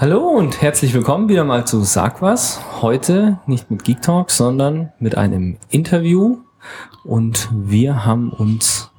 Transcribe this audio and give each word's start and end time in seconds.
Hallo 0.00 0.20
und 0.28 0.62
herzlich 0.62 0.94
willkommen 0.94 1.28
wieder 1.28 1.42
mal 1.44 1.66
zu 1.66 1.82
Sag 1.82 2.22
was. 2.22 2.60
Heute 2.82 3.38
nicht 3.46 3.70
mit 3.70 3.82
Geek 3.84 4.00
Talk, 4.02 4.30
sondern 4.30 4.92
mit 5.00 5.16
einem 5.16 5.56
Interview. 5.70 6.38
Und 7.04 7.48
wir 7.52 8.04
haben 8.04 8.30
uns 8.30 8.90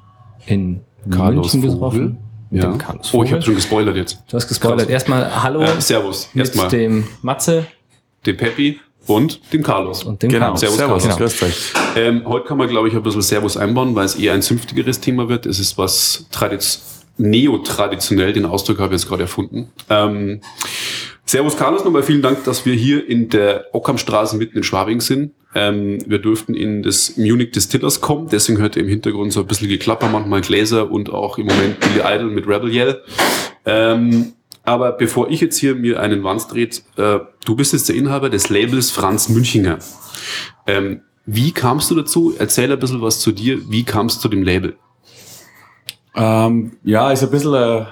in 0.45 0.81
Carlos 1.09 1.53
München 1.53 1.71
getroffen. 1.71 2.17
Mit 2.49 2.63
Ja. 2.63 2.69
dem 2.71 2.77
Carlos 2.77 3.13
Oh, 3.13 3.23
ich 3.23 3.31
habe 3.31 3.41
schon 3.41 3.55
gespoilert 3.55 3.95
jetzt. 3.95 4.23
Du 4.27 4.35
hast 4.35 4.47
gespoilert. 4.47 4.79
Krass. 4.79 4.89
Erstmal 4.89 5.43
Hallo 5.43 5.61
Äh, 5.61 5.79
servus. 5.79 6.29
mit 6.33 6.45
Erstmal 6.47 6.67
dem 6.69 7.07
Matze 7.21 7.65
dem 8.25 8.35
Peppi 8.35 8.79
und 9.07 9.53
dem 9.53 9.63
Carlos. 9.63 10.03
und 10.03 10.21
dem 10.21 10.29
Genau, 10.31 10.45
Carlos. 10.47 10.59
Servus, 10.59 10.77
Servus, 11.03 11.37
Carlos. 11.37 11.41
euch. 11.43 11.73
Ähm, 11.95 12.23
heute 12.25 12.45
kann 12.45 12.57
man, 12.57 12.67
glaube 12.67 12.87
ich, 12.89 12.95
ein 12.95 13.03
bisschen 13.03 13.21
Servus 13.21 13.55
einbauen, 13.55 13.95
weil 13.95 14.05
es 14.05 14.15
eher 14.15 14.33
ein 14.33 14.41
zünftigeres 14.41 14.99
Thema 14.99 15.29
wird. 15.29 15.45
Es 15.45 15.59
ist 15.59 15.77
was 15.77 16.25
tradiz 16.31 16.98
neo-traditionell, 17.19 18.33
den 18.33 18.45
Ausdruck 18.45 18.79
habe 18.79 18.95
ich 18.95 19.01
jetzt 19.01 19.09
gerade 19.09 19.23
erfunden. 19.23 19.69
Ähm, 19.89 20.41
Servus 21.25 21.57
Carlos, 21.57 21.83
nochmal 21.83 22.01
vielen 22.01 22.23
Dank, 22.23 22.43
dass 22.45 22.65
wir 22.65 22.73
hier 22.73 23.07
in 23.07 23.29
der 23.29 23.65
Ockhamstraße 23.73 24.35
mitten 24.35 24.57
in 24.57 24.63
Schwabing 24.63 24.99
sind. 24.99 25.33
Ähm, 25.53 25.99
wir 26.07 26.19
durften 26.19 26.55
in 26.55 26.81
das 26.81 27.17
Munich 27.17 27.51
Distillers 27.51 28.01
kommen, 28.01 28.29
deswegen 28.31 28.59
hört 28.59 28.75
ihr 28.75 28.83
im 28.83 28.87
Hintergrund 28.87 29.33
so 29.33 29.41
ein 29.41 29.47
bisschen 29.47 29.69
Geklapper, 29.69 30.09
manchmal 30.09 30.41
Gläser 30.41 30.89
und 30.89 31.11
auch 31.11 31.37
im 31.37 31.47
Moment 31.47 31.79
Billy 31.79 31.99
Idol 31.99 32.31
mit 32.31 32.47
Rebel 32.47 32.73
Yell. 32.73 33.01
Ähm, 33.65 34.33
aber 34.63 34.91
bevor 34.91 35.29
ich 35.29 35.41
jetzt 35.41 35.57
hier 35.57 35.75
mir 35.75 35.99
einen 35.99 36.23
Wanz 36.23 36.47
dreht, 36.47 36.83
äh, 36.97 37.19
du 37.45 37.55
bist 37.55 37.73
jetzt 37.73 37.89
der 37.89 37.95
Inhaber 37.95 38.29
des 38.29 38.49
Labels 38.49 38.91
Franz 38.91 39.29
Münchinger. 39.29 39.79
Ähm, 40.67 41.01
wie 41.25 41.51
kamst 41.51 41.91
du 41.91 41.95
dazu? 41.95 42.33
Erzähl 42.37 42.71
ein 42.71 42.79
bisschen 42.79 43.01
was 43.01 43.19
zu 43.19 43.31
dir. 43.31 43.59
Wie 43.69 43.83
kamst 43.83 44.17
du 44.17 44.21
zu 44.21 44.29
dem 44.29 44.43
Label? 44.43 44.77
Ähm, 46.15 46.71
ja, 46.83 47.11
ist 47.11 47.23
ein 47.23 47.31
bisschen 47.31 47.53
eine 47.53 47.87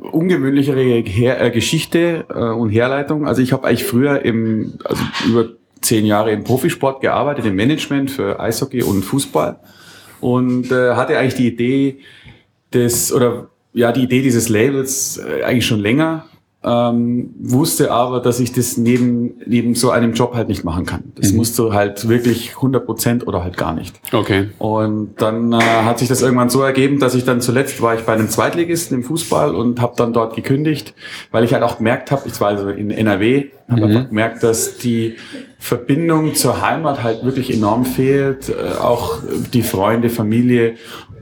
ungewöhnlichere 0.00 1.00
Her 1.02 1.40
äh, 1.40 1.50
Geschichte 1.50 2.26
äh, 2.28 2.38
und 2.38 2.70
Herleitung. 2.70 3.26
Also 3.26 3.42
ich 3.42 3.52
habe 3.52 3.66
eigentlich 3.66 3.84
früher 3.84 4.24
im, 4.24 4.74
also 4.84 5.02
über 5.26 5.48
zehn 5.80 6.06
Jahre 6.06 6.32
im 6.32 6.44
Profisport 6.44 7.00
gearbeitet, 7.00 7.44
im 7.46 7.56
Management 7.56 8.10
für 8.10 8.38
Eishockey 8.40 8.82
und 8.82 9.02
Fußball 9.02 9.58
und 10.20 10.70
äh, 10.70 10.94
hatte 10.94 11.18
eigentlich 11.18 11.34
die 11.34 11.48
Idee 11.48 11.98
des, 12.72 13.12
oder 13.12 13.48
ja, 13.72 13.92
die 13.92 14.02
Idee 14.02 14.22
dieses 14.22 14.48
Labels 14.48 15.18
äh, 15.18 15.42
eigentlich 15.42 15.66
schon 15.66 15.80
länger, 15.80 16.26
ähm, 16.64 17.30
wusste 17.40 17.90
aber, 17.90 18.20
dass 18.20 18.38
ich 18.38 18.52
das 18.52 18.76
neben, 18.76 19.34
neben 19.46 19.74
so 19.74 19.90
einem 19.90 20.12
Job 20.12 20.34
halt 20.34 20.48
nicht 20.48 20.62
machen 20.64 20.86
kann. 20.86 21.02
Das 21.16 21.32
Mhm. 21.32 21.38
musst 21.38 21.58
du 21.58 21.72
halt 21.72 22.08
wirklich 22.08 22.54
100 22.56 22.86
Prozent 22.86 23.26
oder 23.26 23.42
halt 23.42 23.56
gar 23.56 23.74
nicht. 23.74 24.00
Okay. 24.12 24.48
Und 24.58 25.14
dann 25.20 25.52
äh, 25.52 25.56
hat 25.60 25.98
sich 25.98 26.08
das 26.08 26.22
irgendwann 26.22 26.50
so 26.50 26.62
ergeben, 26.62 27.00
dass 27.00 27.14
ich 27.16 27.24
dann 27.24 27.40
zuletzt 27.40 27.82
war 27.82 27.94
ich 27.96 28.02
bei 28.02 28.12
einem 28.12 28.28
Zweitligisten 28.28 28.98
im 28.98 29.02
Fußball 29.02 29.54
und 29.54 29.80
habe 29.80 29.94
dann 29.96 30.12
dort 30.12 30.36
gekündigt, 30.36 30.94
weil 31.32 31.42
ich 31.42 31.52
halt 31.52 31.64
auch 31.64 31.78
gemerkt 31.78 32.10
habe, 32.12 32.22
ich 32.26 32.40
war 32.40 32.48
also 32.48 32.68
in 32.68 32.90
NRW, 32.92 33.46
habe 33.68 33.80
Mhm. 33.80 33.86
einfach 33.88 34.08
gemerkt, 34.10 34.42
dass 34.44 34.78
die 34.78 35.16
Verbindung 35.58 36.34
zur 36.34 36.60
Heimat 36.62 37.02
halt 37.02 37.24
wirklich 37.24 37.52
enorm 37.52 37.84
fehlt, 37.84 38.48
äh, 38.50 38.78
auch 38.78 39.18
die 39.52 39.62
Freunde, 39.62 40.10
Familie 40.10 40.74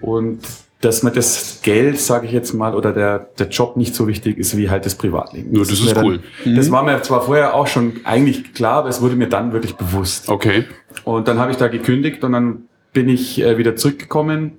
und 0.03 0.41
dass 0.81 1.03
mir 1.03 1.11
das 1.11 1.61
Geld, 1.63 2.01
sage 2.01 2.27
ich 2.27 2.33
jetzt 2.33 2.55
mal, 2.55 2.75
oder 2.75 2.93
der, 2.93 3.19
der 3.39 3.49
Job 3.49 3.77
nicht 3.77 3.95
so 3.95 4.09
wichtig 4.09 4.39
ist 4.39 4.57
wie 4.57 4.71
halt 4.71 4.87
das 4.87 4.95
Privatleben. 4.95 5.53
Nur 5.53 5.65
das 5.65 5.73
ist 5.73 5.85
mir 5.85 5.93
dann, 5.93 6.07
cool. 6.07 6.21
Mhm. 6.45 6.57
Das 6.57 6.71
war 6.71 6.83
mir 6.83 7.03
zwar 7.03 7.21
vorher 7.23 7.55
auch 7.55 7.67
schon 7.67 8.01
eigentlich 8.05 8.55
klar, 8.55 8.79
aber 8.79 8.89
es 8.89 9.03
wurde 9.03 9.15
mir 9.15 9.29
dann 9.29 9.53
wirklich 9.53 9.77
bewusst. 9.77 10.29
Okay. 10.29 10.65
Und 11.05 11.29
dann 11.29 11.39
habe 11.39 11.51
ich 11.51 11.59
da 11.59 11.69
gekündigt 11.69 12.25
und 12.25 12.33
dann 12.33 12.63
bin 12.95 13.09
ich 13.11 13.41
äh, 13.43 13.59
wieder 13.59 13.77
zurückgekommen 13.77 14.53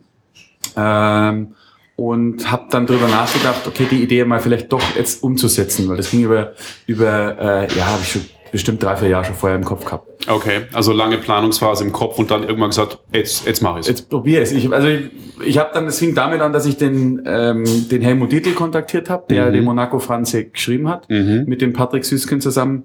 ähm, 0.78 1.56
und 1.96 2.52
habe 2.52 2.68
dann 2.70 2.86
drüber 2.86 3.08
nachgedacht, 3.08 3.66
okay, 3.66 3.88
die 3.90 4.04
Idee 4.04 4.24
mal 4.24 4.40
vielleicht 4.40 4.72
doch 4.72 4.96
jetzt 4.96 5.24
umzusetzen, 5.24 5.90
weil 5.90 5.98
das 5.98 6.12
ging 6.12 6.24
über, 6.24 6.54
über 6.86 7.38
äh, 7.40 7.76
ja, 7.76 7.88
habe 7.88 8.02
ich 8.04 8.12
schon 8.12 8.22
bestimmt 8.52 8.84
drei, 8.84 8.96
vier 8.98 9.08
Jahre 9.10 9.26
schon 9.26 9.36
vorher 9.36 9.58
im 9.58 9.64
Kopf 9.66 9.86
gehabt. 9.86 10.28
Okay. 10.30 10.62
Also 10.74 10.92
lange 10.94 11.18
Planungsphase 11.18 11.84
im 11.84 11.92
Kopf 11.92 12.20
und 12.20 12.30
dann 12.32 12.44
irgendwann 12.44 12.70
gesagt, 12.70 13.00
jetzt, 13.14 13.46
jetzt 13.48 13.62
mache 13.62 13.80
ich 13.80 13.88
Jetzt 13.88 14.10
probiere 14.10 14.42
es. 14.42 14.52
Ich, 14.52 14.72
also 14.72 14.88
ich, 14.88 15.10
ich 15.46 15.58
habe 15.58 15.70
dann, 15.74 15.86
das 15.86 16.00
fing 16.00 16.14
damit 16.16 16.42
an, 16.42 16.54
dass 16.54 16.66
ich 16.66 16.78
den, 16.78 17.22
ähm, 17.26 17.64
den 17.90 18.02
Helmut 18.02 18.32
Dietl 18.32 18.52
kontaktiert 18.52 19.10
habe, 19.10 19.24
der 19.30 19.48
Mhm. 19.48 19.54
den 19.54 19.64
Monaco 19.64 20.00
Franze 20.00 20.46
geschrieben 20.46 20.90
hat, 20.90 21.10
Mhm. 21.10 21.46
mit 21.48 21.62
dem 21.62 21.74
Patrick 21.74 22.06
Süßkind 22.06 22.44
zusammen. 22.44 22.84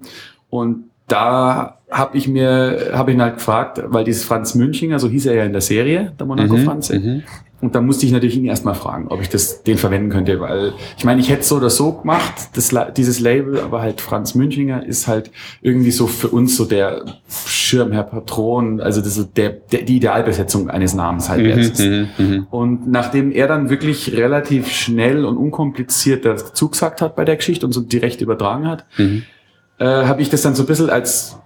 Und 0.49 0.85
da 1.07 1.77
habe 1.89 2.17
ich 2.17 2.27
mir, 2.27 2.91
habe 2.93 3.11
ihn 3.13 3.21
halt 3.21 3.35
gefragt, 3.35 3.81
weil 3.85 4.03
dieses 4.03 4.25
Franz 4.25 4.55
Münchinger, 4.55 4.99
so 4.99 5.07
hieß 5.09 5.27
er 5.27 5.35
ja 5.35 5.43
in 5.45 5.53
der 5.53 5.61
Serie, 5.61 6.13
der 6.19 6.25
Monaco 6.25 6.55
Mhm. 6.57 6.65
Franze. 6.65 7.23
Mhm. 7.59 7.67
Und 7.67 7.75
da 7.75 7.81
musste 7.81 8.05
ich 8.05 8.11
natürlich 8.11 8.37
ihn 8.37 8.45
erstmal 8.45 8.75
fragen, 8.75 9.07
ob 9.09 9.21
ich 9.21 9.29
das, 9.29 9.63
den 9.63 9.77
verwenden 9.77 10.09
könnte, 10.09 10.39
weil 10.39 10.73
ich 10.97 11.03
meine, 11.05 11.19
ich 11.21 11.29
hätte 11.29 11.43
so 11.43 11.55
oder 11.57 11.69
so 11.69 11.91
gemacht, 11.93 12.33
das, 12.55 12.73
dieses 12.95 13.19
Label, 13.19 13.59
aber 13.59 13.81
halt 13.81 13.99
Franz 14.01 14.35
Münchinger 14.35 14.85
ist 14.85 15.07
halt 15.07 15.31
irgendwie 15.61 15.91
so 15.91 16.05
für 16.07 16.27
uns 16.27 16.55
so 16.55 16.65
der 16.65 17.03
Schirmherr 17.47 18.03
Patron, 18.03 18.79
also 18.79 19.01
das 19.01 19.17
ist 19.17 19.35
der, 19.37 19.49
der, 19.49 19.81
die 19.83 19.97
Idealbesetzung 19.97 20.69
eines 20.69 20.93
Namens 20.93 21.29
halt. 21.29 21.45
es 21.45 21.71
ist. 21.71 21.79
Mhm. 21.79 22.07
Mhm. 22.17 22.47
Und 22.51 22.87
nachdem 22.91 23.31
er 23.31 23.47
dann 23.47 23.69
wirklich 23.69 24.13
relativ 24.15 24.71
schnell 24.71 25.25
und 25.25 25.37
unkompliziert 25.37 26.25
das 26.25 26.53
zugesagt 26.53 27.01
hat 27.01 27.15
bei 27.15 27.25
der 27.25 27.35
Geschichte 27.37 27.65
und 27.65 27.71
so 27.71 27.81
direkt 27.81 28.21
übertragen 28.21 28.67
hat, 28.67 28.85
Mhm. 28.97 29.23
äh, 29.79 29.85
habe 29.85 30.21
ich 30.21 30.29
das 30.29 30.41
dann 30.43 30.55
so 30.55 30.63
ein 30.63 30.65
bisschen 30.67 30.89
als, 30.89 31.37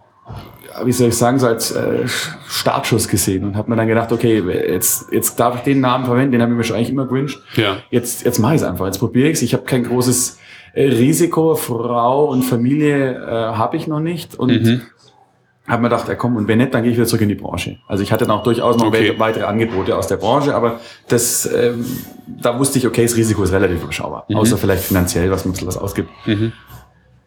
wie 0.83 0.91
soll 0.91 1.09
ich 1.09 1.17
sagen, 1.17 1.39
so 1.39 1.47
als 1.47 1.71
äh, 1.71 2.07
Startschuss 2.47 3.07
gesehen 3.07 3.43
und 3.43 3.55
habe 3.55 3.69
mir 3.69 3.75
dann 3.75 3.87
gedacht, 3.87 4.11
okay, 4.11 4.39
jetzt, 4.39 5.11
jetzt 5.11 5.39
darf 5.39 5.55
ich 5.57 5.61
den 5.61 5.79
Namen 5.81 6.05
verwenden, 6.05 6.31
den 6.33 6.41
habe 6.41 6.51
ich 6.51 6.57
mir 6.57 6.63
schon 6.63 6.75
eigentlich 6.75 6.89
immer 6.91 7.05
gewünscht. 7.05 7.41
Ja. 7.55 7.77
Jetzt, 7.89 8.23
jetzt 8.25 8.39
mache 8.39 8.55
ich 8.55 8.61
es 8.61 8.67
einfach, 8.67 8.85
jetzt 8.85 8.99
probiere 8.99 9.27
ich 9.29 9.35
es. 9.37 9.41
Ich 9.41 9.53
habe 9.53 9.63
kein 9.63 9.83
großes 9.83 10.39
äh, 10.73 10.83
Risiko, 10.87 11.55
Frau 11.55 12.25
und 12.29 12.43
Familie 12.43 13.13
äh, 13.15 13.29
habe 13.55 13.77
ich 13.77 13.87
noch 13.87 13.99
nicht 13.99 14.35
und 14.35 14.51
Mhm. 14.51 14.81
habe 15.67 15.81
mir 15.83 15.89
gedacht, 15.89 16.07
ja 16.07 16.15
komm, 16.15 16.35
und 16.37 16.47
wenn 16.47 16.57
nicht, 16.57 16.73
dann 16.73 16.83
gehe 16.83 16.91
ich 16.91 16.97
wieder 16.97 17.07
zurück 17.07 17.21
in 17.21 17.29
die 17.29 17.35
Branche. 17.35 17.77
Also 17.87 18.03
ich 18.03 18.11
hatte 18.11 18.25
dann 18.25 18.35
auch 18.37 18.43
durchaus 18.43 18.77
noch 18.77 18.87
Okay. 18.87 19.13
we- 19.13 19.19
weitere 19.19 19.43
Angebote 19.45 19.95
aus 19.97 20.07
der 20.07 20.17
Branche, 20.17 20.55
aber 20.55 20.79
das, 21.07 21.45
ähm, 21.53 21.85
da 22.27 22.57
wusste 22.57 22.77
ich, 22.79 22.87
okay, 22.87 23.03
das 23.03 23.15
Risiko 23.15 23.43
ist 23.43 23.51
relativ 23.51 23.83
überschaubar. 23.83 24.25
Mhm. 24.27 24.37
Außer 24.37 24.57
vielleicht 24.57 24.83
finanziell, 24.83 25.29
was 25.31 25.45
man 25.45 25.51
bisschen 25.53 25.67
was 25.67 25.77
ausgibt. 25.77 26.09
Mhm. 26.25 26.51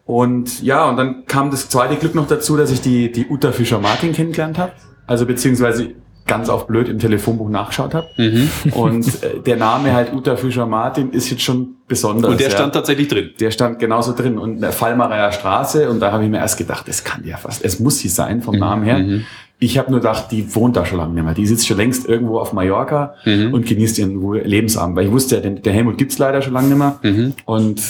Und 0.05 0.61
ja, 0.61 0.87
und 0.87 0.97
dann 0.97 1.25
kam 1.25 1.49
das 1.51 1.67
zweite 1.69 1.95
Glück 1.95 2.13
noch 2.15 2.27
dazu, 2.27 2.55
dass 2.57 2.71
ich 2.71 2.81
die, 2.81 3.11
die 3.11 3.25
Uta 3.27 3.51
Fischer-Martin 3.51 4.13
kennengelernt 4.13 4.57
habe. 4.57 4.71
Also 5.07 5.25
beziehungsweise 5.25 5.91
ganz 6.27 6.49
auf 6.49 6.65
blöd 6.67 6.89
im 6.89 6.97
Telefonbuch 6.99 7.49
nachgeschaut 7.49 7.93
habe. 7.93 8.07
Mhm. 8.17 8.49
Und 8.73 9.07
äh, 9.23 9.39
der 9.45 9.57
Name 9.57 9.93
halt 9.93 10.13
Uta 10.13 10.35
Fischer-Martin 10.35 11.11
ist 11.11 11.29
jetzt 11.29 11.41
schon 11.43 11.75
besonders. 11.87 12.31
Und 12.31 12.39
der 12.39 12.49
ja. 12.49 12.53
stand 12.55 12.73
tatsächlich 12.73 13.07
drin. 13.07 13.31
Der 13.39 13.51
stand 13.51 13.79
genauso 13.79 14.13
drin 14.13 14.37
und 14.37 14.61
der 14.61 14.71
Fallmarer 14.71 15.31
Straße 15.31 15.89
und 15.89 15.99
da 15.99 16.11
habe 16.11 16.23
ich 16.23 16.29
mir 16.29 16.37
erst 16.37 16.57
gedacht, 16.57 16.85
es 16.87 17.03
kann 17.03 17.23
ja 17.25 17.37
fast, 17.37 17.63
es 17.63 17.79
muss 17.79 17.99
sie 17.99 18.09
sein 18.09 18.41
vom 18.41 18.57
Namen 18.57 18.83
her. 18.83 18.99
mhm. 18.99 19.25
Ich 19.57 19.77
habe 19.77 19.89
nur 19.89 20.01
gedacht, 20.01 20.31
die 20.31 20.53
wohnt 20.53 20.75
da 20.75 20.85
schon 20.85 20.97
lange 20.97 21.13
nicht 21.13 21.23
mehr. 21.23 21.33
Die 21.33 21.47
sitzt 21.47 21.65
schon 21.65 21.77
längst 21.77 22.09
irgendwo 22.09 22.39
auf 22.39 22.51
Mallorca 22.51 23.13
Mhm. 23.25 23.53
und 23.53 23.65
genießt 23.65 23.97
ihren 23.99 24.33
Lebensabend. 24.43 24.97
Weil 24.97 25.05
ich 25.05 25.11
wusste 25.11 25.35
ja, 25.35 25.41
den, 25.41 25.61
der 25.61 25.71
Helmut 25.71 25.97
gibt's 25.97 26.17
leider 26.17 26.41
schon 26.41 26.53
lange 26.53 26.67
nicht 26.67 26.77
mehr. 26.77 26.99
Mhm. 27.03 27.33
Und 27.45 27.81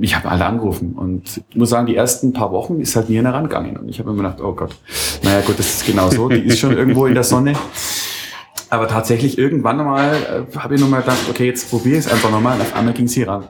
ich 0.00 0.14
habe 0.14 0.28
alle 0.28 0.44
angerufen 0.44 0.94
und 0.94 1.42
muss 1.54 1.70
sagen, 1.70 1.86
die 1.86 1.96
ersten 1.96 2.32
paar 2.32 2.52
Wochen 2.52 2.80
ist 2.80 2.96
halt 2.96 3.08
nie 3.08 3.18
einer 3.18 3.34
rangegangen. 3.34 3.76
Und 3.76 3.88
ich 3.88 3.98
habe 3.98 4.10
immer 4.10 4.22
gedacht, 4.22 4.40
oh 4.40 4.52
Gott, 4.52 4.76
naja 5.22 5.40
gut, 5.40 5.58
das 5.58 5.74
ist 5.74 5.86
genau 5.86 6.10
so, 6.10 6.28
die 6.28 6.40
ist 6.40 6.58
schon 6.58 6.76
irgendwo 6.76 7.06
in 7.06 7.14
der 7.14 7.24
Sonne. 7.24 7.54
Aber 8.68 8.86
tatsächlich 8.86 9.36
irgendwann 9.36 9.78
mal 9.78 10.14
äh, 10.14 10.56
habe 10.56 10.76
ich 10.76 10.80
nochmal 10.80 11.00
gedacht, 11.00 11.18
okay, 11.28 11.46
jetzt 11.46 11.70
probiere 11.70 11.98
ich 11.98 12.06
es 12.06 12.12
einfach 12.12 12.30
nochmal 12.30 12.54
und 12.54 12.62
auf 12.62 12.76
einmal 12.76 12.94
ging 12.94 13.08
sie 13.08 13.24
ran. 13.24 13.48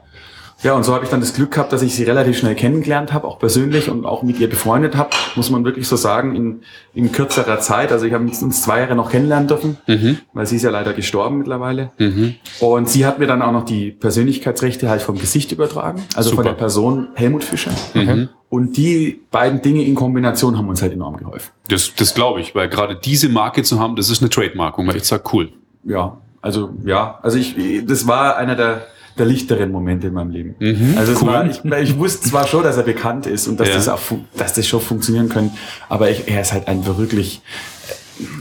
Ja, 0.63 0.75
und 0.75 0.85
so 0.85 0.95
habe 0.95 1.05
ich 1.05 1.11
dann 1.11 1.21
das 1.21 1.33
Glück 1.35 1.53
gehabt, 1.53 1.73
dass 1.73 1.81
ich 1.83 1.95
sie 1.95 2.05
relativ 2.05 2.37
schnell 2.39 2.55
kennengelernt 2.55 3.13
habe, 3.13 3.27
auch 3.27 3.39
persönlich 3.39 3.89
und 3.91 4.05
auch 4.05 4.23
mit 4.23 4.39
ihr 4.41 4.49
befreundet 4.51 4.95
habe, 4.97 5.11
muss 5.37 5.49
man 5.51 5.65
wirklich 5.65 5.89
so 5.89 5.97
sagen, 5.97 6.35
in, 6.37 6.61
in 6.93 7.13
kürzerer 7.13 7.61
Zeit. 7.61 7.93
Also 7.93 8.05
ich 8.07 8.13
habe 8.13 8.25
uns 8.25 8.63
zwei 8.63 8.81
Jahre 8.81 8.95
noch 8.95 9.11
kennenlernen 9.11 9.49
dürfen, 9.49 9.79
Mhm. 9.87 10.19
weil 10.35 10.45
sie 10.47 10.57
ist 10.57 10.63
ja 10.63 10.71
leider 10.71 10.93
gestorben 10.93 11.39
mittlerweile. 11.39 11.93
Mhm. 11.99 12.35
Und 12.61 12.89
sie 12.91 13.07
hat 13.07 13.19
mir 13.19 13.27
dann 13.27 13.41
auch 13.43 13.53
noch 13.53 13.65
die 13.65 13.91
Persönlichkeitsrechte 13.91 14.89
halt 14.91 15.03
vom 15.03 15.19
Gesicht 15.19 15.51
übertragen, 15.53 16.03
also 16.15 16.31
Super. 16.31 16.43
von 16.43 16.53
der 16.53 16.59
Person 16.59 17.09
Helmut 17.15 17.43
Fischer. 17.45 17.71
Mhm. 17.95 18.29
Und 18.51 18.77
die 18.77 19.21
beiden 19.31 19.63
Dinge 19.63 19.85
in 19.85 19.95
Kombination 19.95 20.59
haben 20.59 20.69
uns 20.69 20.83
halt 20.83 20.93
enorm 20.93 21.17
geholfen. 21.17 21.53
Das, 21.69 21.95
das 21.95 22.15
glaube 22.15 22.41
ich, 22.41 22.55
weil 22.55 22.69
gerade 22.69 22.97
diese 22.97 23.29
Marke 23.29 23.63
zu 23.63 23.79
haben, 23.81 23.97
das 23.97 24.11
ist 24.11 24.21
eine 24.23 24.29
Trademark, 24.29 24.77
wo 24.77 24.83
man 24.83 24.95
echt 24.97 25.05
sagt, 25.07 25.33
cool. 25.33 25.51
Ja, 25.85 26.19
also 26.43 26.71
ja, 26.85 27.19
also 27.23 27.39
ich, 27.39 27.55
das 27.87 28.07
war 28.07 28.37
einer 28.37 28.57
der, 28.57 28.87
der 29.21 29.27
lichteren 29.27 29.71
Momente 29.71 30.09
in 30.09 30.15
meinem 30.15 30.31
Leben. 30.31 30.55
Mhm, 30.59 30.95
also 30.99 31.13
cool. 31.21 31.29
war, 31.29 31.47
ich, 31.47 31.65
ich 31.91 31.99
wusste 31.99 32.29
zwar 32.29 32.47
schon, 32.47 32.63
dass 32.65 32.77
er 32.77 32.83
bekannt 32.83 33.27
ist 33.27 33.47
und 33.47 33.61
dass 33.61 33.69
Ja. 33.69 33.75
das 33.75 33.89
auch, 33.89 34.01
dass 34.37 34.55
das 34.55 34.67
schon 34.67 34.81
funktionieren 34.81 35.29
könnte, 35.29 35.55
aber 35.89 36.11
ich, 36.11 36.27
er 36.29 36.41
ist 36.41 36.53
halt 36.53 36.67
ein 36.69 36.85
wirklich, 36.87 37.41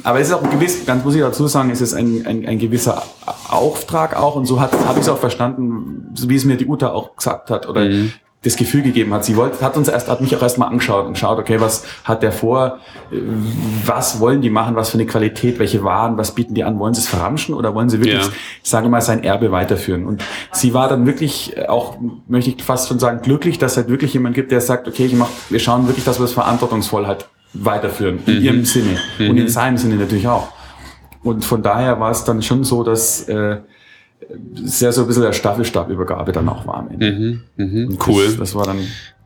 aber 0.04 0.20
es 0.20 0.28
ist 0.28 0.34
auch 0.34 0.44
ein 0.44 0.50
gewiss, 0.50 0.86
ganz 0.86 1.04
muss 1.06 1.16
ich 1.16 1.22
dazu 1.22 1.48
sagen, 1.48 1.70
es 1.70 1.80
ist 1.82 1.94
ein, 1.94 2.26
ein, 2.26 2.46
ein 2.46 2.60
gewisser 2.60 3.04
Auftrag 3.50 4.16
auch 4.18 4.36
und 4.36 4.46
so 4.46 4.60
habe 4.60 4.76
ich 4.96 5.02
es 5.02 5.10
auch 5.10 5.20
verstanden, 5.20 6.08
wie 6.28 6.36
es 6.36 6.46
mir 6.46 6.58
die 6.58 6.66
Uta 6.66 6.90
auch 6.92 7.16
gesagt 7.16 7.50
hat 7.50 7.68
oder 7.68 7.86
Mhm. 7.86 8.12
Das 8.42 8.56
Gefühl 8.56 8.84
gegeben 8.84 9.14
hat. 9.14 9.26
Sie 9.26 9.36
wollte, 9.36 9.60
hat 9.64 9.76
uns 9.76 9.90
erst, 9.90 10.08
hat 10.08 10.22
mich 10.22 10.34
auch 10.34 10.42
erstmal 10.42 10.70
angeschaut 10.70 11.06
und 11.06 11.18
schaut, 11.18 11.38
okay, 11.40 11.60
was 11.60 11.84
hat 12.06 12.24
der 12.24 12.32
vor, 12.32 12.80
was 13.86 14.22
wollen 14.22 14.42
die 14.42 14.50
machen, 14.50 14.76
was 14.78 14.92
für 14.92 14.98
eine 14.98 15.06
Qualität, 15.06 15.60
welche 15.60 15.84
Waren, 15.84 16.18
was 16.18 16.34
bieten 16.36 16.54
die 16.54 16.64
an, 16.64 16.80
wollen 16.80 16.94
sie 16.94 17.02
es 17.02 17.08
verramschen 17.10 17.54
oder 17.54 17.76
wollen 17.76 17.90
sie 17.90 18.00
wirklich, 18.00 18.24
Ja. 18.26 18.32
ich 18.64 18.70
sage 18.70 18.88
mal, 18.88 19.02
sein 19.02 19.26
Erbe 19.26 19.52
weiterführen? 19.52 20.06
Und 20.06 20.24
sie 20.54 20.74
war 20.74 20.88
dann 20.88 21.06
wirklich 21.06 21.68
auch, 21.68 21.98
möchte 22.30 22.52
ich 22.52 22.64
fast 22.64 22.88
schon 22.88 22.98
sagen, 23.00 23.20
glücklich, 23.22 23.58
dass 23.58 23.74
es 23.74 23.78
halt 23.80 23.90
wirklich 23.90 24.14
jemand 24.14 24.36
gibt, 24.36 24.52
der 24.52 24.62
sagt, 24.62 24.88
okay, 24.88 25.06
ich 25.08 25.14
mach, 25.14 25.28
wir 25.50 25.60
schauen 25.60 25.88
wirklich, 25.88 26.06
dass 26.06 26.18
wir 26.20 26.24
es 26.26 26.32
verantwortungsvoll 26.32 27.08
halt 27.08 27.28
weiterführen, 27.54 28.20
in 28.26 28.42
ihrem 28.42 28.64
Sinne. 28.64 28.98
Und 29.20 29.38
in 29.38 29.50
seinem 29.50 29.78
Sinne 29.78 29.96
natürlich 29.96 30.28
auch. 30.30 30.48
Und 31.24 31.44
von 31.44 31.62
daher 31.62 32.00
war 32.00 32.12
es 32.12 32.24
dann 32.24 32.42
schon 32.42 32.64
so, 32.64 32.84
dass 32.84 33.28
äh, 33.28 33.58
sehr 34.56 34.92
so 34.92 35.02
ein 35.02 35.08
bisschen 35.08 35.24
der 35.24 35.34
Staffelstabübergabe 35.34 36.32
dann 36.32 36.48
auch 36.50 36.66
war 36.68 36.76
am 36.78 36.90
Ende. 36.90 37.42
Mhm. 37.56 37.88
Und 37.88 38.08
Cool. 38.08 38.26
Das, 38.26 38.38
das 38.38 38.56
war 38.56 38.66
dann, 38.66 38.80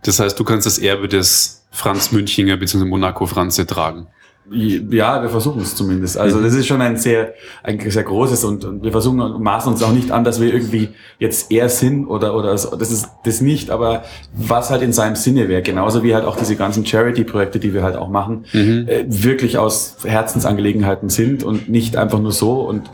Das 0.03 0.19
heißt, 0.19 0.39
du 0.39 0.43
kannst 0.43 0.65
das 0.65 0.77
Erbe 0.77 1.07
des 1.07 1.65
Franz 1.71 2.11
Münchinger 2.11 2.57
bzw. 2.57 2.85
Monaco 2.85 3.25
Franze 3.25 3.65
tragen. 3.65 4.07
Ja, 4.51 5.21
wir 5.21 5.29
versuchen 5.29 5.61
es 5.61 5.75
zumindest. 5.75 6.17
Also 6.17 6.41
das 6.41 6.53
ist 6.53 6.67
schon 6.67 6.81
ein 6.81 6.97
sehr, 6.97 7.33
ein 7.63 7.79
sehr 7.79 8.03
großes 8.03 8.43
und, 8.43 8.65
und 8.65 8.83
wir 8.83 8.91
versuchen 8.91 9.19
und 9.21 9.41
maßen 9.41 9.71
uns 9.71 9.81
auch 9.81 9.91
nicht 9.91 10.11
an, 10.11 10.23
dass 10.23 10.41
wir 10.41 10.53
irgendwie 10.53 10.89
jetzt 11.17 11.51
eher 11.51 11.69
sind 11.69 12.05
oder, 12.07 12.35
oder 12.35 12.57
so. 12.57 12.75
das 12.75 12.91
ist 12.91 13.07
das 13.23 13.41
nicht, 13.41 13.69
aber 13.69 14.03
was 14.33 14.69
halt 14.69 14.81
in 14.81 14.91
seinem 14.91 15.15
Sinne 15.15 15.47
wäre, 15.47 15.61
genauso 15.61 16.03
wie 16.03 16.13
halt 16.13 16.25
auch 16.25 16.35
diese 16.35 16.55
ganzen 16.55 16.85
Charity-Projekte, 16.85 17.59
die 17.59 17.73
wir 17.73 17.83
halt 17.83 17.95
auch 17.95 18.09
machen, 18.09 18.45
äh, 18.53 19.05
wirklich 19.07 19.57
aus 19.57 19.97
Herzensangelegenheiten 20.03 21.09
sind 21.09 21.43
und 21.43 21.69
nicht 21.69 21.95
einfach 21.95 22.19
nur 22.19 22.31
so. 22.31 22.61
Und 22.61 22.89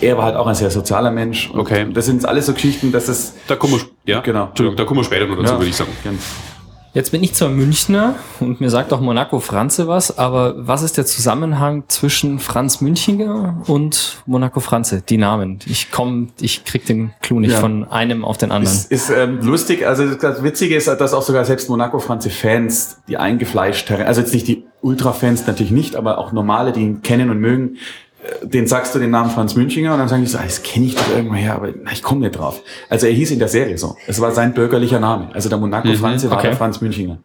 er 0.00 0.18
war 0.18 0.24
halt 0.24 0.36
auch 0.36 0.46
ein 0.46 0.54
sehr 0.54 0.70
sozialer 0.70 1.10
Mensch. 1.10 1.50
Okay. 1.54 1.86
Das 1.92 2.06
sind 2.06 2.24
alles 2.26 2.46
so 2.46 2.52
Geschichten, 2.52 2.92
dass 2.92 3.08
es 3.08 3.34
Da 3.48 3.56
kommen 3.56 3.74
wir, 3.74 3.80
ja, 4.12 4.20
Genau. 4.20 4.46
Entschuldigung, 4.46 4.76
da 4.76 4.84
kommen 4.84 5.00
wir 5.00 5.04
später 5.04 5.26
noch 5.26 5.38
dazu, 5.38 5.54
würde 5.54 5.68
ich 5.68 5.76
sagen. 5.76 5.90
gern. 6.02 6.18
Jetzt 6.92 7.12
bin 7.12 7.22
ich 7.22 7.34
zwar 7.34 7.50
Münchner 7.50 8.16
und 8.40 8.60
mir 8.60 8.68
sagt 8.68 8.92
auch 8.92 9.00
Monaco 9.00 9.38
Franze 9.38 9.86
was, 9.86 10.18
aber 10.18 10.54
was 10.56 10.82
ist 10.82 10.96
der 10.96 11.06
Zusammenhang 11.06 11.84
zwischen 11.86 12.40
Franz 12.40 12.80
Münchinger 12.80 13.62
und 13.68 14.18
Monaco 14.26 14.58
Franze? 14.58 15.00
Die 15.00 15.16
Namen. 15.16 15.60
Ich 15.66 15.92
komm, 15.92 16.30
ich 16.40 16.64
krieg 16.64 16.86
den 16.86 17.12
Clou 17.22 17.38
nicht 17.38 17.52
Ja. 17.52 17.60
von 17.60 17.84
einem 17.88 18.24
auf 18.24 18.38
den 18.38 18.50
anderen. 18.50 18.76
Ist, 18.76 18.90
ist 18.90 19.10
ähm, 19.10 19.38
lustig, 19.40 19.86
also 19.86 20.14
das 20.14 20.42
Witzige 20.42 20.74
ist, 20.74 20.88
dass 20.88 21.14
auch 21.14 21.22
sogar 21.22 21.44
selbst 21.44 21.68
Monaco-Franze-Fans, 21.70 23.02
die 23.06 23.16
eingefleischt, 23.18 23.88
also 23.92 24.20
jetzt 24.20 24.34
nicht 24.34 24.48
die 24.48 24.64
Ultra-Fans 24.80 25.46
natürlich 25.46 25.70
nicht, 25.72 25.94
aber 25.94 26.18
auch 26.18 26.32
normale, 26.32 26.72
die 26.72 26.80
ihn 26.80 27.02
kennen 27.02 27.30
und 27.30 27.38
mögen, 27.38 27.76
den 28.42 28.66
sagst 28.66 28.94
du 28.94 28.98
den 28.98 29.10
Namen 29.10 29.30
Franz 29.30 29.54
Münchinger 29.56 29.92
und 29.92 29.98
dann 29.98 30.08
sagen 30.08 30.22
die 30.22 30.28
so, 30.28 30.38
ah, 30.38 30.42
das 30.44 30.62
kenne 30.62 30.86
ich 30.86 30.94
doch 30.94 31.08
irgendwoher, 31.10 31.54
aber 31.54 31.68
na, 31.82 31.90
ich 31.92 32.02
komme 32.02 32.20
nicht 32.20 32.38
drauf. 32.38 32.62
Also 32.88 33.06
er 33.06 33.12
hieß 33.12 33.30
in 33.30 33.38
der 33.38 33.48
Serie 33.48 33.78
so. 33.78 33.96
Es 34.06 34.20
war 34.20 34.32
sein 34.32 34.52
bürgerlicher 34.52 35.00
Name. 35.00 35.30
Also 35.32 35.48
der 35.48 35.58
Monaco-Franze 35.58 36.30
war 36.30 36.38
okay. 36.38 36.48
der 36.48 36.56
Franz 36.56 36.80
Münchinger. 36.80 37.18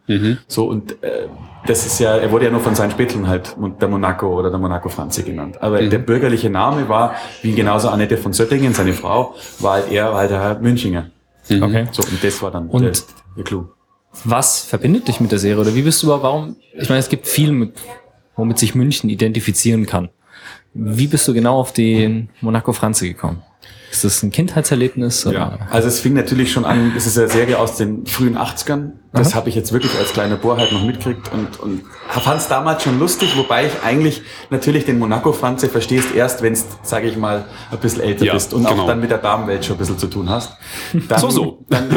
So 0.48 0.66
und 0.66 1.02
äh, 1.02 1.28
das 1.66 1.84
ist 1.84 1.98
ja, 1.98 2.16
er 2.16 2.30
wurde 2.30 2.46
ja 2.46 2.50
nur 2.50 2.60
von 2.60 2.74
seinen 2.74 2.92
Spätzeln 2.92 3.26
halt 3.26 3.56
der 3.80 3.88
Monaco 3.88 4.38
oder 4.38 4.50
der 4.50 4.58
Monaco-Franze 4.58 5.22
genannt. 5.22 5.60
Aber 5.60 5.82
der 5.82 5.98
bürgerliche 5.98 6.48
Name 6.48 6.88
war, 6.88 7.14
wie 7.42 7.52
genauso 7.52 7.88
Annette 7.88 8.16
von 8.16 8.32
Söttingen, 8.32 8.72
seine 8.72 8.92
Frau, 8.92 9.34
war 9.58 9.74
halt 9.74 9.90
er, 9.90 10.12
war 10.12 10.18
halt 10.20 10.30
der 10.30 10.40
Herr 10.40 10.58
Münchinger. 10.60 11.10
Okay. 11.50 11.86
So, 11.92 12.02
und 12.02 12.22
das 12.22 12.42
war 12.42 12.50
dann 12.50 12.68
Und- 12.68 12.82
der, 12.82 12.92
der 13.36 13.44
Clou. 13.44 13.66
Was 14.24 14.60
verbindet 14.60 15.08
dich 15.08 15.20
mit 15.20 15.30
der 15.30 15.38
Serie? 15.38 15.60
Oder 15.60 15.74
wie 15.74 15.82
bist 15.82 16.02
du 16.02 16.06
überhaupt, 16.06 16.24
warum? 16.24 16.56
Ich 16.72 16.88
meine, 16.88 17.00
es 17.00 17.10
gibt 17.10 17.26
viel, 17.26 17.52
mit, 17.52 17.74
womit 18.34 18.58
sich 18.58 18.74
München 18.74 19.10
identifizieren 19.10 19.84
kann. 19.84 20.08
Wie 20.78 21.06
bist 21.06 21.26
du 21.26 21.34
genau 21.34 21.58
auf 21.58 21.72
den 21.72 22.28
Monaco 22.40 22.72
Franze 22.72 23.08
gekommen? 23.08 23.42
Ist 23.90 24.04
das 24.04 24.22
ein 24.22 24.30
Kindheitserlebnis? 24.30 25.26
Oder? 25.26 25.38
Ja, 25.38 25.58
also 25.70 25.88
es 25.88 26.00
fing 26.00 26.12
natürlich 26.12 26.52
schon 26.52 26.64
an, 26.64 26.92
es 26.96 27.06
ist 27.06 27.18
eine 27.18 27.28
Serie 27.28 27.58
aus 27.58 27.76
den 27.76 28.04
frühen 28.06 28.36
80ern. 28.36 28.90
Das 29.16 29.34
habe 29.34 29.48
ich 29.48 29.54
jetzt 29.54 29.72
wirklich 29.72 29.92
als 29.98 30.12
kleiner 30.12 30.36
Bohr 30.36 30.56
halt 30.56 30.72
noch 30.72 30.82
mitgekriegt 30.84 31.30
und, 31.32 31.58
und 31.60 31.82
fand 32.08 32.40
es 32.40 32.48
damals 32.48 32.82
schon 32.82 32.98
lustig, 32.98 33.36
wobei 33.36 33.66
ich 33.66 33.72
eigentlich 33.84 34.22
natürlich 34.50 34.84
den 34.84 34.98
Monaco-Franze 34.98 35.68
verstehst 35.68 36.14
erst, 36.14 36.42
wenn 36.42 36.52
es, 36.52 36.64
sage 36.82 37.08
ich 37.08 37.16
mal, 37.16 37.44
ein 37.70 37.78
bisschen 37.78 38.02
älter 38.02 38.24
Ja, 38.24 38.34
bist 38.34 38.52
und 38.54 38.66
genau. 38.66 38.82
auch 38.82 38.86
dann 38.86 39.00
mit 39.00 39.10
der 39.10 39.18
Damenwelt 39.18 39.64
schon 39.64 39.76
ein 39.76 39.78
bisschen 39.78 39.98
zu 39.98 40.06
tun 40.06 40.28
hast. 40.30 40.52
Dann, 41.08 41.18
So, 41.20 41.30
so. 41.30 41.64
Dann, 41.68 41.88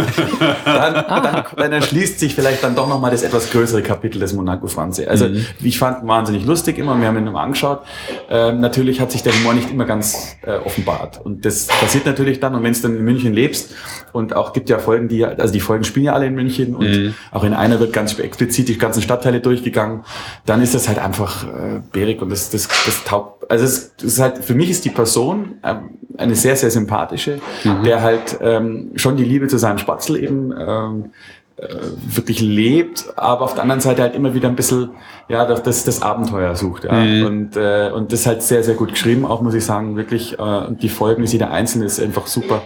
dann, 0.65 0.93
dann, 1.05 1.43
dann 1.57 1.71
erschließt 1.71 2.19
sich 2.19 2.35
vielleicht 2.35 2.63
dann 2.63 2.75
doch 2.75 2.87
nochmal 2.87 3.11
das 3.11 3.23
etwas 3.23 3.49
größere 3.51 3.81
Kapitel 3.81 4.19
des 4.19 4.33
Monaco-Franze. 4.33 5.09
Also 5.09 5.27
Mhm. 5.29 5.45
ich 5.61 5.77
fand 5.79 6.07
wahnsinnig 6.07 6.45
lustig 6.45 6.77
immer, 6.77 6.99
wir 6.99 7.07
haben 7.07 7.17
ihn 7.17 7.27
immer 7.27 7.41
angeschaut. 7.41 7.81
Ähm, 8.29 8.59
natürlich 8.59 8.99
hat 9.01 9.11
sich 9.11 9.21
der 9.23 9.33
Humor 9.33 9.53
nicht 9.53 9.69
immer 9.71 9.85
ganz 9.85 10.35
äh, 10.43 10.53
offenbart. 10.57 11.19
Und 11.23 11.45
das 11.45 11.67
passiert 11.67 12.05
natürlich 12.05 12.39
dann, 12.39 12.55
und 12.55 12.63
wenn 12.63 12.73
du 12.73 12.79
dann 12.81 12.95
in 12.97 13.03
München 13.03 13.33
lebst, 13.33 13.73
und 14.11 14.35
auch 14.35 14.53
gibt 14.53 14.69
ja 14.69 14.79
Folgen, 14.79 15.07
die, 15.07 15.23
also 15.23 15.53
die 15.53 15.59
Folgen 15.59 15.83
spielen 15.83 16.05
ja 16.07 16.13
alle 16.13 16.25
in 16.25 16.33
München 16.33 16.75
und 16.75 16.89
Mhm. 16.89 17.08
Auch 17.31 17.43
in 17.43 17.53
einer 17.53 17.79
wird 17.79 17.93
ganz 17.93 18.17
explizit 18.17 18.67
die 18.67 18.77
ganzen 18.77 19.01
Stadtteile 19.01 19.39
durchgegangen, 19.39 20.03
dann 20.45 20.61
ist 20.61 20.75
das 20.75 20.87
halt 20.87 20.99
einfach 20.99 21.43
äh, 21.43 21.81
bärig 21.91 22.21
und 22.21 22.29
das, 22.29 22.49
das, 22.49 22.67
das 22.85 23.03
taugt. 23.03 23.49
Also 23.49 23.65
es, 23.65 23.91
ist 24.01 24.19
halt, 24.19 24.43
für 24.43 24.55
mich 24.55 24.69
ist 24.69 24.85
die 24.85 24.89
Person 24.89 25.55
ähm, 25.63 25.89
eine 26.17 26.35
sehr, 26.35 26.55
sehr 26.55 26.69
sympathische, 26.69 27.39
der 27.85 28.01
halt 28.01 28.37
ähm, 28.41 28.91
schon 28.95 29.15
die 29.15 29.23
Liebe 29.23 29.47
zu 29.47 29.57
seinem 29.57 29.77
Spatzel 29.77 30.21
eben 30.21 30.53
ähm, 30.57 31.11
äh, 31.59 31.67
wirklich 32.15 32.39
lebt, 32.39 33.13
aber 33.17 33.41
auf 33.41 33.53
der 33.53 33.63
anderen 33.63 33.81
Seite 33.81 34.01
halt 34.01 34.15
immer 34.15 34.33
wieder 34.33 34.47
ein 34.47 34.55
bisschen, 34.55 34.91
ja, 35.27 35.45
das, 35.45 35.83
das, 35.83 36.01
Abenteuer 36.01 36.55
sucht. 36.55 36.85
Ja. 36.85 36.91
Und, 36.91 37.57
äh, 37.57 37.91
und 37.93 38.13
das 38.13 38.21
ist 38.21 38.27
halt 38.27 38.43
sehr, 38.43 38.63
sehr 38.63 38.75
gut 38.75 38.91
geschrieben, 38.91 39.25
auch 39.25 39.41
muss 39.41 39.53
ich 39.53 39.65
sagen, 39.65 39.97
wirklich. 39.97 40.39
Äh, 40.39 40.41
und 40.41 40.81
die 40.83 40.89
Folgen, 40.89 41.23
jeder 41.25 41.51
einzelne 41.51 41.85
ist 41.85 41.99
einfach 41.99 42.27
super. 42.27 42.61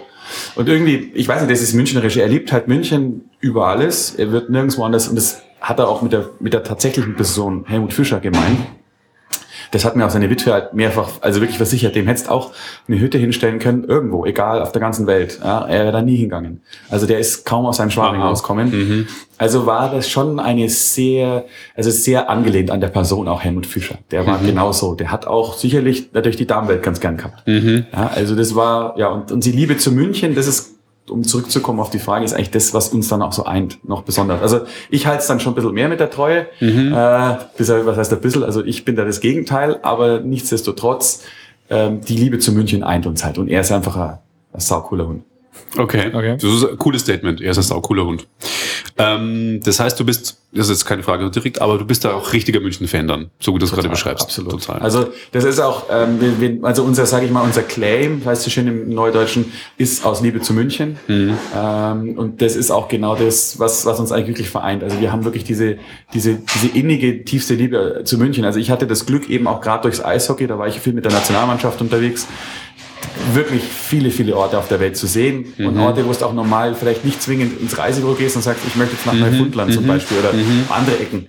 Und 0.55 0.69
irgendwie, 0.69 1.11
ich 1.13 1.27
weiß 1.27 1.41
nicht, 1.41 1.51
das 1.51 1.61
ist 1.61 1.73
Münchnerische. 1.73 2.21
Er 2.21 2.27
liebt 2.27 2.51
halt 2.51 2.67
München 2.67 3.29
über 3.39 3.67
alles. 3.67 4.15
Er 4.15 4.31
wird 4.31 4.49
nirgendwo 4.49 4.83
anders, 4.83 5.07
und 5.07 5.15
das 5.15 5.41
hat 5.61 5.79
er 5.79 5.87
auch 5.87 6.01
mit 6.01 6.11
der, 6.11 6.29
mit 6.39 6.53
der 6.53 6.63
tatsächlichen 6.63 7.15
Person 7.15 7.65
Helmut 7.67 7.93
Fischer 7.93 8.19
gemeint. 8.19 8.59
Das 9.73 9.85
hat 9.85 9.95
mir 9.95 10.05
auch 10.05 10.11
seine 10.11 10.29
Witwe 10.29 10.53
halt 10.53 10.73
mehrfach, 10.73 11.09
also 11.21 11.41
wirklich 11.41 11.57
versichert, 11.57 11.95
dem 11.95 12.05
hättest 12.05 12.29
auch 12.29 12.51
eine 12.87 12.99
Hütte 12.99 13.17
hinstellen 13.17 13.57
können, 13.57 13.83
irgendwo, 13.85 14.23
egal, 14.25 14.61
auf 14.61 14.71
der 14.71 14.81
ganzen 14.81 15.07
Welt. 15.07 15.39
Ja, 15.43 15.65
er 15.65 15.85
wäre 15.85 15.91
da 15.91 16.01
nie 16.03 16.15
hingegangen. 16.15 16.61
Also 16.89 17.07
der 17.07 17.17
ist 17.17 17.43
kaum 17.43 17.65
aus 17.65 17.77
seinem 17.77 17.89
Schwabing 17.89 18.21
Aha. 18.21 18.29
rauskommen. 18.29 19.07
Also 19.39 19.65
war 19.65 19.91
das 19.91 20.07
schon 20.07 20.39
eine 20.39 20.69
sehr, 20.69 21.45
also 21.75 21.89
sehr 21.89 22.29
angelehnt 22.29 22.69
an 22.69 22.81
der 22.81 22.89
Person 22.89 23.27
auch 23.27 23.41
Helmut 23.41 23.65
Fischer. 23.65 23.97
Der 24.11 24.27
war 24.27 24.37
genauso. 24.37 24.93
Der 24.93 25.11
hat 25.11 25.25
auch 25.25 25.55
sicherlich 25.55 26.13
natürlich 26.13 26.37
die 26.37 26.45
Damenwelt 26.47 26.83
ganz 26.83 26.99
gern 26.99 27.17
gehabt. 27.17 27.43
Ja, 27.47 28.11
also 28.13 28.35
das 28.35 28.53
war, 28.55 28.97
ja, 28.97 29.07
und, 29.07 29.31
und 29.31 29.43
die 29.43 29.51
Liebe 29.51 29.75
zu 29.77 29.91
München, 29.91 30.35
das 30.35 30.45
ist, 30.47 30.75
um 31.09 31.23
zurückzukommen 31.23 31.79
auf 31.79 31.89
die 31.89 31.99
Frage, 31.99 32.23
ist 32.25 32.33
eigentlich 32.33 32.51
das, 32.51 32.73
was 32.73 32.89
uns 32.89 33.07
dann 33.09 33.21
auch 33.21 33.33
so 33.33 33.45
eint, 33.45 33.87
noch 33.87 34.03
besonders. 34.03 34.41
Also 34.41 34.61
ich 34.89 35.05
halte 35.05 35.21
es 35.21 35.27
dann 35.27 35.39
schon 35.39 35.53
ein 35.53 35.55
bisschen 35.55 35.73
mehr 35.73 35.89
mit 35.89 35.99
der 35.99 36.09
Treue. 36.09 36.47
Äh, 36.93 37.37
bis, 37.57 37.69
was 37.69 37.97
heißt 37.97 38.13
ein 38.13 38.21
bisschen? 38.21 38.43
Also 38.43 38.63
ich 38.63 38.85
bin 38.85 38.95
da 38.95 39.03
das 39.03 39.19
Gegenteil, 39.19 39.79
aber 39.83 40.19
nichtsdestotrotz, 40.21 41.23
ähm, 41.69 42.01
die 42.01 42.15
Liebe 42.15 42.39
zu 42.39 42.51
München 42.53 42.83
eint 42.83 43.05
uns 43.05 43.23
halt. 43.23 43.37
Und 43.37 43.49
er 43.49 43.61
ist 43.61 43.71
einfach 43.71 43.95
ein, 43.97 44.17
ein 44.53 44.59
saucooler 44.59 45.07
Hund. 45.07 45.23
Okay. 45.77 46.11
Okay. 46.13 46.37
Das 46.39 46.43
ist 46.43 46.67
ein 46.67 46.77
cooles 46.77 47.01
Statement. 47.01 47.41
Er 47.41 47.51
ist 47.51 47.57
ein 47.57 47.63
saucooler 47.63 48.05
Hund. 48.05 48.27
Ähm, 48.97 49.59
das 49.63 49.79
heißt, 49.79 49.99
du 49.99 50.05
bist, 50.05 50.37
das 50.51 50.67
ist 50.67 50.69
jetzt 50.69 50.85
keine 50.85 51.01
Frage 51.01 51.29
direkt, 51.31 51.61
aber 51.61 51.79
du 51.79 51.85
bist 51.85 52.05
da 52.05 52.13
auch 52.13 52.31
richtiger 52.31 52.59
München-Fan 52.59 53.07
dann, 53.07 53.31
so 53.39 53.51
gut 53.51 53.61
du 53.61 53.65
das 53.65 53.73
gerade 53.73 53.89
beschreibst. 53.89 54.25
Absolut. 54.25 54.51
Total. 54.51 54.79
Also 54.81 55.07
das 55.31 55.45
ist 55.45 55.59
auch, 55.59 55.85
ähm, 55.89 56.21
wir, 56.21 56.39
wir, 56.39 56.63
also 56.63 56.83
unser, 56.83 57.07
sage 57.07 57.25
ich 57.25 57.31
mal, 57.31 57.41
unser 57.41 57.63
Claim, 57.63 58.23
heißt 58.23 58.45
es 58.45 58.53
schön 58.53 58.67
im 58.67 58.93
Neudeutschen, 58.93 59.51
ist 59.77 60.05
aus 60.05 60.21
Liebe 60.21 60.41
zu 60.41 60.53
München. 60.53 60.97
Mhm. 61.07 61.37
Ähm, 61.55 62.17
und 62.19 62.41
das 62.41 62.55
ist 62.55 62.69
auch 62.69 62.87
genau 62.87 63.15
das, 63.15 63.57
was, 63.59 63.85
was 63.85 63.99
uns 63.99 64.11
eigentlich 64.11 64.27
wirklich 64.27 64.49
vereint. 64.49 64.83
Also 64.83 64.99
wir 64.99 65.11
haben 65.11 65.25
wirklich 65.25 65.43
diese, 65.43 65.77
diese, 66.13 66.35
diese 66.35 66.67
innige, 66.67 67.25
tiefste 67.25 67.55
Liebe 67.55 68.01
zu 68.03 68.19
München. 68.19 68.45
Also 68.45 68.59
ich 68.59 68.69
hatte 68.69 68.85
das 68.85 69.07
Glück 69.07 69.29
eben 69.29 69.47
auch 69.47 69.61
gerade 69.61 69.81
durchs 69.83 70.03
Eishockey, 70.03 70.45
da 70.45 70.59
war 70.59 70.67
ich 70.67 70.79
viel 70.79 70.93
mit 70.93 71.05
der 71.05 71.11
Nationalmannschaft 71.11 71.81
unterwegs, 71.81 72.27
wirklich 73.33 73.63
viele, 73.63 74.09
viele 74.11 74.35
Orte 74.35 74.57
auf 74.57 74.67
der 74.67 74.79
Welt 74.79 74.97
zu 74.97 75.07
sehen. 75.07 75.53
Und 75.57 75.77
Orte, 75.79 76.05
wo 76.05 76.11
es 76.11 76.21
auch 76.23 76.33
normal 76.33 76.75
vielleicht 76.75 77.05
nicht 77.05 77.21
zwingend 77.21 77.59
ins 77.61 77.77
Reisebüro 77.77 78.13
gehst 78.13 78.35
und 78.35 78.41
sagst, 78.41 78.63
ich 78.67 78.75
möchte 78.75 78.95
jetzt 78.95 79.05
nach 79.05 79.13
Neufundland 79.13 79.73
zum 79.73 79.87
Beispiel 79.87 80.17
oder 80.19 80.31
andere 80.69 80.99
Ecken. 80.99 81.27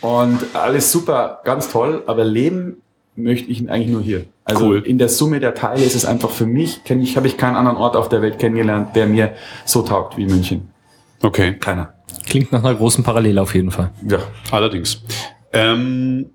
Und 0.00 0.40
alles 0.54 0.92
super, 0.92 1.40
ganz 1.44 1.70
toll, 1.70 2.02
aber 2.06 2.24
leben 2.24 2.76
möchte 3.16 3.50
ich 3.50 3.68
eigentlich 3.70 3.88
nur 3.88 4.02
hier. 4.02 4.24
Also 4.44 4.66
Cool. 4.66 4.82
in 4.84 4.98
der 4.98 5.08
Summe 5.08 5.40
der 5.40 5.54
Teile 5.54 5.82
ist 5.82 5.94
es 5.94 6.04
einfach 6.04 6.30
für 6.30 6.46
mich, 6.46 6.80
ich, 6.86 7.16
habe 7.16 7.26
ich 7.26 7.36
keinen 7.38 7.56
anderen 7.56 7.78
Ort 7.78 7.96
auf 7.96 8.08
der 8.08 8.20
Welt 8.20 8.38
kennengelernt, 8.38 8.94
der 8.94 9.06
mir 9.06 9.34
so 9.64 9.82
taugt 9.82 10.16
wie 10.18 10.26
München. 10.26 10.68
okay. 11.22 11.54
Keiner. 11.58 11.94
Klingt 12.26 12.52
nach 12.52 12.62
einer 12.62 12.74
großen 12.74 13.02
Parallele 13.04 13.40
auf 13.40 13.54
jeden 13.54 13.70
Fall. 13.70 13.90
Ja. 14.06 14.18
Allerdings. 14.50 15.02
Ähm, 15.52 16.26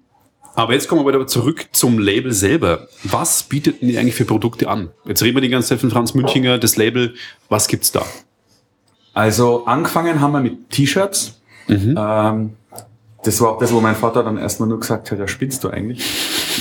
aber 0.60 0.74
jetzt 0.74 0.88
kommen 0.88 1.06
wir 1.06 1.14
wieder 1.14 1.26
zurück 1.28 1.68
zum 1.72 2.00
Label 2.00 2.34
selber. 2.34 2.88
Was 3.04 3.44
bietet 3.44 3.82
denn 3.82 3.90
ihr 3.90 4.00
eigentlich 4.00 4.16
für 4.16 4.26
Produkte 4.26 4.70
an? 4.70 4.90
Jetzt 5.06 5.24
reden 5.24 5.36
wir 5.38 5.42
die 5.42 5.50
ganze 5.50 5.70
Zeit 5.70 5.80
von 5.80 5.90
Franz 5.90 6.14
Münchinger, 6.14 6.58
das 6.58 6.76
Label. 6.76 7.14
Was 7.48 7.68
gibt's 7.68 7.92
da? 7.92 8.04
Also 9.14 9.66
angefangen 9.66 10.20
haben 10.22 10.32
wir 10.34 10.42
mit 10.42 10.70
T-Shirts. 10.70 11.40
Ähm, 11.68 12.56
das 13.24 13.42
war 13.42 13.50
auch 13.52 13.60
das, 13.60 13.74
wo 13.74 13.80
mein 13.82 13.96
Vater 13.96 14.24
dann 14.24 14.38
erstmal 14.38 14.70
nur 14.70 14.80
gesagt 14.80 15.12
hat, 15.12 15.20
ja, 15.20 15.28
spinnst 15.28 15.64
du 15.64 15.70
eigentlich? 15.70 16.04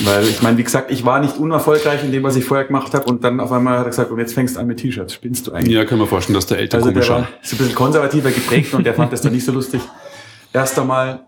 Weil 0.03 0.23
ich 0.27 0.41
meine, 0.41 0.57
wie 0.57 0.63
gesagt, 0.63 0.91
ich 0.91 1.05
war 1.05 1.19
nicht 1.19 1.37
unerfolgreich 1.37 2.03
in 2.03 2.11
dem, 2.11 2.23
was 2.23 2.35
ich 2.35 2.45
vorher 2.45 2.65
gemacht 2.65 2.93
habe 2.93 3.05
und 3.05 3.23
dann 3.23 3.39
auf 3.39 3.51
einmal 3.51 3.79
hat 3.79 3.85
er 3.85 3.89
gesagt, 3.89 4.11
und 4.11 4.19
jetzt 4.19 4.33
fängst 4.33 4.55
du 4.55 4.59
an 4.59 4.67
mit 4.67 4.79
T-Shirts. 4.79 5.13
Spinnst 5.13 5.47
du 5.47 5.51
eigentlich? 5.51 5.73
Ja, 5.75 5.85
können 5.85 6.01
wir 6.01 6.07
vorstellen, 6.07 6.35
dass 6.35 6.45
der 6.47 6.59
Eltern 6.59 6.81
Also 6.81 6.91
der 6.91 7.01
komisch 7.01 7.09
war 7.09 7.21
war. 7.21 7.27
so 7.41 7.55
ein 7.55 7.57
bisschen 7.59 7.75
konservativer 7.75 8.31
geprägt 8.31 8.73
und 8.73 8.85
der 8.85 8.93
fand 8.93 9.11
das 9.11 9.21
dann 9.21 9.33
nicht 9.33 9.45
so 9.45 9.51
lustig. 9.51 9.81
Erst 10.53 10.79
einmal. 10.79 11.25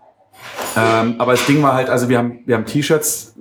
Ähm, 0.76 1.16
aber 1.18 1.32
das 1.32 1.46
Ding 1.46 1.62
war 1.62 1.74
halt, 1.74 1.88
also 1.90 2.08
wir 2.08 2.18
haben, 2.18 2.40
wir 2.46 2.54
haben 2.56 2.66
T-Shirts 2.66 3.34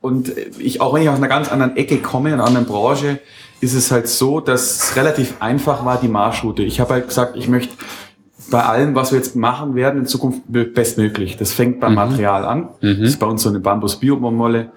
und 0.00 0.32
ich, 0.58 0.80
auch 0.80 0.94
wenn 0.94 1.02
ich 1.02 1.08
aus 1.08 1.16
einer 1.16 1.28
ganz 1.28 1.50
anderen 1.50 1.76
Ecke 1.76 1.98
komme, 1.98 2.32
einer 2.32 2.44
anderen 2.44 2.66
Branche, 2.66 3.18
ist 3.60 3.74
es 3.74 3.90
halt 3.90 4.08
so, 4.08 4.40
dass 4.40 4.82
es 4.82 4.96
relativ 4.96 5.34
einfach 5.40 5.84
war, 5.84 6.00
die 6.00 6.08
Marschroute. 6.08 6.62
Ich 6.62 6.78
habe 6.78 6.94
halt 6.94 7.08
gesagt, 7.08 7.36
ich 7.36 7.48
möchte 7.48 7.74
bei 8.50 8.62
allem, 8.62 8.94
was 8.94 9.10
wir 9.10 9.18
jetzt 9.18 9.34
machen 9.36 9.74
werden, 9.74 10.00
in 10.00 10.06
Zukunft 10.06 10.42
bestmöglich. 10.46 11.36
Das 11.36 11.52
fängt 11.52 11.80
beim 11.80 11.94
Material 11.94 12.44
an. 12.44 12.68
Das 12.80 13.08
ist 13.10 13.18
bei 13.18 13.26
uns 13.26 13.42
so 13.42 13.48
eine 13.48 13.60
Bambus-Biomolle. 13.60 14.72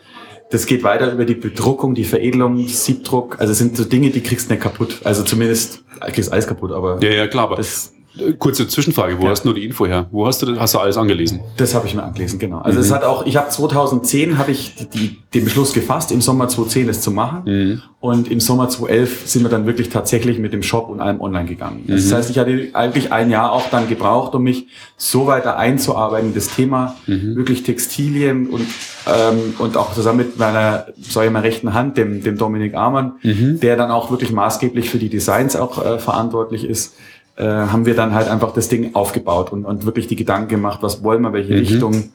Das 0.50 0.66
geht 0.66 0.84
weiter 0.84 1.14
über 1.14 1.24
die 1.24 1.36
Bedruckung, 1.36 1.96
die 1.96 2.04
Veredelung, 2.04 2.68
Siebdruck. 2.68 3.40
Also 3.40 3.54
es 3.54 3.60
sind 3.60 3.78
so 3.78 3.86
Dinge, 3.86 4.10
die 4.10 4.22
kriegst 4.22 4.50
du 4.50 4.54
nicht 4.54 4.64
kaputt. 4.64 5.00
Also 5.06 5.24
zumindest 5.24 5.84
kriegst 6.12 6.34
alles 6.34 6.48
kaputt, 6.48 6.72
aber 6.72 7.02
Ja, 7.02 7.12
ja, 7.12 7.28
klar, 7.28 7.46
aber 7.46 7.56
das, 7.56 7.94
kurze 8.40 8.68
Zwischenfrage, 8.68 9.18
wo 9.20 9.24
Ja. 9.24 9.30
hast 9.30 9.44
du 9.44 9.50
nur 9.50 9.56
die 9.56 9.66
Info 9.66 9.86
her? 9.86 10.08
Wo 10.12 10.28
hast 10.28 10.42
du 10.42 10.46
das, 10.48 10.60
hast 10.60 10.74
du 10.76 10.80
alles 10.80 10.98
angelesen? 10.98 11.40
das 11.58 11.74
habe 11.74 11.88
ich 11.88 11.96
mir 11.96 12.04
angelesen, 12.04 12.40
genau. 12.40 12.60
Also 12.60 12.80
es 12.80 12.92
hat 12.92 13.04
auch, 13.04 13.26
ich 13.26 13.38
habe 13.38 13.50
2010 13.50 14.38
habe 14.38 14.52
ich 14.52 14.76
die, 14.76 14.86
die, 14.88 15.18
den 15.34 15.46
Beschluss 15.46 15.74
gefasst, 15.74 16.12
im 16.12 16.20
Sommer 16.22 16.48
2010 16.50 16.88
das 16.88 17.02
zu 17.02 17.12
machen. 17.12 17.82
Und 18.00 18.32
im 18.32 18.40
Sommer 18.40 18.68
2011 18.68 19.28
sind 19.28 19.44
wir 19.44 19.50
dann 19.50 19.66
wirklich 19.68 19.90
tatsächlich 19.90 20.40
mit 20.40 20.54
dem 20.54 20.64
Shop 20.64 20.90
und 20.90 21.00
allem 21.02 21.22
online 21.22 21.46
gegangen. 21.46 21.84
Das 21.88 22.12
heißt, 22.12 22.30
ich 22.32 22.40
hatte 22.40 22.70
eigentlich 22.74 23.12
ein 23.14 23.30
Jahr 23.30 23.52
auch 23.52 23.70
dann 23.70 23.88
gebraucht, 23.88 24.34
um 24.36 24.44
mich 24.44 24.68
so 24.98 25.28
weiter 25.28 25.58
einzuarbeiten 25.58 26.30
in 26.30 26.36
das 26.36 26.48
Thema, 26.56 26.96
wirklich 27.06 27.64
Textilien 27.64 28.48
und, 28.48 28.66
ähm, 29.08 29.54
und 29.60 29.78
auch 29.78 29.94
zusammen 29.94 30.18
mit 30.20 30.38
meiner, 30.40 30.88
sag 31.02 31.26
ich 31.26 31.32
mal, 31.32 31.42
rechten 31.42 31.74
Hand, 31.74 31.96
dem, 31.98 32.24
dem 32.24 32.38
Dominik 32.38 32.74
Amann, 32.76 33.14
der 33.24 33.78
dann 33.78 33.92
auch 33.92 34.10
wirklich 34.12 34.32
maßgeblich 34.32 34.90
für 34.90 34.98
die 34.98 35.10
Designs 35.10 35.56
auch 35.56 35.84
äh, 35.86 36.00
verantwortlich 36.00 36.66
ist, 36.66 36.96
äh, 37.36 37.46
haben 37.46 37.86
wir 37.86 37.96
dann 37.96 38.14
halt 38.14 38.28
einfach 38.28 38.54
das 38.54 38.70
Ding 38.70 38.96
aufgebaut 38.96 39.52
und, 39.52 39.66
und 39.66 39.86
wirklich 39.86 40.08
die 40.08 40.16
Gedanken 40.16 40.50
gemacht, 40.50 40.80
was 40.82 41.04
wollen 41.04 41.22
wir, 41.22 41.34
welche 41.34 41.54
Richtung 41.54 42.12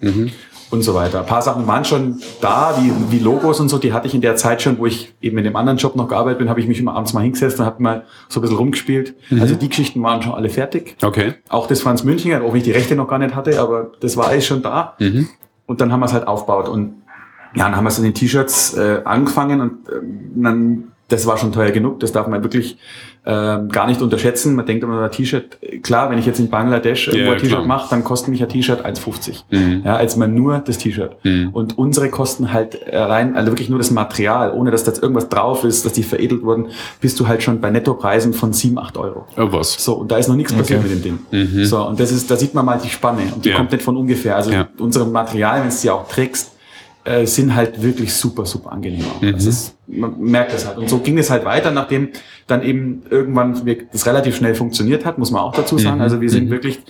und 0.70 0.82
so 0.82 0.94
weiter. 0.94 1.20
Ein 1.20 1.26
paar 1.26 1.42
Sachen 1.42 1.66
waren 1.66 1.84
schon 1.84 2.20
da, 2.40 2.76
wie, 2.80 2.92
wie 3.10 3.18
Logos 3.22 3.60
und 3.60 3.68
so, 3.68 3.78
die 3.78 3.92
hatte 3.92 4.06
ich 4.06 4.14
in 4.14 4.20
der 4.20 4.36
Zeit 4.36 4.62
schon, 4.62 4.78
wo 4.78 4.86
ich 4.86 5.14
eben 5.20 5.38
in 5.38 5.44
dem 5.44 5.56
anderen 5.56 5.78
Job 5.78 5.96
noch 5.96 6.08
gearbeitet 6.08 6.38
bin, 6.38 6.48
habe 6.48 6.60
ich 6.60 6.66
mich 6.66 6.80
immer 6.80 6.94
abends 6.94 7.12
mal 7.12 7.22
hingesetzt 7.22 7.58
und 7.60 7.66
habe 7.66 7.82
mal 7.82 8.04
so 8.28 8.40
ein 8.40 8.42
bisschen 8.42 8.56
rumgespielt. 8.56 9.14
Also 9.40 9.54
die 9.54 9.68
Geschichten 9.68 10.02
waren 10.02 10.22
schon 10.22 10.32
alle 10.32 10.48
fertig. 10.48 10.96
Okay. 11.02 11.34
Auch 11.48 11.66
das 11.66 11.80
Franz 11.80 12.04
Münchinger, 12.04 12.42
auch 12.42 12.50
wenn 12.50 12.58
ich 12.58 12.64
die 12.64 12.72
Rechte 12.72 12.96
noch 12.96 13.08
gar 13.08 13.18
nicht 13.18 13.34
hatte, 13.34 13.60
aber 13.60 13.92
das 14.00 14.16
war 14.16 14.28
alles 14.28 14.44
schon 14.46 14.62
da. 14.62 14.96
Und 15.66 15.80
dann 15.80 15.92
haben 15.92 16.00
wir 16.00 16.06
es 16.06 16.12
halt 16.12 16.26
aufgebaut 16.26 16.68
und 16.68 16.94
ja, 17.54 17.64
dann 17.64 17.76
haben 17.76 17.84
wir 17.84 17.88
es 17.88 17.98
in 17.98 18.04
den 18.04 18.14
T-Shirts 18.14 18.74
äh, 18.74 19.00
angefangen 19.04 19.60
und 19.60 19.72
ähm, 19.90 20.42
dann, 20.42 20.84
das 21.08 21.26
war 21.26 21.38
schon 21.38 21.52
teuer 21.52 21.70
genug, 21.70 22.00
das 22.00 22.12
darf 22.12 22.26
man 22.26 22.42
wirklich 22.42 22.76
ähm, 23.28 23.68
gar 23.70 23.86
nicht 23.88 24.00
unterschätzen. 24.00 24.54
Man 24.54 24.66
denkt 24.66 24.84
immer, 24.84 25.10
T-Shirt, 25.10 25.58
klar, 25.82 26.10
wenn 26.10 26.18
ich 26.18 26.26
jetzt 26.26 26.38
in 26.38 26.48
Bangladesch 26.48 27.08
irgendwo 27.08 27.26
Ja, 27.26 27.32
ein 27.32 27.38
T-Shirt 27.38 27.56
klar. 27.58 27.66
mache, 27.66 27.88
dann 27.90 28.04
kostet 28.04 28.28
mich 28.28 28.40
ein 28.42 28.48
T-Shirt 28.48 28.86
1,50. 28.86 29.82
Ja, 29.84 29.96
als 29.96 30.16
man 30.16 30.32
nur 30.34 30.58
das 30.60 30.78
T-Shirt. 30.78 31.16
Und 31.52 31.76
unsere 31.76 32.08
kosten 32.08 32.52
halt 32.52 32.74
äh, 32.86 32.96
rein, 32.98 33.34
also 33.36 33.50
wirklich 33.50 33.68
nur 33.68 33.78
das 33.78 33.90
Material, 33.90 34.52
ohne 34.52 34.70
dass 34.70 34.84
da 34.84 34.92
jetzt 34.92 35.02
irgendwas 35.02 35.28
drauf 35.28 35.64
ist, 35.64 35.84
dass 35.84 35.92
die 35.92 36.04
veredelt 36.04 36.42
wurden, 36.42 36.68
bist 37.00 37.18
du 37.18 37.26
halt 37.26 37.42
schon 37.42 37.60
bei 37.60 37.70
Nettopreisen 37.70 38.32
von 38.32 38.52
7, 38.52 38.78
8 38.78 38.96
Euro. 38.96 39.26
Äh, 39.36 39.42
was? 39.52 39.74
So, 39.82 39.94
und 39.94 40.10
da 40.12 40.18
ist 40.18 40.28
noch 40.28 40.36
nichts 40.36 40.52
passiert 40.52 40.82
mit 40.82 40.92
dem 40.92 41.02
Ding. 41.30 41.64
So, 41.64 41.84
und 41.86 41.98
das 41.98 42.12
ist, 42.12 42.30
da 42.30 42.36
sieht 42.36 42.54
man 42.54 42.64
mal 42.64 42.78
die 42.82 42.88
Spanne 42.90 43.22
und 43.34 43.44
die 43.44 43.48
Ja. 43.50 43.56
kommt 43.56 43.72
nicht 43.72 43.82
von 43.82 43.96
ungefähr. 43.96 44.36
Also 44.36 44.52
Ja. 44.52 44.68
unsere 44.78 45.04
Materialien, 45.04 45.64
wenn 45.64 45.70
du 45.70 45.76
sie 45.76 45.90
auch 45.90 46.06
trägst, 46.08 46.52
äh, 47.06 47.24
sind 47.26 47.54
halt 47.54 47.82
wirklich 47.82 48.12
super, 48.12 48.44
super 48.44 48.72
angenehm. 48.72 49.04
auch. 49.04 49.22
Mhm. 49.22 49.32
Das 49.32 49.46
ist, 49.46 49.76
man 49.86 50.18
merkt 50.20 50.52
das 50.52 50.66
halt. 50.66 50.76
Und 50.78 50.88
so 50.90 50.98
ging 50.98 51.16
es 51.18 51.30
halt 51.30 51.44
weiter, 51.44 51.70
nachdem 51.70 52.08
dann 52.46 52.62
eben 52.62 53.02
irgendwann 53.10 53.60
das 53.92 54.06
relativ 54.06 54.36
schnell 54.36 54.54
funktioniert 54.54 55.04
hat, 55.04 55.16
muss 55.18 55.30
man 55.30 55.40
auch 55.42 55.52
dazu 55.52 55.76
Mhm. 55.76 55.80
sagen. 55.80 56.00
Also 56.00 56.20
wir 56.20 56.30
sind 56.30 56.50
wirklich 56.50 56.80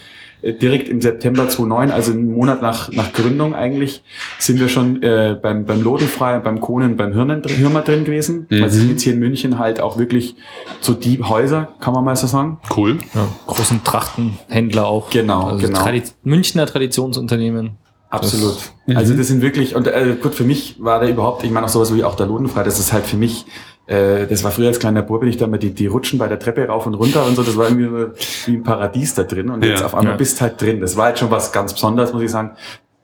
äh, 0.43 0.53
direkt 0.53 0.89
im 0.91 1.01
September 1.01 1.49
2009, 1.49 1.91
also 1.91 2.13
einen 2.13 2.31
Monat 2.33 2.61
nach, 2.61 2.91
nach 2.93 3.13
Gründung 3.13 3.55
eigentlich, 3.55 4.03
sind 4.39 4.61
wir 4.61 4.69
schon 4.69 5.03
äh, 5.03 5.37
beim, 5.41 5.65
beim 5.65 5.83
Lodenfrei, 5.83 6.39
beim 6.41 6.61
Kohnen, 6.61 6.97
beim 6.97 7.13
Hirnen, 7.15 7.43
Hirmer 7.45 7.81
drin 7.83 8.05
gewesen. 8.05 8.47
Mhm. 8.51 8.63
Also 8.63 8.79
sind 8.79 8.91
jetzt 8.91 9.03
hier 9.03 9.15
in 9.15 9.19
München 9.19 9.59
halt 9.59 9.81
auch 9.81 9.97
wirklich 9.99 10.37
so 10.81 10.93
die 10.93 11.23
Häuser, 11.23 11.69
kann 11.81 11.95
man 11.95 12.05
mal 12.05 12.17
so 12.17 12.27
sagen. 12.27 12.59
Cool. 12.77 12.99
Ja, 13.15 13.27
großen 13.47 13.83
Trachtenhändler 13.83 14.87
auch. 14.87 15.09
Genau, 15.11 15.45
also 15.49 15.67
genau. 15.67 15.79
Tradi 15.83 16.03
Münchner 16.23 16.67
Traditionsunternehmen. 16.67 17.71
Absolut. 18.17 18.57
Also 18.95 19.15
das 19.15 19.29
sind 19.29 19.43
wirklich, 19.43 19.75
und 19.75 19.87
äh, 19.87 20.17
gut, 20.21 20.35
für 20.35 20.45
mich 20.45 20.77
war 20.83 21.01
da 21.01 21.09
überhaupt, 21.09 21.45
ich 21.45 21.51
meine 21.51 21.67
auch 21.67 21.71
sowas 21.71 21.95
wie 21.95 22.05
auch 22.05 22.15
der 22.15 22.27
Lodenfrei, 22.27 22.63
das 22.63 22.79
ist 22.79 22.93
halt 22.93 23.05
für 23.05 23.17
mich, 23.17 23.47
äh, 23.87 24.27
das 24.27 24.45
war 24.45 24.51
früher 24.51 24.69
als 24.69 24.79
kleiner 24.79 25.03
Bub, 25.03 25.21
bin 25.21 25.29
ich 25.29 25.37
da 25.37 25.47
mal 25.47 25.59
die, 25.59 25.73
die 25.73 25.87
Rutschen 25.87 26.19
bei 26.19 26.29
der 26.29 26.39
Treppe 26.39 26.67
rauf 26.67 26.87
und 26.87 26.95
runter 26.95 27.25
und 27.27 27.37
so, 27.37 27.43
das 27.43 27.57
war 27.57 27.69
irgendwie 27.69 27.85
so 27.85 28.53
wie 28.53 28.57
ein 28.57 28.63
Paradies 28.63 29.15
da 29.15 29.25
drin 29.25 29.51
und 29.51 29.65
jetzt 29.65 29.81
Ja, 29.81 29.87
auf 29.87 29.95
einmal 29.95 30.13
ja. 30.13 30.17
bist 30.17 30.41
halt 30.41 30.61
drin. 30.61 30.81
Das 30.81 30.97
war 30.97 31.07
halt 31.07 31.19
schon 31.19 31.31
was 31.31 31.53
ganz 31.53 31.73
Besonderes, 31.73 32.13
muss 32.13 32.23
ich 32.23 32.31
sagen. 32.31 32.53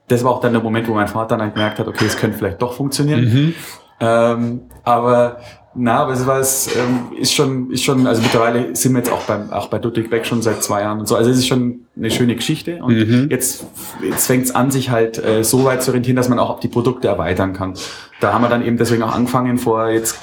Das 0.07 0.23
war 0.23 0.31
auch 0.31 0.41
dann 0.41 0.53
der 0.53 0.61
Moment, 0.61 0.87
wo 0.87 0.93
mein 0.93 1.07
Vater 1.07 1.37
dann 1.37 1.53
gemerkt 1.53 1.79
hat, 1.79 1.87
okay, 1.87 2.05
es 2.05 2.17
könnte 2.17 2.37
vielleicht 2.37 2.61
doch 2.61 2.73
funktionieren. 2.73 3.53
Ähm, 3.99 4.61
aber 4.83 5.37
na, 5.75 5.99
aber 6.03 6.13
es 6.13 6.25
war 6.27 6.39
es 6.39 6.67
ähm, 6.75 7.17
ist 7.17 7.33
schon 7.33 7.71
ist 7.71 7.83
schon 7.83 8.05
also 8.07 8.21
mittlerweile 8.21 8.75
sind 8.75 8.93
wir 8.93 8.99
jetzt 8.99 9.11
auch 9.11 9.23
beim 9.23 9.51
auch 9.51 9.67
bei 9.67 9.79
Ludwig 9.79 10.09
Beck 10.09 10.25
schon 10.25 10.41
seit 10.41 10.63
zwei 10.63 10.81
Jahren 10.81 10.99
und 10.99 11.07
so. 11.07 11.15
Also 11.15 11.29
es 11.31 11.37
ist 11.37 11.47
schon 11.47 11.81
eine 11.97 12.11
schöne 12.11 12.35
Geschichte 12.35 12.83
und 12.83 12.95
jetzt 13.31 13.65
jetzt 14.01 14.27
fängt 14.27 14.45
es 14.45 14.53
an 14.55 14.71
sich 14.71 14.89
halt 14.89 15.23
äh, 15.23 15.43
so 15.43 15.63
weit 15.65 15.81
zu 15.83 15.91
orientieren, 15.91 16.15
dass 16.15 16.29
man 16.29 16.39
auch 16.39 16.49
auf 16.49 16.59
die 16.59 16.67
Produkte 16.67 17.07
erweitern 17.07 17.53
kann. 17.53 17.73
Da 18.21 18.33
haben 18.33 18.41
wir 18.43 18.49
dann 18.49 18.65
eben 18.65 18.77
deswegen 18.77 19.03
auch 19.03 19.13
angefangen 19.15 19.57
vor 19.57 19.89
jetzt 19.89 20.19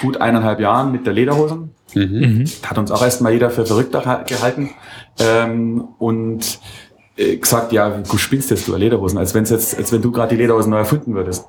gut 0.00 0.20
eineinhalb 0.20 0.60
Jahren 0.60 0.92
mit 0.92 1.06
der 1.06 1.12
Lederhosen. 1.14 1.70
Hat 2.66 2.78
uns 2.78 2.90
auch 2.90 3.02
erstmal 3.02 3.32
jeder 3.32 3.50
für 3.50 3.66
verrückt 3.66 3.94
geha- 3.94 4.24
gehalten. 4.26 4.70
Ähm, 5.18 5.84
und 5.98 6.58
gesagt, 7.16 7.72
ja, 7.72 7.90
du 7.90 8.16
spielst 8.16 8.50
jetzt 8.50 8.66
du 8.68 8.76
Lederhosen, 8.76 9.18
als 9.18 9.34
wenn 9.34 9.44
jetzt, 9.44 9.76
als 9.76 9.92
wenn 9.92 10.00
du 10.00 10.10
gerade 10.10 10.34
die 10.34 10.40
Lederhosen 10.40 10.70
neu 10.70 10.78
erfunden 10.78 11.14
würdest. 11.14 11.46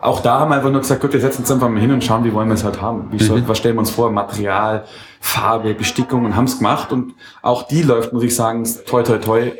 Auch 0.00 0.20
da 0.20 0.40
haben 0.40 0.50
wir 0.50 0.56
einfach 0.56 0.70
nur 0.70 0.80
gesagt, 0.80 1.00
gut, 1.00 1.12
wir 1.12 1.20
setzen 1.20 1.42
uns 1.42 1.50
einfach 1.50 1.68
mal 1.68 1.80
hin 1.80 1.90
und 1.92 2.04
schauen, 2.04 2.24
wie 2.24 2.32
wollen 2.32 2.48
wir 2.48 2.54
es 2.54 2.64
halt 2.64 2.80
haben. 2.80 3.08
Wie 3.10 3.22
soll, 3.22 3.42
was 3.48 3.58
stellen 3.58 3.74
wir 3.76 3.80
uns 3.80 3.90
vor? 3.90 4.10
Material, 4.10 4.84
Farbe, 5.20 5.74
Bestickung 5.74 6.24
und 6.24 6.36
haben 6.36 6.44
es 6.44 6.58
gemacht. 6.58 6.92
Und 6.92 7.14
auch 7.42 7.64
die 7.64 7.82
läuft, 7.82 8.12
muss 8.12 8.22
ich 8.22 8.34
sagen, 8.34 8.66
toi 8.86 9.02
toi 9.02 9.18
toi 9.18 9.52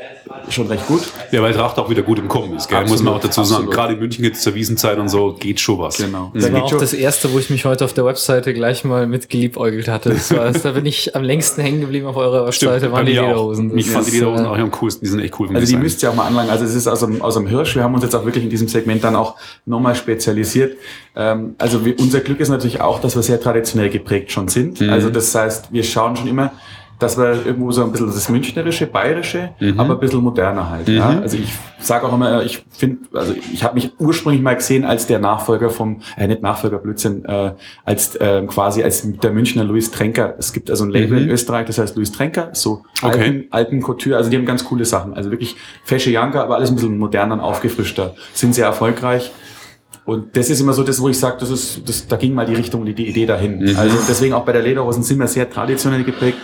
schon 0.48 0.66
recht 0.66 0.86
gut. 0.86 1.02
Ja, 1.30 1.42
weil 1.42 1.54
Tracht 1.54 1.78
auch 1.78 1.88
wieder 1.88 2.02
gut 2.02 2.18
im 2.18 2.28
Kommen 2.28 2.56
ist, 2.56 2.68
gell? 2.68 2.78
Absolut, 2.78 2.98
muss 2.98 3.04
man 3.04 3.14
auch 3.14 3.20
dazu 3.20 3.42
sagen. 3.44 3.54
absolut. 3.56 3.75
Gerade 3.75 3.94
in 3.94 4.00
München 4.00 4.25
jetzt 4.25 4.42
zur 4.42 4.54
Wiesenzeit 4.54 4.98
und 4.98 5.08
so 5.08 5.34
geht 5.38 5.60
schon 5.60 5.78
was. 5.78 5.96
Genau. 5.98 6.30
Das 6.34 6.46
Da 6.46 6.52
war 6.52 6.64
auch 6.64 6.78
das 6.78 6.92
erste, 6.92 7.32
wo 7.32 7.38
ich 7.38 7.50
mich 7.50 7.64
heute 7.64 7.84
auf 7.84 7.92
der 7.92 8.04
Webseite 8.04 8.52
gleich 8.54 8.84
mal 8.84 9.06
mit 9.06 9.28
geliebäugelt 9.28 9.88
hatte. 9.88 10.10
Das 10.10 10.34
war, 10.34 10.50
da 10.52 10.72
bin 10.72 10.86
ich 10.86 11.14
am 11.14 11.22
längsten 11.22 11.62
hängen 11.62 11.80
geblieben 11.80 12.06
auf 12.06 12.16
eurer 12.16 12.46
Webseite, 12.46 12.86
bei 12.88 12.92
waren 12.92 13.06
die 13.06 13.18
auch. 13.18 13.26
Lederhosen. 13.28 13.78
Ich 13.78 13.90
fand 13.90 14.06
die 14.06 14.12
Lederhosen 14.12 14.46
äh, 14.46 14.48
auch 14.48 14.58
am 14.58 14.70
coolsten. 14.72 15.04
Die 15.04 15.10
sind 15.10 15.20
echt 15.20 15.38
cool 15.38 15.48
Also 15.48 15.60
die 15.60 15.66
Design. 15.66 15.82
müsst 15.82 16.02
ihr 16.02 16.10
auch 16.10 16.14
mal 16.14 16.26
anlangen. 16.26 16.50
Also 16.50 16.64
es 16.64 16.75
ist 16.75 16.86
aus 16.86 17.00
dem, 17.00 17.22
aus 17.22 17.34
dem 17.34 17.46
Hirsch. 17.46 17.75
Wir 17.76 17.82
haben 17.84 17.94
uns 17.94 18.02
jetzt 18.02 18.14
auch 18.14 18.25
wirklich 18.25 18.44
in 18.44 18.50
diesem 18.50 18.68
Segment 18.68 19.04
dann 19.04 19.14
auch 19.16 19.36
nochmal 19.64 19.94
spezialisiert. 19.94 20.76
Ähm, 21.14 21.54
also 21.58 21.84
wir, 21.84 21.98
unser 21.98 22.20
Glück 22.20 22.40
ist 22.40 22.48
natürlich 22.48 22.80
auch, 22.80 23.00
dass 23.00 23.14
wir 23.14 23.22
sehr 23.22 23.40
traditionell 23.40 23.90
geprägt 23.90 24.32
schon 24.32 24.48
sind. 24.48 24.82
Also 24.82 25.10
das 25.10 25.34
heißt, 25.34 25.45
wir 25.70 25.82
schauen 25.84 26.16
schon 26.16 26.28
immer, 26.28 26.52
dass 26.98 27.18
wir 27.18 27.44
irgendwo 27.44 27.70
so 27.72 27.84
ein 27.84 27.92
bisschen 27.92 28.06
das 28.06 28.28
Münchnerische, 28.30 28.86
Bayerische, 28.86 29.50
aber 29.76 29.94
ein 29.94 30.00
bisschen 30.00 30.22
moderner 30.22 30.70
halt. 30.70 30.88
Ja? 30.88 31.20
Also 31.20 31.36
ich 31.36 31.52
sage 31.78 32.06
auch 32.06 32.14
immer, 32.14 32.42
ich 32.42 32.64
finde, 32.70 33.06
also 33.12 33.34
ich 33.52 33.62
habe 33.62 33.74
mich 33.74 33.92
ursprünglich 33.98 34.42
mal 34.42 34.56
gesehen 34.56 34.84
als 34.86 35.06
der 35.06 35.18
Nachfolger 35.18 35.68
vom, 35.68 36.00
äh, 36.16 36.26
nicht 36.26 36.40
Nachfolger, 36.40 36.78
Blödsinn, 36.78 37.22
äh, 37.26 37.52
als 37.84 38.16
äh, 38.16 38.42
quasi 38.46 38.82
als 38.82 39.06
der 39.06 39.30
Münchner 39.30 39.64
Louis 39.64 39.90
Trenker. 39.90 40.36
Es 40.38 40.54
gibt 40.54 40.70
also 40.70 40.84
ein 40.84 40.90
Label 40.90 41.20
in 41.20 41.28
Österreich, 41.28 41.66
das 41.66 41.76
heißt 41.76 41.96
Louis 41.96 42.12
Trenker, 42.12 42.48
so 42.52 42.82
Okay. 43.02 43.20
Alpen, 43.20 43.44
Alpencouture, 43.50 44.16
also 44.16 44.30
die 44.30 44.36
haben 44.36 44.46
ganz 44.46 44.64
coole 44.64 44.86
Sachen. 44.86 45.12
Also 45.12 45.30
wirklich 45.30 45.56
fesche 45.84 46.10
Janker, 46.10 46.42
aber 46.42 46.56
alles 46.56 46.70
ein 46.70 46.76
bisschen 46.76 46.96
moderner 46.96 47.34
und 47.34 47.40
aufgefrischter. 47.40 48.14
Sind 48.32 48.54
sehr 48.54 48.64
erfolgreich. 48.64 49.30
Und 50.04 50.36
das 50.36 50.50
ist 50.50 50.60
immer 50.60 50.72
so 50.72 50.84
das, 50.84 51.00
wo 51.00 51.08
ich 51.08 51.18
sage, 51.18 51.36
das 51.40 51.50
ist, 51.50 51.88
das, 51.88 52.06
da 52.06 52.16
ging 52.16 52.32
mal 52.32 52.46
die 52.46 52.54
Richtung, 52.54 52.84
die, 52.84 52.94
die 52.94 53.08
Idee 53.08 53.26
dahin. 53.26 53.76
Also 53.76 53.96
deswegen 54.08 54.34
auch 54.34 54.44
bei 54.44 54.52
der 54.52 54.62
Lederhosen 54.62 55.02
sind 55.02 55.18
wir 55.18 55.26
sehr 55.26 55.50
traditionell 55.50 56.04
geprägt. 56.04 56.38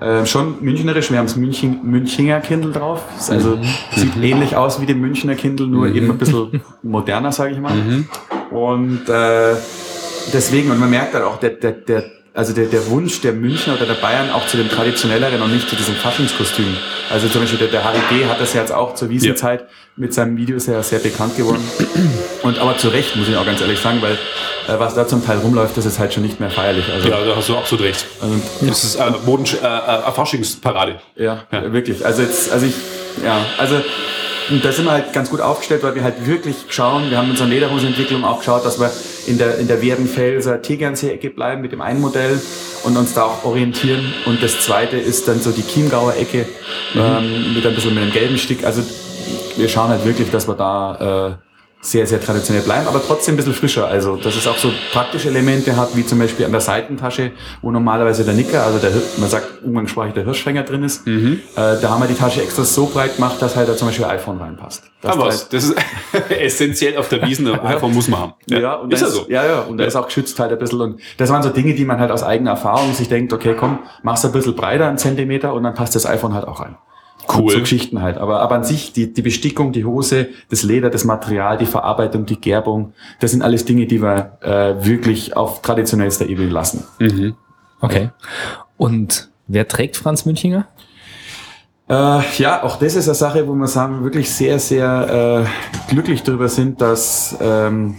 Äh, 0.00 0.24
schon 0.24 0.62
münchnerisch, 0.64 1.10
wir 1.10 1.18
haben 1.18 1.26
das 1.26 1.36
München, 1.36 1.80
Münchinger 1.82 2.40
Kindle 2.40 2.70
drauf. 2.72 3.02
Also 3.28 3.58
sieht 3.94 4.16
ähnlich 4.16 4.56
aus 4.56 4.80
wie 4.80 4.86
dem 4.86 5.00
Münchner 5.00 5.34
Kindle, 5.34 5.66
nur 5.66 5.88
eben 5.88 6.10
ein 6.10 6.18
bisschen 6.18 6.62
moderner, 6.82 7.32
sage 7.32 7.52
ich 7.52 7.58
mal. 7.60 7.72
Und 8.50 9.08
äh, 9.08 9.56
deswegen, 10.32 10.70
und 10.70 10.78
man 10.78 10.88
merkt 10.88 11.12
halt 11.14 11.24
auch, 11.24 11.38
der, 11.38 11.50
der, 11.50 11.72
der, 11.72 12.04
also 12.32 12.54
der, 12.54 12.66
der 12.66 12.88
Wunsch 12.90 13.20
der 13.20 13.32
Münchner 13.32 13.74
oder 13.74 13.86
der 13.86 13.94
Bayern 13.94 14.30
auch 14.30 14.46
zu 14.46 14.56
dem 14.56 14.68
traditionelleren 14.68 15.42
und 15.42 15.52
nicht 15.52 15.68
zu 15.68 15.76
diesem 15.76 15.96
Faschingskostüm. 15.96 16.76
Also 17.10 17.28
zum 17.28 17.42
Beispiel 17.42 17.58
der, 17.58 17.68
der 17.68 17.84
Harry 17.84 17.98
G. 18.08 18.24
hat 18.26 18.40
das 18.40 18.54
jetzt 18.54 18.72
auch 18.72 18.94
zur 18.94 19.10
Wiesenzeit 19.10 19.66
mit 20.00 20.14
seinem 20.14 20.36
Video 20.36 20.58
sehr, 20.58 20.82
sehr 20.82 20.98
bekannt 20.98 21.36
geworden. 21.36 21.62
Und 22.42 22.58
aber 22.58 22.76
zu 22.78 22.88
Recht, 22.88 23.14
muss 23.16 23.28
ich 23.28 23.36
auch 23.36 23.44
ganz 23.44 23.60
ehrlich 23.60 23.78
sagen, 23.78 24.00
weil 24.00 24.12
äh, 24.14 24.78
was 24.78 24.94
da 24.94 25.06
zum 25.06 25.24
Teil 25.24 25.38
rumläuft, 25.38 25.76
das 25.76 25.84
ist 25.86 25.98
halt 25.98 26.14
schon 26.14 26.22
nicht 26.22 26.40
mehr 26.40 26.50
feierlich. 26.50 26.86
Also, 26.92 27.08
Ja, 27.08 27.22
da 27.24 27.36
hast 27.36 27.48
du 27.48 27.56
absolut 27.56 27.84
recht. 27.84 28.06
also 28.20 28.34
Das 28.62 28.82
ist 28.84 28.96
äh, 28.96 29.02
Moden, 29.26 29.44
äh, 29.44 29.66
äh, 29.66 30.12
Faschingsparade. 30.12 31.00
ja, 31.16 31.44
Ja. 31.52 31.72
wirklich. 31.72 32.04
Also 32.04 32.22
jetzt, 32.22 32.50
also 32.50 32.66
ich, 32.66 32.74
ja, 33.24 33.44
also 33.58 33.76
und 34.48 34.64
da 34.64 34.72
sind 34.72 34.86
wir 34.86 34.90
halt 34.92 35.12
ganz 35.12 35.30
gut 35.30 35.40
aufgestellt, 35.40 35.84
weil 35.84 35.94
wir 35.94 36.02
halt 36.02 36.26
wirklich 36.26 36.56
schauen, 36.70 37.08
wir 37.10 37.18
haben 37.18 37.30
unsere 37.30 37.48
Lederhosenentwicklung 37.48 38.24
auch 38.24 38.38
geschaut, 38.40 38.64
dass 38.66 38.80
wir 38.80 38.90
in 39.28 39.38
der, 39.38 39.58
in 39.58 39.68
der 39.68 39.80
Werdenfelser 39.80 40.60
Tegernsee-Ecke 40.60 41.30
bleiben 41.30 41.62
mit 41.62 41.70
dem 41.70 41.80
einen 41.80 42.00
Modell 42.00 42.40
und 42.82 42.96
uns 42.96 43.14
da 43.14 43.24
auch 43.24 43.44
orientieren. 43.44 44.12
Und 44.26 44.42
das 44.42 44.60
zweite 44.60 44.96
ist 44.96 45.28
dann 45.28 45.40
so 45.40 45.50
die 45.52 45.62
Chiemgauer 45.64 46.14
Ecke 46.16 46.46
Mhm. 46.94 47.00
ähm, 47.00 47.54
mit 47.54 47.64
ein 47.64 47.74
bisschen 47.76 47.94
mit 47.94 48.02
einem 48.02 48.12
gelben 48.12 48.36
Stick. 48.38 48.64
Also 48.64 48.82
wir 49.56 49.68
schauen 49.68 49.88
halt 49.88 50.04
wirklich, 50.04 50.30
dass 50.30 50.48
wir 50.48 50.54
da 50.54 51.36
äh, 51.36 51.50
sehr, 51.82 52.06
sehr 52.06 52.20
traditionell 52.20 52.62
bleiben, 52.62 52.86
aber 52.86 53.02
trotzdem 53.02 53.34
ein 53.34 53.36
bisschen 53.38 53.54
frischer. 53.54 53.86
Also, 53.86 54.16
dass 54.16 54.36
es 54.36 54.46
auch 54.46 54.58
so 54.58 54.70
praktische 54.92 55.28
Elemente 55.28 55.76
hat, 55.76 55.96
wie 55.96 56.04
zum 56.04 56.18
Beispiel 56.18 56.44
an 56.44 56.52
der 56.52 56.60
Seitentasche, 56.60 57.32
wo 57.62 57.70
normalerweise 57.70 58.22
der 58.22 58.34
Nicker, 58.34 58.64
also 58.64 58.78
der, 58.78 58.90
man 59.16 59.30
sagt 59.30 59.62
umgangssprachlich 59.64 60.12
der 60.12 60.24
Hirschfänger 60.24 60.64
drin 60.64 60.82
ist. 60.82 61.06
Mhm. 61.06 61.40
Äh, 61.56 61.80
da 61.80 61.88
haben 61.88 62.02
wir 62.02 62.06
die 62.06 62.14
Tasche 62.14 62.42
extra 62.42 62.64
so 62.64 62.86
breit 62.86 63.16
gemacht, 63.16 63.40
dass 63.40 63.56
halt 63.56 63.68
da 63.68 63.76
zum 63.76 63.88
Beispiel 63.88 64.04
iPhone 64.04 64.36
reinpasst. 64.36 64.84
Dass 65.00 65.12
Aber 65.12 65.26
was? 65.26 65.48
Das 65.48 65.64
ist 65.64 65.76
essentiell 66.28 66.98
auf 66.98 67.08
der 67.08 67.26
Wiesen. 67.26 67.46
IPhone 67.64 67.94
muss 67.94 68.08
man 68.08 68.20
haben. 68.20 68.34
ja, 68.46 68.74
und 68.74 68.92
ist 68.92 69.00
ja 69.00 69.08
so. 69.08 69.24
Ja, 69.30 69.46
ja, 69.46 69.60
und 69.60 69.78
da 69.78 69.84
ist 69.84 69.96
auch 69.96 70.06
geschützt 70.06 70.38
halt 70.38 70.52
ein 70.52 70.58
bisschen. 70.58 70.80
Und 70.82 71.00
das 71.16 71.30
waren 71.30 71.42
so 71.42 71.48
Dinge, 71.48 71.74
die 71.74 71.86
man 71.86 71.98
halt 71.98 72.10
aus 72.10 72.22
eigener 72.22 72.50
Erfahrung 72.50 72.92
sich 72.92 73.08
denkt, 73.08 73.32
okay, 73.32 73.54
komm, 73.58 73.78
mach's 74.02 74.22
ein 74.22 74.32
bisschen 74.32 74.54
breiter, 74.54 74.86
einen 74.86 74.98
Zentimeter, 74.98 75.54
und 75.54 75.62
dann 75.62 75.72
passt 75.72 75.94
das 75.94 76.04
iPhone 76.04 76.34
halt 76.34 76.46
auch 76.46 76.60
rein. 76.60 76.76
Cool. 77.34 77.52
So 77.52 77.60
Geschichten 77.60 78.02
halt. 78.02 78.18
Aber, 78.18 78.40
aber 78.40 78.54
an 78.56 78.64
sich, 78.64 78.92
die, 78.92 79.12
die 79.12 79.22
Bestickung, 79.22 79.72
die 79.72 79.84
Hose, 79.84 80.28
das 80.48 80.62
Leder, 80.62 80.90
das 80.90 81.04
Material, 81.04 81.58
die 81.58 81.66
Verarbeitung, 81.66 82.26
die 82.26 82.40
Gerbung, 82.40 82.92
das 83.20 83.30
sind 83.30 83.42
alles 83.42 83.64
Dinge, 83.64 83.86
die 83.86 84.02
wir 84.02 84.38
äh, 84.40 84.84
wirklich 84.84 85.36
auf 85.36 85.62
traditionellster 85.62 86.26
Ebene 86.26 86.48
lassen. 86.48 86.84
Mhm. 86.98 87.34
Okay. 87.80 88.10
Und 88.76 89.30
wer 89.46 89.68
trägt 89.68 89.96
Franz 89.96 90.26
Münchinger? 90.26 90.66
Äh, 91.88 92.20
ja, 92.38 92.62
auch 92.62 92.76
das 92.76 92.94
ist 92.94 93.08
eine 93.08 93.14
Sache, 93.14 93.48
wo 93.48 93.54
wir 93.54 93.66
sagen, 93.66 94.04
wirklich 94.04 94.30
sehr, 94.30 94.58
sehr 94.58 95.46
äh, 95.46 95.90
glücklich 95.90 96.22
darüber 96.22 96.48
sind, 96.48 96.80
dass, 96.80 97.36
ähm, 97.40 97.96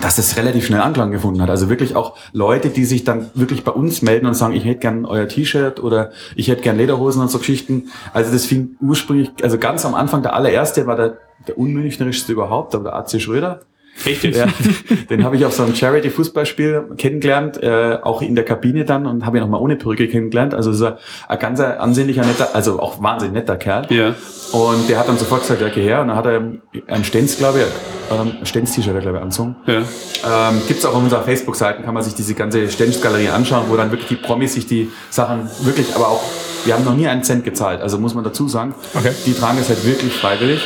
dass 0.00 0.18
es 0.18 0.36
relativ 0.36 0.66
schnell 0.66 0.80
Anklang 0.80 1.10
gefunden 1.10 1.42
hat. 1.42 1.50
Also 1.50 1.68
wirklich 1.68 1.96
auch 1.96 2.16
Leute, 2.32 2.70
die 2.70 2.84
sich 2.84 3.04
dann 3.04 3.30
wirklich 3.34 3.64
bei 3.64 3.72
uns 3.72 4.02
melden 4.02 4.26
und 4.26 4.34
sagen, 4.34 4.54
ich 4.54 4.64
hätte 4.64 4.80
gern 4.80 5.04
euer 5.04 5.28
T-Shirt 5.28 5.80
oder 5.80 6.10
ich 6.36 6.48
hätte 6.48 6.62
gern 6.62 6.76
Lederhosen 6.76 7.22
und 7.22 7.30
so 7.30 7.38
Geschichten. 7.38 7.90
Also 8.12 8.32
das 8.32 8.46
fing 8.46 8.76
ursprünglich, 8.80 9.30
also 9.42 9.58
ganz 9.58 9.84
am 9.84 9.94
Anfang, 9.94 10.22
der 10.22 10.34
allererste 10.34 10.86
war 10.86 10.96
der, 10.96 11.18
der 11.46 11.58
unmüncherischste 11.58 12.32
überhaupt, 12.32 12.74
aber 12.74 12.84
der 12.84 12.96
AC 12.96 13.20
Schröder. 13.20 13.60
Jetzt? 14.04 14.36
Ja, 14.36 14.46
den 15.10 15.24
habe 15.24 15.36
ich 15.36 15.44
auf 15.44 15.52
so 15.52 15.62
einem 15.62 15.74
Charity-Fußballspiel 15.74 16.94
kennengelernt, 16.96 17.62
äh, 17.62 17.98
auch 18.02 18.22
in 18.22 18.34
der 18.34 18.44
Kabine 18.44 18.84
dann 18.84 19.06
und 19.06 19.24
habe 19.26 19.38
ihn 19.38 19.42
nochmal 19.42 19.60
ohne 19.60 19.76
Perücke 19.76 20.08
kennengelernt. 20.08 20.54
Also 20.54 20.72
so 20.72 20.92
ein 21.28 21.38
ganz 21.38 21.60
ansehnlicher, 21.60 22.24
netter, 22.24 22.54
also 22.54 22.80
auch 22.80 23.02
wahnsinnig 23.02 23.34
netter 23.34 23.56
Kerl. 23.56 23.86
Ja. 23.90 24.14
Und 24.52 24.88
der 24.88 24.98
hat 24.98 25.08
dann 25.08 25.16
sofort 25.16 25.42
gesagt, 25.42 25.60
ja, 25.60 25.68
geh 25.68 25.82
her. 25.82 26.02
Und 26.02 26.08
dann 26.08 26.16
hat 26.16 26.26
er 26.26 26.42
ein 26.88 27.04
Stenz, 27.04 27.38
glaube 27.38 27.60
ich, 27.60 28.14
ähm, 28.14 28.32
ein 28.40 28.46
Stenz-T-Shirt, 28.46 29.00
glaube 29.00 29.18
ich, 29.18 29.22
anzogen. 29.22 29.56
Ja. 29.66 29.78
Ähm, 29.78 30.62
gibt's 30.68 30.84
auch 30.84 30.94
auf 30.94 31.02
unserer 31.02 31.22
Facebook-Seite, 31.22 31.82
kann 31.82 31.94
man 31.94 32.02
sich 32.02 32.14
diese 32.14 32.34
ganze 32.34 32.68
Stenz-Galerie 32.68 33.28
anschauen, 33.28 33.64
wo 33.68 33.76
dann 33.76 33.90
wirklich 33.90 34.08
die 34.08 34.16
Promis 34.16 34.54
sich 34.54 34.66
die 34.66 34.90
Sachen 35.10 35.48
wirklich, 35.62 35.94
aber 35.94 36.08
auch, 36.08 36.22
wir 36.64 36.74
haben 36.74 36.84
noch 36.84 36.94
nie 36.94 37.08
einen 37.08 37.24
Cent 37.24 37.44
gezahlt, 37.44 37.80
also 37.80 37.98
muss 37.98 38.14
man 38.14 38.24
dazu 38.24 38.46
sagen. 38.46 38.74
Okay. 38.94 39.12
Die 39.26 39.32
tragen 39.32 39.58
das 39.58 39.68
halt 39.68 39.84
wirklich 39.84 40.12
freiwillig. 40.12 40.60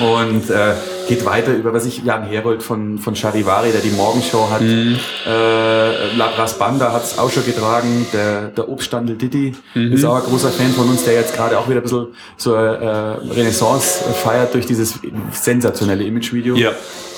Und 0.00 0.50
äh, 0.50 0.74
geht 1.06 1.24
weiter 1.24 1.54
über, 1.54 1.72
was 1.72 1.86
ich, 1.86 2.02
Jan 2.04 2.24
Herold 2.24 2.62
von, 2.62 2.98
von 2.98 3.14
Charivari, 3.14 3.72
der 3.72 3.80
die 3.80 3.90
Morgenshow 3.90 4.48
hat. 4.50 4.62
Äh, 4.62 6.16
Labras 6.16 6.58
Banda 6.58 6.92
hat 6.92 7.04
es 7.04 7.18
auch 7.18 7.30
schon 7.30 7.44
getragen. 7.44 8.06
Der, 8.12 8.48
der 8.48 8.68
Obststandel 8.68 9.16
Didi 9.16 9.54
ist 9.74 10.04
auch 10.04 10.16
ein 10.16 10.22
großer 10.22 10.50
Fan 10.50 10.72
von 10.72 10.88
uns, 10.88 11.04
der 11.04 11.14
jetzt 11.14 11.34
gerade 11.34 11.58
auch 11.58 11.68
wieder 11.68 11.80
ein 11.80 11.82
bisschen 11.82 12.08
so 12.36 12.54
äh, 12.54 12.58
Renaissance 12.58 14.04
feiert 14.22 14.54
durch 14.54 14.66
dieses 14.66 14.98
sensationelle 15.32 16.04
Imagevideo. 16.04 16.56
Ja. 16.56 16.72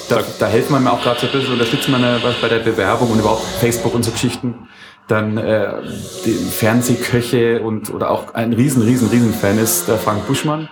Da, 0.08 0.20
da 0.38 0.46
helfen 0.46 0.72
wir 0.72 0.80
mir 0.80 0.92
auch 0.92 1.02
gerade 1.02 1.20
so 1.20 1.26
ein 1.26 1.32
bisschen, 1.32 1.52
unterstützen 1.52 1.90
wir 1.92 2.22
was 2.22 2.36
bei 2.36 2.48
der 2.48 2.60
Bewerbung 2.60 3.10
und 3.10 3.18
überhaupt 3.18 3.44
Facebook 3.60 3.94
und 3.94 4.04
so 4.04 4.10
Geschichten. 4.10 4.54
Dann 5.06 5.38
äh, 5.38 5.68
die 6.24 6.32
Fernsehköche 6.32 7.60
und 7.60 7.92
oder 7.92 8.10
auch 8.10 8.34
ein 8.34 8.52
riesen, 8.52 8.82
riesen, 8.82 9.08
riesen 9.08 9.32
Fan 9.32 9.58
ist 9.58 9.88
der 9.88 9.96
Frank 9.96 10.26
Buschmann. 10.26 10.68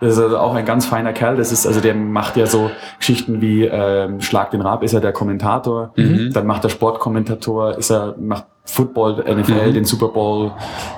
Das 0.00 0.14
ist 0.14 0.18
also 0.18 0.38
auch 0.38 0.54
ein 0.54 0.64
ganz 0.64 0.86
feiner 0.86 1.12
Kerl. 1.12 1.36
Das 1.36 1.52
ist, 1.52 1.66
also 1.66 1.80
der 1.80 1.94
macht 1.94 2.36
ja 2.36 2.46
so 2.46 2.70
Geschichten 2.98 3.40
wie 3.40 3.64
ähm, 3.64 4.20
Schlag 4.20 4.50
den 4.50 4.62
Rab, 4.62 4.82
ist 4.82 4.94
er 4.94 5.00
der 5.00 5.12
Kommentator. 5.12 5.92
Dann 6.32 6.46
macht 6.46 6.64
er 6.64 6.70
Sportkommentator, 6.70 7.76
ist 7.76 7.90
er, 7.90 8.14
macht 8.18 8.46
Football, 8.64 9.24
NFL, 9.28 9.72
den 9.72 9.84
Super 9.84 10.08
Bowl, 10.08 10.52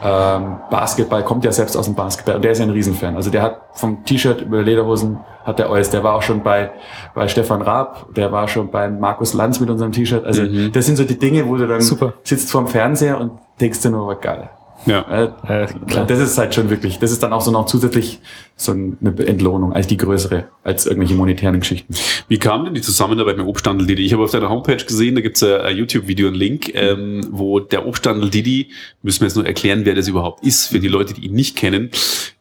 ähm, 0.04 0.56
Basketball, 0.70 1.24
kommt 1.24 1.44
ja 1.44 1.52
selbst 1.52 1.76
aus 1.76 1.86
dem 1.86 1.94
Basketball 1.94 2.36
und 2.36 2.44
der 2.44 2.52
ist 2.52 2.58
ja 2.58 2.64
ein 2.64 2.70
Riesenfan. 2.70 3.16
Also 3.16 3.30
der 3.30 3.42
hat 3.42 3.62
vom 3.72 4.04
T-Shirt 4.04 4.42
über 4.42 4.62
Lederhosen 4.62 5.20
hat 5.44 5.58
der 5.58 5.70
alles. 5.70 5.90
Der 5.90 6.04
war 6.04 6.14
auch 6.14 6.22
schon 6.22 6.42
bei, 6.42 6.70
bei 7.14 7.28
Stefan 7.28 7.62
Raab, 7.62 8.14
der 8.14 8.30
war 8.30 8.46
schon 8.46 8.70
bei 8.70 8.88
Markus 8.88 9.32
Lanz 9.32 9.58
mit 9.58 9.70
unserem 9.70 9.92
T-Shirt. 9.92 10.24
Also 10.24 10.44
das 10.70 10.86
sind 10.86 10.96
so 10.96 11.04
die 11.04 11.18
Dinge, 11.18 11.48
wo 11.48 11.56
du 11.56 11.66
dann 11.66 11.80
Super. 11.80 12.14
sitzt 12.24 12.50
vorm 12.50 12.66
Fernseher 12.66 13.18
und 13.18 13.32
denkst 13.60 13.80
dir 13.80 13.90
nur, 13.90 14.06
was 14.06 14.20
geil. 14.20 14.50
Ja. 14.86 15.32
Äh, 15.46 15.66
klar. 15.86 16.06
Das 16.06 16.18
ist 16.18 16.38
halt 16.38 16.54
schon 16.54 16.70
wirklich, 16.70 16.98
das 16.98 17.12
ist 17.12 17.22
dann 17.22 17.32
auch 17.32 17.40
so 17.40 17.50
noch 17.50 17.66
zusätzlich 17.66 18.20
so 18.56 18.72
eine 18.72 19.26
Entlohnung, 19.26 19.72
eigentlich 19.72 19.86
die 19.88 19.96
größere 19.96 20.44
als 20.64 20.86
irgendwelche 20.86 21.14
monetären 21.14 21.58
Geschichten. 21.60 21.94
Wie 22.28 22.38
kam 22.38 22.64
denn 22.64 22.74
die 22.74 22.80
Zusammenarbeit 22.80 23.36
mit 23.36 23.46
Obstandel 23.46 23.86
Didi? 23.86 24.04
Ich 24.04 24.12
habe 24.12 24.22
auf 24.22 24.30
deiner 24.30 24.50
Homepage 24.50 24.76
gesehen, 24.76 25.14
da 25.14 25.20
gibt's 25.20 25.42
ein, 25.42 25.60
ein 25.60 25.76
YouTube-Video, 25.76 26.28
einen 26.28 26.36
Link, 26.36 26.74
ähm, 26.74 27.26
wo 27.30 27.60
der 27.60 27.86
Obstandel 27.86 28.30
Didi, 28.30 28.70
müssen 29.02 29.20
wir 29.20 29.28
jetzt 29.28 29.36
nur 29.36 29.46
erklären, 29.46 29.84
wer 29.84 29.94
das 29.94 30.08
überhaupt 30.08 30.44
ist, 30.44 30.68
für 30.68 30.80
die 30.80 30.88
Leute, 30.88 31.14
die 31.14 31.26
ihn 31.26 31.34
nicht 31.34 31.56
kennen. 31.56 31.90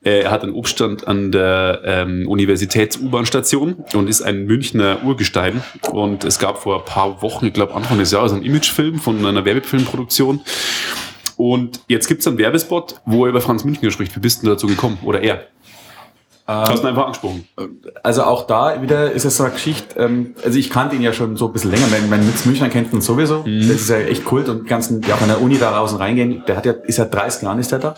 Äh, 0.03 0.21
er 0.21 0.31
hat 0.31 0.43
einen 0.43 0.53
Obststand 0.53 1.07
an 1.07 1.31
der 1.31 1.81
ähm, 1.85 2.27
Universitäts-U-Bahn-Station 2.27 3.85
und 3.93 4.09
ist 4.09 4.21
ein 4.21 4.45
Münchner 4.45 5.03
Urgestein. 5.03 5.63
Und 5.91 6.23
es 6.23 6.39
gab 6.39 6.57
vor 6.59 6.79
ein 6.79 6.85
paar 6.85 7.21
Wochen, 7.21 7.47
ich 7.47 7.53
glaube 7.53 7.75
Anfang 7.75 7.97
des 7.99 8.11
Jahres, 8.11 8.33
einen 8.33 8.43
Imagefilm 8.43 8.99
von 8.99 9.25
einer 9.25 9.45
Werbefilmproduktion. 9.45 10.41
Und 11.41 11.81
jetzt 11.87 12.07
gibt's 12.07 12.27
einen 12.27 12.37
Werbespot, 12.37 13.01
wo 13.05 13.25
er 13.25 13.29
über 13.29 13.41
Franz 13.41 13.63
Münchner 13.63 13.89
spricht. 13.89 14.15
Wie 14.15 14.19
bist 14.19 14.43
du 14.43 14.47
dazu 14.47 14.67
gekommen? 14.67 14.99
Oder 15.03 15.23
er? 15.23 15.47
Hast 16.45 16.83
du 16.83 16.83
ihn 16.83 16.89
einfach 16.89 17.05
angesprochen? 17.05 17.47
Also 18.03 18.23
auch 18.23 18.45
da 18.45 18.79
wieder 18.83 19.11
ist 19.11 19.25
es 19.25 19.37
so 19.37 19.45
eine 19.45 19.53
Geschichte, 19.53 19.99
ähm, 19.99 20.35
also 20.43 20.59
ich 20.59 20.69
kannte 20.69 20.95
ihn 20.95 21.01
ja 21.01 21.13
schon 21.13 21.37
so 21.37 21.47
ein 21.47 21.53
bisschen 21.53 21.71
länger, 21.71 21.87
mein, 21.89 22.09
mein 22.09 22.25
Mitz 22.25 22.45
Münchner 22.45 22.67
kennt 22.69 22.93
ihn 22.93 22.99
sowieso, 22.99 23.43
das 23.45 23.81
ist 23.81 23.89
ja 23.89 23.97
echt 23.97 24.25
Kult 24.25 24.49
und 24.49 24.63
die 24.63 24.67
ganzen, 24.67 25.01
die 25.01 25.13
auch 25.13 25.21
an 25.21 25.29
der 25.29 25.41
Uni 25.41 25.57
da 25.57 25.71
draußen 25.71 25.97
reingehen, 25.97 26.43
der 26.47 26.57
hat 26.57 26.65
ja, 26.65 26.73
ist 26.73 26.97
ja 26.97 27.05
30 27.05 27.43
Jahre 27.43 27.59
ist 27.59 27.71
der 27.71 27.79
da. 27.79 27.95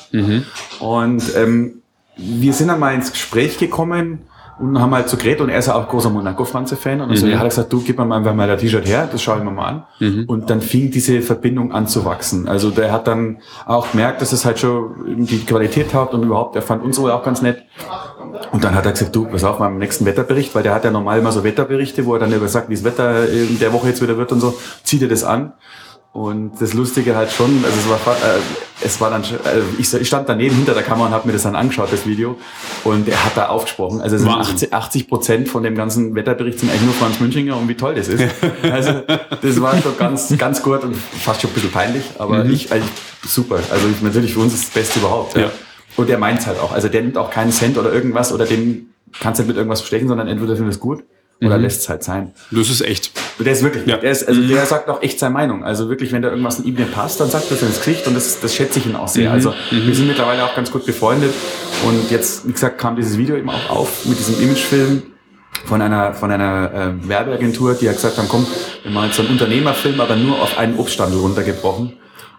Und 0.79 1.23
ähm, 1.35 1.81
wir 2.15 2.53
sind 2.53 2.67
dann 2.67 2.79
mal 2.79 2.93
ins 2.93 3.11
Gespräch 3.11 3.57
gekommen 3.57 4.19
und 4.63 4.79
haben 4.81 4.93
halt 4.93 5.09
so 5.09 5.17
geredet 5.17 5.41
und 5.41 5.49
er 5.49 5.59
ist 5.59 5.67
ja 5.67 5.75
auch 5.75 5.87
großer 5.87 6.09
Monaco-Franze-Fan 6.09 7.01
und 7.01 7.15
so, 7.17 7.27
er 7.27 7.39
hat 7.39 7.49
gesagt, 7.49 7.71
du 7.73 7.81
gib 7.81 7.97
mir 7.97 8.05
mal 8.05 8.17
einfach 8.17 8.33
mal 8.33 8.47
das 8.47 8.61
T-Shirt 8.61 8.87
her, 8.87 9.07
das 9.11 9.21
schaue 9.21 9.37
ich 9.39 9.43
mir 9.43 9.51
mal 9.51 9.65
an. 9.65 9.83
Und 10.27 10.49
dann 10.49 10.61
fing 10.61 10.89
diese 10.91 11.21
Verbindung 11.21 11.71
an 11.71 11.87
zu 11.87 12.05
wachsen. 12.05 12.47
Also 12.47 12.71
der 12.71 12.91
hat 12.91 13.07
dann 13.07 13.37
auch 13.65 13.91
gemerkt, 13.91 14.21
dass 14.21 14.31
es 14.31 14.45
halt 14.45 14.59
schon 14.59 15.25
die 15.25 15.39
Qualität 15.45 15.91
taugt 15.91 16.13
und 16.13 16.23
überhaupt, 16.23 16.55
er 16.55 16.61
fand 16.61 16.83
unsere 16.83 17.13
auch 17.13 17.23
ganz 17.23 17.41
nett. 17.41 17.63
Und 18.51 18.63
dann 18.63 18.73
hat 18.75 18.85
er 18.85 18.91
gesagt, 18.91 19.15
du, 19.15 19.25
pass 19.25 19.43
auf, 19.43 19.59
im 19.59 19.77
nächsten 19.77 20.05
Wetterbericht, 20.05 20.55
weil 20.55 20.63
der 20.63 20.73
hat 20.73 20.85
ja 20.85 20.91
normal 20.91 21.19
immer 21.19 21.31
so 21.31 21.43
Wetterberichte, 21.43 22.05
wo 22.05 22.13
er 22.13 22.19
dann 22.19 22.31
über 22.31 22.47
sagt, 22.47 22.69
wie 22.69 22.75
das 22.75 22.83
Wetter 22.83 23.29
in 23.29 23.59
der 23.59 23.73
Woche 23.73 23.87
jetzt 23.87 24.01
wieder 24.01 24.17
wird 24.17 24.31
und 24.31 24.39
so, 24.39 24.53
zieht 24.83 25.01
er 25.01 25.07
das 25.07 25.23
an. 25.23 25.53
Und 26.13 26.61
das 26.61 26.75
Lustige 26.75 27.15
halt 27.15 27.31
schon, 27.31 27.65
also 27.65 27.75
es 27.75 27.89
war, 27.89 28.15
äh, 28.15 28.39
es 28.85 29.01
war 29.01 29.09
dann, 29.09 29.23
also 29.23 29.65
ich, 29.79 29.91
ich 29.91 30.07
stand 30.07 30.29
daneben 30.29 30.55
hinter 30.55 30.75
der 30.75 30.83
Kamera 30.83 31.07
und 31.07 31.11
habe 31.11 31.25
mir 31.25 31.33
das 31.33 31.41
dann 31.41 31.55
angeschaut, 31.55 31.91
das 31.91 32.05
Video. 32.05 32.37
Und 32.83 33.07
er 33.09 33.25
hat 33.25 33.35
da 33.35 33.47
aufgesprochen. 33.47 33.99
Also 33.99 34.17
es 34.17 34.21
sind 34.21 34.31
Wahnsinn. 34.31 34.53
80, 34.53 34.73
80 34.73 35.07
Prozent 35.07 35.49
von 35.49 35.63
dem 35.63 35.73
ganzen 35.73 36.13
Wetterbericht 36.13 36.59
sind 36.59 36.69
eigentlich 36.69 36.83
nur 36.83 36.93
Franz 36.93 37.19
Münchinger 37.19 37.57
und 37.57 37.67
wie 37.67 37.73
toll 37.73 37.95
das 37.95 38.07
ist. 38.07 38.23
Also 38.61 39.01
das 39.41 39.61
war 39.61 39.75
schon 39.81 39.97
ganz, 39.97 40.37
ganz 40.37 40.61
gut 40.61 40.83
und 40.83 40.95
fast 40.95 41.41
schon 41.41 41.49
ein 41.49 41.53
bisschen 41.53 41.71
peinlich, 41.71 42.03
aber 42.19 42.45
ich, 42.45 42.71
also 42.71 42.85
super. 43.25 43.59
Also 43.71 43.87
ich, 43.87 44.01
natürlich 44.01 44.33
für 44.33 44.39
uns 44.39 44.53
ist 44.53 44.65
das 44.65 44.71
Beste 44.71 44.99
überhaupt. 44.99 45.35
Ja. 45.35 45.51
Und 45.97 46.09
der 46.09 46.19
meint's 46.19 46.45
halt 46.45 46.59
auch. 46.59 46.71
Also 46.71 46.89
der 46.89 47.01
nimmt 47.01 47.17
auch 47.17 47.31
keinen 47.31 47.51
Cent 47.51 47.77
oder 47.77 47.91
irgendwas 47.91 48.31
oder 48.31 48.45
dem 48.45 48.89
kannst 49.19 49.39
du 49.39 49.43
nicht 49.43 49.49
mit 49.49 49.57
irgendwas 49.57 49.81
bestechen, 49.81 50.07
sondern 50.07 50.27
entweder 50.27 50.55
findet 50.55 50.75
es 50.75 50.79
gut 50.79 51.03
oder 51.41 51.57
lässt 51.57 51.81
es 51.81 51.89
halt 51.89 52.03
sein. 52.03 52.33
Das 52.51 52.69
ist 52.69 52.81
echt. 52.81 53.11
Und 53.39 53.45
Der 53.45 53.53
ist 53.53 53.63
wirklich, 53.63 53.85
Ja. 53.87 53.97
der 53.97 54.11
ist, 54.11 54.27
also 54.27 54.41
der 54.41 54.65
sagt 54.65 54.89
auch 54.89 55.01
echt 55.01 55.17
seine 55.19 55.33
Meinung. 55.33 55.63
Also 55.63 55.89
wirklich, 55.89 56.11
wenn 56.11 56.21
da 56.21 56.29
irgendwas 56.29 56.59
in 56.59 56.65
ihm 56.65 56.75
nicht 56.75 56.93
passt, 56.93 57.19
dann 57.19 57.29
sagt 57.29 57.49
er 57.49 57.57
es 57.57 57.63
ins 57.63 57.79
Gesicht 57.79 58.05
und 58.07 58.13
das, 58.15 58.39
das 58.39 58.53
schätze 58.53 58.79
ich 58.79 58.85
ihn 58.85 58.95
auch 58.95 59.07
sehr. 59.07 59.31
Also 59.31 59.53
wir 59.71 59.95
sind 59.95 60.07
mittlerweile 60.07 60.43
auch 60.45 60.55
ganz 60.55 60.71
gut 60.71 60.85
befreundet 60.85 61.33
und 61.87 62.11
jetzt, 62.11 62.47
wie 62.47 62.51
gesagt, 62.51 62.77
kam 62.77 62.95
dieses 62.95 63.17
Video 63.17 63.35
eben 63.35 63.49
auch 63.49 63.69
auf 63.69 64.05
mit 64.05 64.19
diesem 64.19 64.39
Imagefilm 64.41 65.01
von 65.65 65.81
einer, 65.81 66.13
von 66.13 66.29
einer 66.31 66.71
äh, 67.03 67.07
Werbeagentur, 67.09 67.73
die 67.73 67.87
hat 67.89 67.95
gesagt 67.95 68.17
haben, 68.17 68.27
komm, 68.29 68.45
wir 68.83 68.91
machen 68.91 69.05
jetzt 69.07 69.15
so 69.17 69.23
einen 69.23 69.31
Unternehmerfilm, 69.31 69.99
aber 69.99 70.15
nur 70.15 70.41
auf 70.41 70.57
einen 70.57 70.77
Obststandel 70.77 71.19
runtergebrochen. 71.19 71.93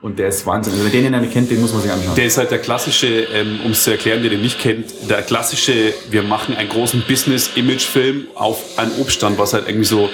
Und 0.05 0.19
der 0.19 0.29
ist 0.29 0.45
Wahnsinn. 0.45 0.75
Also 0.75 0.85
wer 0.85 0.91
den 1.01 1.19
nicht 1.19 1.33
kennt, 1.33 1.51
den 1.51 1.63
muss 1.63 1.73
man 1.73 1.81
sich 1.81 1.91
anschauen. 1.91 2.15
Der 2.15 2.27
ist 2.27 2.37
halt 2.37 2.51
der 2.51 2.59
klassische, 2.59 3.07
ähm, 3.07 3.61
um 3.65 3.71
es 3.71 3.85
zu 3.85 3.91
erklären, 3.91 4.21
der 4.21 4.29
den 4.33 4.43
nicht 4.43 4.61
kennt, 4.61 4.85
der 5.09 5.23
klassische, 5.23 5.95
wir 6.11 6.23
machen 6.23 6.55
einen 6.55 6.69
großen 6.69 7.03
Business-Image-Film 7.09 8.27
auf 8.35 8.59
einen 8.77 8.93
Obststand, 9.01 9.39
was 9.39 9.55
halt 9.55 9.67
irgendwie 9.67 9.87
so 9.87 10.11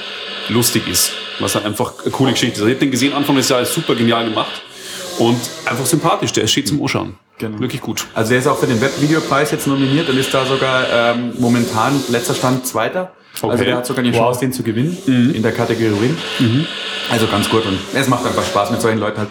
lustig 0.48 0.87
ist. 0.87 1.11
Was 1.40 1.57
halt 1.57 1.64
einfach 1.66 1.94
eine 2.03 2.12
coole 2.12 2.31
Geschichte 2.31 2.53
ist. 2.55 2.61
Also 2.61 2.68
Ich 2.68 2.74
habe 2.76 2.85
den 2.87 2.92
gesehen, 2.92 3.14
Anfang 3.14 3.35
des 3.35 3.48
Jahres 3.48 3.74
super 3.74 3.96
genial 3.96 4.26
gemacht 4.26 4.62
und 5.18 5.40
einfach 5.64 5.87
sympathisch, 5.87 6.31
der 6.35 6.46
steht 6.46 6.68
zum 6.68 6.81
Anschauen. 6.81 7.16
Genau. 7.38 7.59
Wirklich 7.59 7.81
gut. 7.81 8.07
Also 8.14 8.35
er 8.35 8.38
ist 8.38 8.46
auch 8.46 8.59
für 8.61 8.68
den 8.68 8.81
Webvideopreis 8.81 9.50
jetzt 9.50 9.66
nominiert 9.66 10.09
und 10.09 10.16
ist 10.18 10.33
da 10.33 10.46
sogar 10.46 10.85
ähm, 10.92 11.33
momentan 11.40 12.00
letzter 12.11 12.35
Stand 12.35 12.64
Zweiter. 12.64 13.11
Also 13.42 13.48
Okay. 13.48 13.64
der 13.64 13.76
hat 13.79 13.87
sogar 13.87 14.05
die 14.05 14.12
Wow. 14.12 14.18
Chance, 14.18 14.40
den 14.40 14.53
zu 14.53 14.62
gewinnen 14.62 14.96
in 15.35 15.42
der 15.42 15.50
Kategorie 15.50 15.90
Win. 16.38 16.66
Also 17.11 17.26
ganz 17.26 17.48
gut 17.50 17.66
und 17.66 17.76
es 17.92 18.07
macht 18.07 18.24
einfach 18.24 18.44
Spaß, 18.44 18.70
mit 18.70 18.81
solchen 18.81 19.00
Leuten 19.00 19.18
halt 19.18 19.31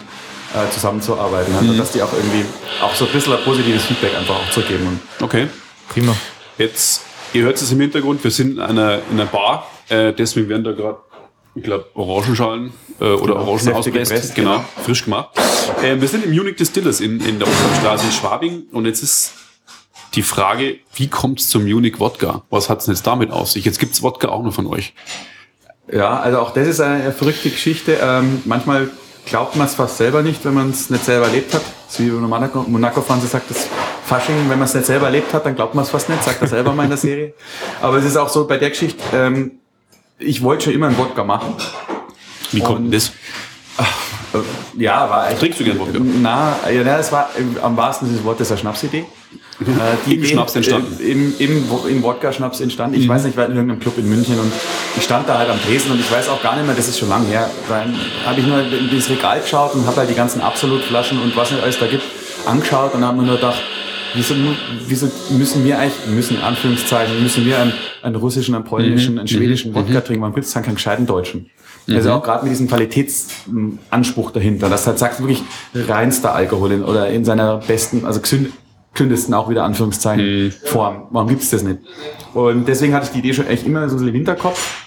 äh, 0.54 0.70
zusammenzuarbeiten 0.72 1.54
halt, 1.54 1.68
und 1.68 1.78
dass 1.78 1.92
die 1.92 2.02
auch 2.02 2.12
irgendwie 2.12 2.44
auch 2.82 2.94
so 2.94 3.06
ein 3.06 3.12
bisschen 3.12 3.32
ein 3.32 3.42
positives 3.44 3.84
Feedback 3.84 4.16
einfach 4.16 4.34
auch 4.36 4.50
zu 4.50 4.62
geben. 4.62 4.86
Und 4.86 5.24
Okay. 5.24 5.48
Prima. 5.88 6.14
Jetzt, 6.58 7.02
ihr 7.32 7.42
hört 7.44 7.56
es 7.60 7.70
im 7.72 7.80
Hintergrund, 7.80 8.22
wir 8.24 8.30
sind 8.30 8.52
in 8.52 8.60
einer, 8.60 8.96
in 9.10 9.20
einer 9.20 9.26
Bar, 9.26 9.66
äh, 9.88 10.12
deswegen 10.12 10.48
werden 10.48 10.64
da 10.64 10.72
gerade, 10.72 10.98
ich 11.54 11.62
glaube, 11.62 11.86
Orangenschalen 11.94 12.72
äh, 13.00 13.04
oder 13.04 13.34
Genau, 13.34 13.44
Orangen 13.46 13.58
Säfte 13.58 13.78
ausgepresst. 13.78 14.10
gepresst, 14.12 14.34
Genau, 14.34 14.52
genau. 14.58 14.64
frisch 14.84 15.04
gemacht. 15.04 15.30
Äh, 15.82 16.00
wir 16.00 16.08
sind 16.08 16.24
im 16.24 16.30
Munich 16.32 16.56
Distillers 16.56 17.00
in, 17.00 17.20
in 17.20 17.38
der 17.38 17.48
Oststraße 17.48 18.06
in 18.06 18.12
Schwabing 18.12 18.62
und 18.72 18.86
jetzt 18.86 19.02
ist 19.02 19.32
die 20.14 20.22
Frage, 20.22 20.78
wie 20.94 21.08
kommt 21.08 21.40
es 21.40 21.48
zum 21.48 21.64
Munich 21.64 21.98
Wodka? 22.00 22.42
Was 22.50 22.68
hat 22.68 22.80
es 22.80 22.86
jetzt 22.88 23.06
damit 23.06 23.30
auf 23.30 23.50
sich? 23.50 23.64
Jetzt 23.64 23.78
gibt's 23.78 24.02
Wodka 24.02 24.28
auch 24.28 24.42
noch 24.42 24.52
von 24.52 24.66
euch. 24.66 24.92
Ja, 25.92 26.20
also 26.20 26.38
auch 26.40 26.52
das 26.52 26.68
ist 26.68 26.80
eine 26.80 27.12
verrückte 27.12 27.50
Geschichte. 27.50 27.98
Ähm, 28.02 28.42
manchmal 28.44 28.90
glaubt 29.30 29.56
man 29.56 29.66
es 29.66 29.74
fast 29.76 29.96
selber 29.96 30.22
nicht, 30.22 30.44
wenn 30.44 30.54
man 30.54 30.70
es 30.70 30.90
nicht 30.90 31.04
selber 31.04 31.26
erlebt 31.26 31.54
hat. 31.54 31.62
Das 31.86 31.98
ist 31.98 32.00
wie 32.00 32.10
Monaco, 32.10 32.64
Monaco 32.66 33.00
Franze 33.00 33.28
sagt, 33.28 33.48
das 33.50 33.66
Fasching, 34.04 34.34
wenn 34.50 34.58
man 34.58 34.66
es 34.66 34.74
nicht 34.74 34.86
selber 34.86 35.06
erlebt 35.06 35.32
hat, 35.32 35.46
dann 35.46 35.54
glaubt 35.54 35.74
man 35.74 35.84
es 35.84 35.90
fast 35.90 36.08
nicht, 36.08 36.22
sagt 36.22 36.42
er 36.42 36.48
selber 36.48 36.72
mal 36.72 36.82
in 36.84 36.90
der 36.90 36.98
Serie. 37.08 37.32
Aber 37.80 37.96
es 37.98 38.04
ist 38.04 38.16
auch 38.16 38.28
so 38.28 38.46
bei 38.46 38.58
der 38.58 38.70
Geschichte, 38.70 39.02
ähm, 39.14 39.52
ich 40.18 40.42
wollte 40.42 40.64
schon 40.64 40.74
immer 40.74 40.88
einen 40.88 40.98
Wodka 40.98 41.24
machen. 41.24 41.54
Wie 42.52 42.60
kommt 42.60 42.80
denn 42.80 42.90
das? 42.90 43.08
Äh, 43.78 44.38
Ja, 44.76 45.08
war 45.08 45.22
eigentlich. 45.22 45.38
Trinkst 45.38 45.60
du 45.60 45.64
gern 45.64 45.78
Wodka? 45.78 45.98
Na, 46.00 46.56
ja, 46.70 46.82
na, 46.84 46.98
es 46.98 47.10
war 47.12 47.30
äh, 47.38 47.60
am 47.62 47.76
wahrsten 47.76 48.08
Sinne 48.08 48.18
des 48.18 48.26
Wortes 48.26 48.50
eine 48.50 48.58
Schnapsidee. 48.58 49.04
Äh, 49.60 49.64
die 50.06 50.16
Im 50.16 50.24
Schnaps 50.24 50.56
entstanden? 50.56 50.98
Im, 51.00 51.34
im, 51.38 51.64
im 51.88 52.02
Wodka-Schnaps 52.02 52.60
entstanden. 52.60 52.98
Ich 52.98 53.08
weiß 53.08 53.24
nicht, 53.24 53.32
ich 53.32 53.36
war 53.36 53.46
in 53.46 53.52
irgendeinem 53.52 53.80
Club 53.80 53.98
in 53.98 54.08
München 54.08 54.38
und 54.38 54.50
ich 54.96 55.02
stand 55.02 55.28
da 55.28 55.38
halt 55.38 55.50
am 55.50 55.60
Tresen 55.62 55.92
und 55.92 56.00
ich 56.00 56.10
weiß 56.10 56.28
auch 56.30 56.42
gar 56.42 56.56
nicht 56.56 56.66
mehr, 56.66 56.74
das 56.74 56.88
ist 56.88 56.98
schon 56.98 57.08
lange 57.08 57.26
her. 57.26 57.50
Dann 57.68 57.94
habe 58.24 58.40
ich 58.40 58.46
nur 58.46 58.60
in 58.60 58.88
dieses 58.90 59.10
Regal 59.10 59.40
geschaut 59.40 59.74
und 59.74 59.86
habe 59.86 59.98
halt 59.98 60.10
die 60.10 60.14
ganzen 60.14 60.40
Absolut-Flaschen 60.40 61.20
und 61.20 61.36
was 61.36 61.50
nicht 61.50 61.62
alles 61.62 61.78
da 61.78 61.86
gibt 61.86 62.02
angeschaut 62.46 62.94
und 62.94 63.04
habe 63.04 63.18
mir 63.18 63.24
nur 63.24 63.36
gedacht, 63.36 63.60
wieso, 64.14 64.34
wieso 64.86 65.10
müssen 65.30 65.64
wir 65.64 65.78
eigentlich, 65.78 66.06
müssen 66.14 66.36
in 66.36 66.42
Anführungszeichen, 66.42 67.22
müssen 67.22 67.44
wir 67.44 67.58
einen, 67.58 67.72
einen 68.02 68.16
russischen, 68.16 68.54
einen 68.54 68.64
polnischen, 68.64 69.18
einen 69.18 69.28
schwedischen 69.28 69.74
Wodka 69.74 70.00
trinken, 70.00 70.22
man 70.22 70.34
gibt 70.34 70.46
es 70.46 70.52
dann 70.52 70.62
keinen 70.62 70.76
gescheiten 70.76 71.06
Deutschen. 71.06 71.50
Also 71.88 72.12
auch 72.12 72.22
gerade 72.22 72.44
mit 72.44 72.52
diesem 72.52 72.68
Qualitätsanspruch 72.68 74.30
dahinter, 74.30 74.68
dass 74.68 74.86
halt 74.86 74.98
sagt 74.98 75.18
wirklich 75.20 75.42
reinster 75.74 76.34
Alkohol 76.34 76.72
in, 76.72 76.84
oder 76.84 77.08
in 77.08 77.24
seiner 77.24 77.56
besten, 77.56 78.04
also 78.04 78.20
gesünd, 78.20 78.50
gesündesten 78.92 79.34
auch 79.34 79.48
wieder 79.48 79.64
Anführungszeichen 79.64 80.52
Form. 80.64 81.06
Warum 81.10 81.28
gibt's 81.28 81.50
das 81.50 81.62
nicht? 81.62 81.78
Und 82.34 82.66
deswegen 82.66 82.94
hatte 82.94 83.06
ich 83.06 83.12
die 83.12 83.18
Idee 83.20 83.34
schon 83.34 83.46
echt 83.46 83.66
immer 83.66 83.88
so 83.88 83.96
ein 83.96 84.08
im 84.08 84.14
Hinterkopf. 84.14 84.86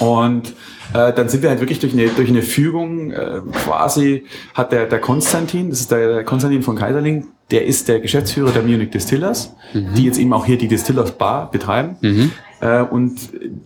Und 0.00 0.54
äh, 0.92 1.12
dann 1.12 1.28
sind 1.28 1.42
wir 1.42 1.50
halt 1.50 1.60
wirklich 1.60 1.78
durch 1.78 1.92
eine, 1.92 2.08
durch 2.08 2.28
eine 2.28 2.42
Fügung 2.42 3.12
äh, 3.12 3.40
quasi, 3.64 4.24
hat 4.54 4.72
der, 4.72 4.86
der 4.86 4.98
Konstantin, 4.98 5.70
das 5.70 5.80
ist 5.80 5.90
der, 5.90 6.14
der 6.14 6.24
Konstantin 6.24 6.62
von 6.62 6.76
Kaiserling, 6.76 7.28
der 7.50 7.66
ist 7.66 7.88
der 7.88 8.00
Geschäftsführer 8.00 8.50
der 8.50 8.62
Munich 8.62 8.90
Distillers, 8.90 9.54
die 9.94 10.04
jetzt 10.04 10.18
eben 10.18 10.32
auch 10.32 10.46
hier 10.46 10.56
die 10.58 10.66
Distillers 10.66 11.12
Bar 11.12 11.50
betreiben. 11.50 11.96
Äh, 12.60 12.82
und 12.82 13.18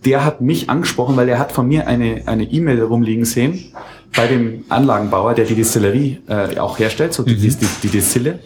der 0.05 0.25
hat 0.25 0.41
mich 0.41 0.69
angesprochen, 0.69 1.15
weil 1.15 1.29
er 1.29 1.39
hat 1.39 1.51
von 1.51 1.67
mir 1.67 1.87
eine 1.87 2.23
eine 2.25 2.43
E-Mail 2.43 2.81
rumliegen 2.83 3.25
sehen 3.25 3.73
bei 4.15 4.27
dem 4.27 4.65
Anlagenbauer, 4.69 5.33
der 5.33 5.45
die 5.45 5.55
Distillerie 5.55 6.19
äh, 6.27 6.57
auch 6.59 6.79
herstellt, 6.79 7.13
so 7.13 7.23
die, 7.23 7.35
die, 7.35 7.49
die, 7.49 7.67
die 7.83 7.87
Distille. 7.87 8.39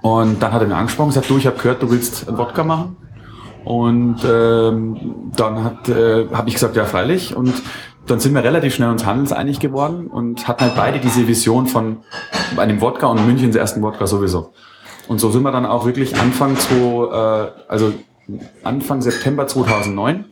Und 0.00 0.42
dann 0.42 0.52
hat 0.52 0.62
er 0.62 0.68
mir 0.68 0.76
angesprochen 0.76 1.08
und 1.08 1.14
gesagt, 1.14 1.30
du, 1.30 1.38
ich 1.38 1.46
habe 1.46 1.56
gehört, 1.56 1.82
du 1.82 1.90
willst 1.90 2.28
einen 2.28 2.38
Wodka 2.38 2.64
machen. 2.64 2.96
Und 3.64 4.18
ähm, 4.24 4.96
dann 5.36 5.64
hat, 5.64 5.88
äh, 5.88 6.26
habe 6.32 6.48
ich 6.48 6.54
gesagt, 6.54 6.76
ja 6.76 6.84
freilich. 6.84 7.36
Und 7.36 7.54
dann 8.06 8.20
sind 8.20 8.34
wir 8.34 8.42
relativ 8.42 8.74
schnell 8.74 8.88
uns 8.88 9.04
handelseinig 9.04 9.60
geworden 9.60 10.06
und 10.06 10.48
hatten 10.48 10.62
halt 10.62 10.76
beide 10.76 10.98
diese 11.00 11.28
Vision 11.28 11.66
von 11.66 11.98
einem 12.56 12.80
Wodka 12.80 13.06
und 13.08 13.26
Münchens 13.26 13.54
ersten 13.56 13.82
Wodka 13.82 14.06
sowieso. 14.06 14.52
Und 15.08 15.20
so 15.20 15.30
sind 15.30 15.42
wir 15.42 15.52
dann 15.52 15.66
auch 15.66 15.84
wirklich 15.84 16.16
Anfang 16.18 16.56
zu, 16.56 17.08
äh, 17.12 17.48
also 17.68 17.92
Anfang 18.62 19.02
September 19.02 19.46
2009 19.46 20.24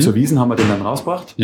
zur 0.00 0.14
Wiesen 0.14 0.38
haben 0.40 0.48
wir 0.50 0.56
den 0.56 0.68
dann 0.68 0.82
rausgebracht. 0.82 1.34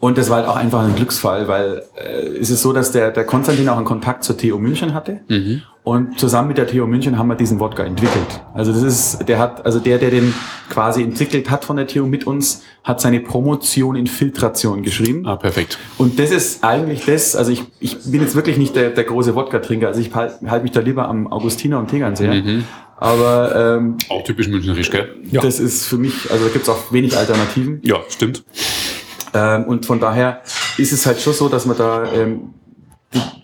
Und 0.00 0.16
das 0.18 0.30
war 0.30 0.36
halt 0.38 0.46
auch 0.46 0.54
einfach 0.54 0.84
ein 0.84 0.94
Glücksfall, 0.94 1.48
weil 1.48 1.82
äh, 1.96 2.38
es 2.40 2.50
ist 2.50 2.62
so, 2.62 2.72
dass 2.72 2.92
der, 2.92 3.10
der 3.10 3.24
Konstantin 3.24 3.68
auch 3.68 3.76
einen 3.76 3.84
Kontakt 3.86 4.22
zur 4.22 4.36
TU 4.36 4.58
München 4.58 4.94
hatte. 4.94 5.20
Und 5.88 6.20
zusammen 6.20 6.48
mit 6.48 6.58
der 6.58 6.66
TU 6.66 6.86
München 6.86 7.16
haben 7.16 7.28
wir 7.28 7.34
diesen 7.34 7.60
Wodka 7.60 7.82
entwickelt. 7.82 8.42
Also 8.52 8.74
das 8.74 8.82
ist, 8.82 9.26
der 9.26 9.38
hat, 9.38 9.64
also 9.64 9.78
der, 9.78 9.96
der 9.96 10.10
den 10.10 10.34
quasi 10.68 11.02
entwickelt 11.02 11.48
hat 11.48 11.64
von 11.64 11.76
der 11.76 11.86
TU 11.86 12.04
mit 12.04 12.26
uns, 12.26 12.62
hat 12.84 13.00
seine 13.00 13.20
Promotion 13.20 13.96
in 13.96 14.06
Filtration 14.06 14.82
geschrieben. 14.82 15.24
Ah, 15.24 15.36
perfekt. 15.36 15.78
Und 15.96 16.18
das 16.18 16.30
ist 16.30 16.62
eigentlich 16.62 17.06
das, 17.06 17.34
also 17.34 17.52
ich, 17.52 17.62
ich 17.80 17.96
bin 18.04 18.20
jetzt 18.20 18.34
wirklich 18.34 18.58
nicht 18.58 18.76
der, 18.76 18.90
der 18.90 19.04
große 19.04 19.34
Wodka-Trinker, 19.34 19.86
also 19.88 19.98
ich 20.02 20.14
halte 20.14 20.50
halt 20.50 20.62
mich 20.62 20.72
da 20.72 20.80
lieber 20.80 21.08
am 21.08 21.26
Augustiner 21.26 21.78
und 21.78 21.88
Tegernseher. 21.88 22.42
Aber 22.98 23.78
ähm, 23.78 23.96
Auch 24.10 24.24
typisch 24.24 24.48
münchnerisch, 24.48 24.90
gell? 24.90 25.16
Ja. 25.30 25.40
das 25.40 25.58
ist 25.58 25.86
für 25.86 25.96
mich, 25.96 26.30
also 26.30 26.44
da 26.44 26.50
gibt's 26.52 26.68
auch 26.68 26.92
wenig 26.92 27.16
Alternativen. 27.16 27.80
Ja, 27.82 28.00
stimmt. 28.10 28.44
Ähm, 29.32 29.64
und 29.64 29.86
von 29.86 30.00
daher 30.00 30.42
ist 30.76 30.92
es 30.92 31.06
halt 31.06 31.18
schon 31.18 31.32
so, 31.32 31.48
dass 31.48 31.64
man 31.64 31.78
da 31.78 32.12
ähm, 32.12 32.54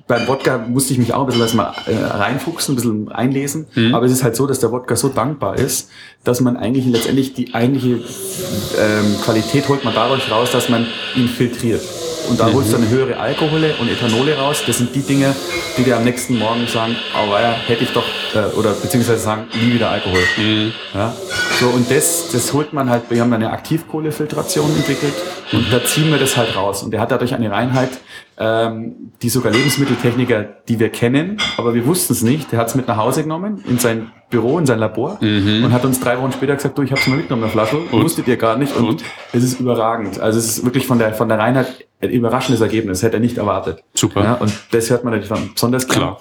beim 0.06 0.28
Wodka 0.28 0.58
musste 0.58 0.92
ich 0.92 0.98
mich 0.98 1.14
auch 1.14 1.20
ein 1.20 1.26
bisschen 1.26 1.42
erstmal 1.42 1.72
äh, 1.86 1.96
reinfuchsen, 1.96 2.74
ein 2.74 2.76
bisschen 2.76 3.08
einlesen. 3.12 3.66
Aber 3.94 4.04
es 4.04 4.12
ist 4.12 4.22
halt 4.22 4.36
so, 4.36 4.46
dass 4.46 4.60
der 4.60 4.70
Wodka 4.70 4.96
so 4.96 5.08
dankbar 5.08 5.56
ist, 5.56 5.88
dass 6.24 6.40
man 6.42 6.56
eigentlich 6.58 6.84
letztendlich 6.86 7.32
die 7.32 7.54
eigentliche 7.54 8.00
ähm, 8.78 9.16
Qualität 9.24 9.66
holt 9.68 9.82
man 9.84 9.94
dadurch 9.94 10.30
raus, 10.30 10.50
dass 10.52 10.68
man 10.68 10.86
ihn 11.16 11.28
filtriert. 11.28 11.80
Und 12.28 12.40
da 12.40 12.50
holst 12.52 12.72
du 12.72 12.76
eine 12.76 12.88
höhere 12.88 13.18
Alkohole 13.18 13.74
und 13.80 13.88
Ethanole 13.90 14.36
raus. 14.36 14.62
Das 14.66 14.78
sind 14.78 14.94
die 14.94 15.02
Dinge, 15.02 15.34
die 15.76 15.84
dir 15.84 15.96
am 15.96 16.04
nächsten 16.04 16.38
Morgen 16.38 16.66
sagen, 16.66 16.96
oh 17.14 17.32
ja, 17.32 17.52
hätte 17.66 17.84
ich 17.84 17.90
doch, 17.92 18.04
äh, 18.34 18.56
oder 18.56 18.72
beziehungsweise 18.72 19.20
sagen, 19.20 19.46
nie 19.54 19.74
wieder 19.74 19.90
Alkohol. 19.90 20.20
Ja? 20.94 21.14
So, 21.60 21.68
und 21.68 21.90
das, 21.90 22.30
das 22.32 22.52
holt 22.52 22.72
man 22.72 22.90
halt, 22.90 23.04
wir 23.08 23.20
haben 23.20 23.32
eine 23.32 23.50
Aktivkohlefiltration 23.50 24.74
entwickelt 24.76 25.14
und 25.52 25.72
da 25.72 25.84
ziehen 25.84 26.10
wir 26.10 26.18
das 26.18 26.36
halt 26.36 26.56
raus. 26.56 26.82
Und 26.82 26.90
der 26.90 27.00
hat 27.00 27.10
dadurch 27.10 27.34
eine 27.34 27.50
Reinheit, 27.50 27.90
ähm, 28.36 29.12
die 29.22 29.28
sogar 29.28 29.52
Lebensmitteltechniker, 29.52 30.44
die 30.68 30.80
wir 30.80 30.88
kennen, 30.88 31.38
aber 31.56 31.74
wir 31.74 31.86
wussten 31.86 32.12
es 32.12 32.22
nicht, 32.22 32.50
der 32.50 32.58
hat 32.58 32.68
es 32.68 32.74
mit 32.74 32.88
nach 32.88 32.96
Hause 32.96 33.22
genommen, 33.22 33.62
in 33.68 33.78
sein 33.78 34.10
Büro, 34.30 34.58
in 34.58 34.66
sein 34.66 34.80
Labor 34.80 35.18
und 35.20 35.72
hat 35.72 35.84
uns 35.84 36.00
drei 36.00 36.20
Wochen 36.20 36.32
später 36.32 36.56
gesagt, 36.56 36.76
du, 36.76 36.82
ich 36.82 36.90
habe 36.90 37.00
es 37.00 37.06
mal 37.06 37.16
mitgenommen, 37.16 37.44
eine 37.44 37.52
Flasche, 37.52 37.78
wusstet 37.92 38.26
ihr 38.26 38.36
gar 38.36 38.56
nicht 38.56 38.74
und, 38.74 38.88
Und? 38.88 39.04
es 39.32 39.44
ist 39.44 39.60
überragend. 39.60 40.18
Also 40.18 40.40
es 40.40 40.46
ist 40.46 40.64
wirklich 40.64 40.86
von 40.86 40.98
der, 40.98 41.14
von 41.14 41.28
der 41.28 41.38
Reinheit 41.38 41.86
ein 42.02 42.10
überraschendes 42.10 42.60
Ergebnis, 42.60 43.02
hätte 43.02 43.18
er 43.18 43.20
nicht 43.20 43.38
erwartet. 43.38 43.84
Super. 43.94 44.24
Ja, 44.24 44.34
und 44.34 44.52
das 44.72 44.90
hört 44.90 45.04
man 45.04 45.12
natürlich 45.12 45.30
dann 45.30 45.54
besonders 45.54 45.86
gern. 45.86 45.98
Klar. 45.98 46.20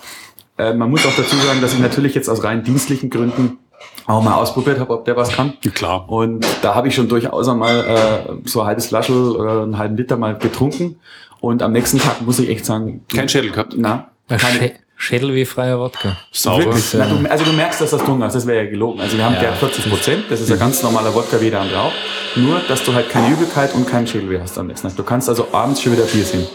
Äh, 0.57 0.73
man 0.73 0.89
muss 0.89 1.05
auch 1.05 1.15
dazu 1.15 1.35
sagen, 1.37 1.61
dass 1.61 1.73
ich 1.73 1.79
natürlich 1.79 2.13
jetzt 2.15 2.29
aus 2.29 2.43
rein 2.43 2.63
dienstlichen 2.63 3.09
Gründen 3.09 3.57
auch 4.05 4.21
mal 4.23 4.35
ausprobiert 4.35 4.79
habe, 4.79 4.93
ob 4.93 5.05
der 5.05 5.15
was 5.17 5.29
kann. 5.31 5.53
Klar. 5.73 6.09
Und 6.09 6.45
da 6.61 6.75
habe 6.75 6.87
ich 6.87 6.95
schon 6.95 7.07
durchaus 7.07 7.47
einmal 7.47 7.79
äh, 7.85 8.47
so 8.47 8.61
ein 8.61 8.67
halbes 8.67 8.87
Flaschel 8.87 9.31
oder 9.31 9.63
einen 9.63 9.77
halben 9.77 9.97
Liter 9.97 10.17
mal 10.17 10.37
getrunken. 10.37 10.97
Und 11.41 11.61
am 11.61 11.71
nächsten 11.73 11.99
Tag 11.99 12.21
muss 12.21 12.39
ich 12.39 12.49
echt 12.49 12.65
sagen, 12.65 13.03
Kein 13.13 13.27
Schädel 13.29 13.51
gehabt. 13.51 13.73
na, 13.77 14.09
Ein 14.29 14.37
keine, 14.37 14.59
Schä 14.59 14.71
Schädel 14.95 15.33
wie 15.35 15.43
freier 15.43 15.79
Wodka. 15.79 16.15
Sauber. 16.31 16.65
wirklich. 16.65 16.93
Na, 16.93 17.05
du, 17.07 17.29
also 17.29 17.43
du 17.43 17.51
merkst, 17.51 17.81
dass 17.81 17.89
das 17.91 17.99
getrunken 17.99 18.23
hast, 18.23 18.35
das 18.35 18.47
wäre 18.47 18.63
ja 18.63 18.69
gelogen. 18.69 19.01
Also 19.01 19.17
wir 19.17 19.25
haben 19.25 19.33
Ja. 19.35 19.41
der 19.41 19.53
40 19.53 19.89
Prozent, 19.89 20.23
das 20.29 20.39
ist 20.39 20.51
ein 20.51 20.59
ganz 20.59 20.81
normaler 20.83 21.13
Wodka 21.13 21.41
wie 21.41 21.49
der 21.49 21.59
andere 21.61 21.81
auch. 21.81 21.91
Nur, 22.35 22.61
dass 22.69 22.83
du 22.83 22.93
halt 22.93 23.09
keine 23.09 23.33
Übelkeit 23.33 23.73
und 23.73 23.85
keinen 23.89 24.07
Schädelweh 24.07 24.39
hast 24.39 24.57
am 24.57 24.67
nächsten 24.67 24.87
Tag. 24.87 24.95
Du 24.95 25.03
kannst 25.03 25.27
also 25.27 25.47
abends 25.51 25.81
schon 25.81 25.91
wieder 25.93 26.03
Bier 26.03 26.23
sehen, 26.23 26.45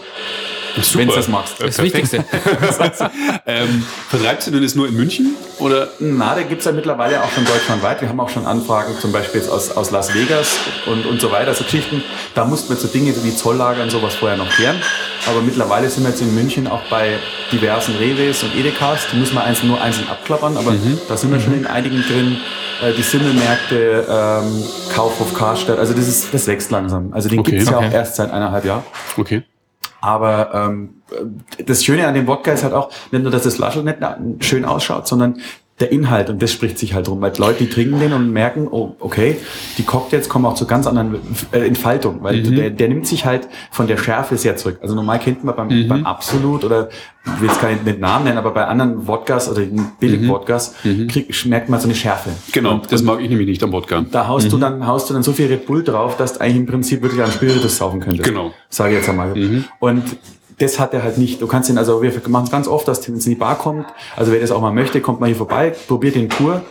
Super. 0.87 0.99
wenn 0.99 1.07
du 1.09 1.15
das 1.15 1.27
magst. 1.27 1.59
Äh, 1.61 1.65
Das 1.67 1.75
perfekt. 1.77 2.11
Wichtigste. 2.13 2.25
Ähm, 3.45 3.83
vertreibst 4.09 4.47
du 4.47 4.51
denn 4.51 4.61
das 4.61 4.75
nur 4.75 4.87
in 4.87 4.95
München? 4.95 5.35
Oder? 5.59 5.87
Na, 5.99 6.35
da 6.35 6.43
gibt's 6.43 6.65
ja 6.65 6.71
mittlerweile 6.71 7.23
auch 7.23 7.31
schon 7.31 7.45
deutschlandweit. 7.45 7.99
Wir 8.01 8.09
haben 8.09 8.19
auch 8.19 8.29
schon 8.29 8.45
Anfragen, 8.45 8.93
zum 8.99 9.11
Beispiel 9.11 9.41
jetzt 9.41 9.49
aus, 9.49 9.71
aus 9.75 9.89
Las 9.91 10.13
Vegas 10.13 10.57
und, 10.85 11.05
und 11.05 11.19
so 11.19 11.31
weiter, 11.31 11.53
so 11.53 11.63
Geschichten. 11.63 12.03
Da 12.35 12.45
mussten 12.45 12.69
wir 12.69 12.75
so 12.77 12.87
Dinge 12.87 13.13
wie 13.23 13.35
Zolllager 13.35 13.81
und 13.81 13.89
sowas 13.89 14.15
vorher 14.15 14.37
noch 14.37 14.49
klären. 14.49 14.75
Aber 15.27 15.41
mittlerweile 15.41 15.89
sind 15.89 16.03
wir 16.03 16.11
jetzt 16.11 16.21
in 16.21 16.33
München 16.35 16.67
auch 16.67 16.81
bei 16.89 17.17
diversen 17.51 17.95
Reves 17.95 18.43
und 18.43 18.55
Edekas. 18.55 19.07
Die 19.11 19.17
müssen 19.17 19.33
wir 19.33 19.43
einzeln, 19.43 19.69
nur 19.69 19.81
einzeln 19.81 20.07
abklappern, 20.09 20.55
aber 20.57 20.75
da 21.07 21.17
sind 21.17 21.31
wir 21.31 21.39
schon 21.39 21.53
in 21.55 21.65
einigen 21.67 22.03
drin. 22.03 22.37
Äh, 22.81 22.93
die 22.93 23.01
Simmelmärkte, 23.01 24.05
ähm, 24.09 24.63
Kaufhof 24.93 25.33
Karstadt, 25.33 25.79
also 25.79 25.93
das 25.93 26.07
ist, 26.07 26.33
das 26.33 26.47
wächst 26.47 26.71
langsam. 26.71 27.11
Also 27.13 27.27
den 27.27 27.39
Okay. 27.39 27.51
gibt's 27.51 27.69
ja 27.69 27.77
Okay. 27.77 27.87
auch 27.87 27.91
erst 27.93 28.15
seit 28.15 28.31
eineinhalb 28.31 28.63
Jahren. 28.63 28.83
Okay. 29.17 29.43
Aber 30.01 30.53
ähm, 30.53 31.01
das 31.65 31.83
Schöne 31.83 32.07
an 32.07 32.13
dem 32.13 32.27
Wodka 32.27 32.51
ist 32.51 32.63
halt 32.63 32.73
auch, 32.73 32.91
nicht 33.11 33.21
nur, 33.21 33.31
dass 33.31 33.43
das 33.43 33.55
Flasche 33.55 33.83
nicht 33.83 33.99
schön 34.39 34.65
ausschaut, 34.65 35.07
sondern 35.07 35.41
der 35.79 35.91
Inhalt 35.91 36.29
und 36.29 36.41
das 36.41 36.51
spricht 36.51 36.77
sich 36.77 36.93
halt 36.93 37.07
rum, 37.07 37.21
weil 37.21 37.31
Leute, 37.37 37.63
die 37.63 37.69
trinken 37.69 37.99
den 37.99 38.11
und 38.13 38.31
merken, 38.33 38.67
oh, 38.69 38.95
okay, 38.99 39.37
die 39.77 39.83
Cocktails 39.83 40.27
kommen 40.27 40.45
auch 40.45 40.55
zu 40.55 40.65
ganz 40.67 40.87
anderen 40.87 41.15
äh, 41.51 41.65
Entfaltungen, 41.65 42.21
weil 42.21 42.41
Mhm. 42.43 42.55
der, 42.55 42.69
der 42.69 42.87
nimmt 42.89 43.07
sich 43.07 43.25
halt 43.25 43.47
von 43.71 43.87
der 43.87 43.97
Schärfe 43.97 44.37
sehr 44.37 44.57
zurück. 44.57 44.79
Also 44.81 44.95
normal 44.95 45.19
kennt 45.19 45.43
man 45.43 45.55
beim, 45.55 45.67
Mhm. 45.67 45.87
beim 45.87 46.05
Absolut 46.05 46.63
oder 46.65 46.89
ich 47.25 47.41
will 47.41 47.47
jetzt 47.49 47.61
keinen 47.61 47.83
mit 47.85 47.99
Namen 47.99 48.25
nennen, 48.25 48.37
aber 48.37 48.51
bei 48.51 48.65
anderen 48.65 49.07
Wodkas 49.07 49.49
oder 49.49 49.61
Billig-Wodkas 49.99 50.75
krieg- 51.09 51.45
merkt 51.45 51.69
man 51.69 51.79
so 51.79 51.87
eine 51.87 51.95
Schärfe. 51.95 52.29
Mhm. 52.29 52.33
Genau, 52.51 52.73
Und, 52.73 52.91
das 52.91 53.01
mag 53.03 53.21
ich 53.21 53.29
nämlich 53.29 53.47
nicht 53.47 53.63
am 53.63 53.71
Wodka. 53.71 54.03
da 54.11 54.27
haust 54.27 54.51
du 54.51 54.57
dann 54.57 54.85
haust 54.87 55.09
du 55.09 55.13
dann 55.13 55.23
so 55.23 55.31
viel 55.33 55.47
Red 55.47 55.65
Bull 55.65 55.83
drauf, 55.83 56.17
dass 56.17 56.33
du 56.33 56.41
eigentlich 56.41 56.57
im 56.57 56.65
Prinzip 56.65 57.01
wirklich 57.01 57.21
einen 57.21 57.31
Spiritus 57.31 57.77
saufen 57.77 57.99
könntest. 57.99 58.23
Genau. 58.27 58.51
Sage 58.69 58.91
ich 58.93 58.99
jetzt 58.99 59.09
einmal. 59.09 59.33
Und 59.79 60.03
das 60.59 60.79
hat 60.79 60.93
er 60.93 61.03
halt 61.03 61.17
nicht. 61.17 61.41
Du 61.41 61.47
kannst 61.47 61.69
ihn, 61.69 61.77
also 61.77 62.01
wir 62.01 62.11
machen 62.27 62.45
es 62.45 62.51
ganz 62.51 62.67
oft, 62.67 62.87
dass 62.87 63.07
wenn 63.07 63.15
es 63.15 63.25
in 63.25 63.31
die 63.31 63.39
Bar 63.39 63.57
kommt, 63.57 63.85
also 64.15 64.31
wer 64.31 64.39
das 64.39 64.51
auch 64.51 64.61
mal 64.61 64.71
möchte, 64.71 65.01
kommt 65.01 65.19
mal 65.19 65.27
hier 65.27 65.35
vorbei, 65.35 65.73
probiert 65.87 66.15
den 66.15 66.27
pur. 66.29 66.61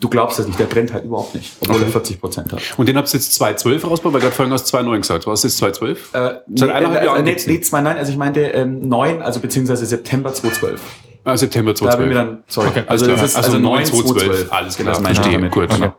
Du 0.00 0.08
glaubst 0.08 0.38
das 0.38 0.46
nicht, 0.46 0.58
der 0.58 0.66
brennt 0.66 0.92
halt 0.92 1.04
überhaupt 1.04 1.34
nicht, 1.34 1.56
obwohl 1.60 1.80
er 1.80 1.88
40 1.88 2.20
Prozent 2.20 2.52
hat. 2.52 2.60
Und 2.76 2.88
den 2.88 2.96
habt 2.96 3.08
ihr 3.08 3.14
jetzt 3.14 3.40
2.12 3.40 3.86
rausgebaut, 3.86 4.12
weil 4.14 4.20
gerade 4.20 4.34
vorhin 4.34 4.52
hast 4.52 4.72
du 4.72 4.76
2.9 4.76 4.98
gesagt. 5.00 5.26
Was 5.26 5.44
ist 5.44 5.62
2.12? 5.62 5.90
Äh, 6.12 6.40
Seit 6.54 6.70
eineinhalb 6.70 7.02
äh, 7.02 7.06
Jahren 7.06 7.24
nee, 7.24 7.30
gibt's 7.30 7.46
nee, 7.46 7.60
zwei, 7.60 7.80
nein, 7.80 7.96
also 7.96 8.10
ich 8.10 8.18
meinte 8.18 8.40
ähm, 8.40 8.88
neun, 8.88 9.22
also 9.22 9.40
beziehungsweise 9.40 9.86
September 9.86 10.34
2012. 10.34 10.80
Ah, 11.24 11.36
September 11.36 11.72
Da 11.72 11.96
bin 11.96 12.10
2012. 12.10 12.10
ich 12.10 12.16
dann, 12.16 12.44
sorry. 12.48 12.68
Okay, 12.68 12.82
alles 12.86 13.02
klar. 13.04 13.44
Also 13.44 13.58
neun 13.58 13.62
9, 13.62 13.84
2012. 13.86 14.52
Alles 14.52 14.76
Genau, 14.76 14.90
klar, 14.90 14.94
das 14.94 15.02
meine 15.02 15.12
ich 15.12 15.20
verstehe. 15.20 15.50
Gut. 15.50 15.72
Okay. 15.72 15.92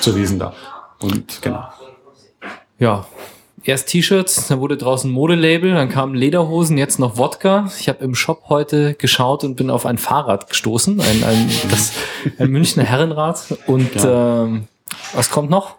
Zur 0.00 0.16
Wiesen 0.16 0.38
da. 0.38 0.54
Und 1.00 1.42
genau. 1.42 1.64
Ja. 2.78 3.06
Erst 3.64 3.88
T-Shirts, 3.88 4.48
dann 4.48 4.58
wurde 4.58 4.76
draußen 4.76 5.08
Modelabel, 5.08 5.72
dann 5.74 5.88
kamen 5.88 6.16
Lederhosen, 6.16 6.78
jetzt 6.78 6.98
noch 6.98 7.16
Wodka. 7.16 7.70
Ich 7.78 7.88
habe 7.88 8.02
im 8.02 8.16
Shop 8.16 8.44
heute 8.48 8.94
geschaut 8.94 9.44
und 9.44 9.54
bin 9.54 9.70
auf 9.70 9.86
ein 9.86 9.98
Fahrrad 9.98 10.48
gestoßen, 10.48 11.00
ein, 11.00 11.24
ein, 11.24 11.50
das, 11.70 11.92
ein 12.38 12.50
Münchner 12.50 12.82
Herrenrad. 12.82 13.56
Und 13.66 13.90
ähm, 14.04 14.64
was 15.14 15.30
kommt 15.30 15.48
noch? 15.48 15.76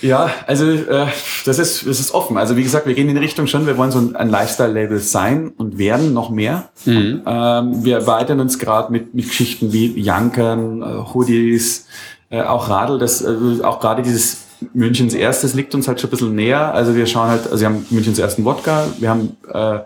Ja, 0.00 0.30
also 0.46 0.64
äh, 0.70 1.08
das 1.44 1.58
ist 1.58 1.86
das 1.86 2.00
ist 2.00 2.14
offen. 2.14 2.38
Also 2.38 2.56
wie 2.56 2.62
gesagt, 2.62 2.86
wir 2.86 2.94
gehen 2.94 3.08
in 3.08 3.16
die 3.16 3.20
Richtung 3.20 3.48
schon. 3.48 3.66
Wir 3.66 3.76
wollen 3.76 3.90
so 3.90 3.98
ein, 3.98 4.16
ein 4.16 4.30
Lifestyle-Label 4.30 4.98
sein 5.00 5.52
und 5.58 5.76
werden 5.76 6.14
noch 6.14 6.30
mehr. 6.30 6.70
Ähm, 7.26 7.84
wir 7.84 7.96
erweitern 7.96 8.40
uns 8.40 8.58
gerade 8.58 8.92
mit, 8.92 9.14
mit 9.14 9.26
Geschichten 9.26 9.72
wie 9.72 10.00
Jankern, 10.00 10.82
äh, 10.82 11.12
Hoodies, 11.12 11.86
äh, 12.30 12.42
auch 12.42 12.70
Radl. 12.70 12.98
Das 12.98 13.22
äh, 13.22 13.62
auch 13.62 13.80
gerade 13.80 14.02
dieses 14.02 14.47
Münchens 14.72 15.14
erstes 15.14 15.54
liegt 15.54 15.74
uns 15.74 15.88
halt 15.88 16.00
schon 16.00 16.08
ein 16.08 16.10
bisschen 16.10 16.34
näher. 16.34 16.74
Also 16.74 16.94
wir 16.94 17.06
schauen 17.06 17.28
halt, 17.28 17.44
also 17.44 17.60
wir 17.60 17.66
haben 17.66 17.86
Münchens 17.90 18.18
ersten 18.18 18.44
Wodka, 18.44 18.86
wir 18.98 19.10
haben 19.10 19.36
äh, 19.52 19.80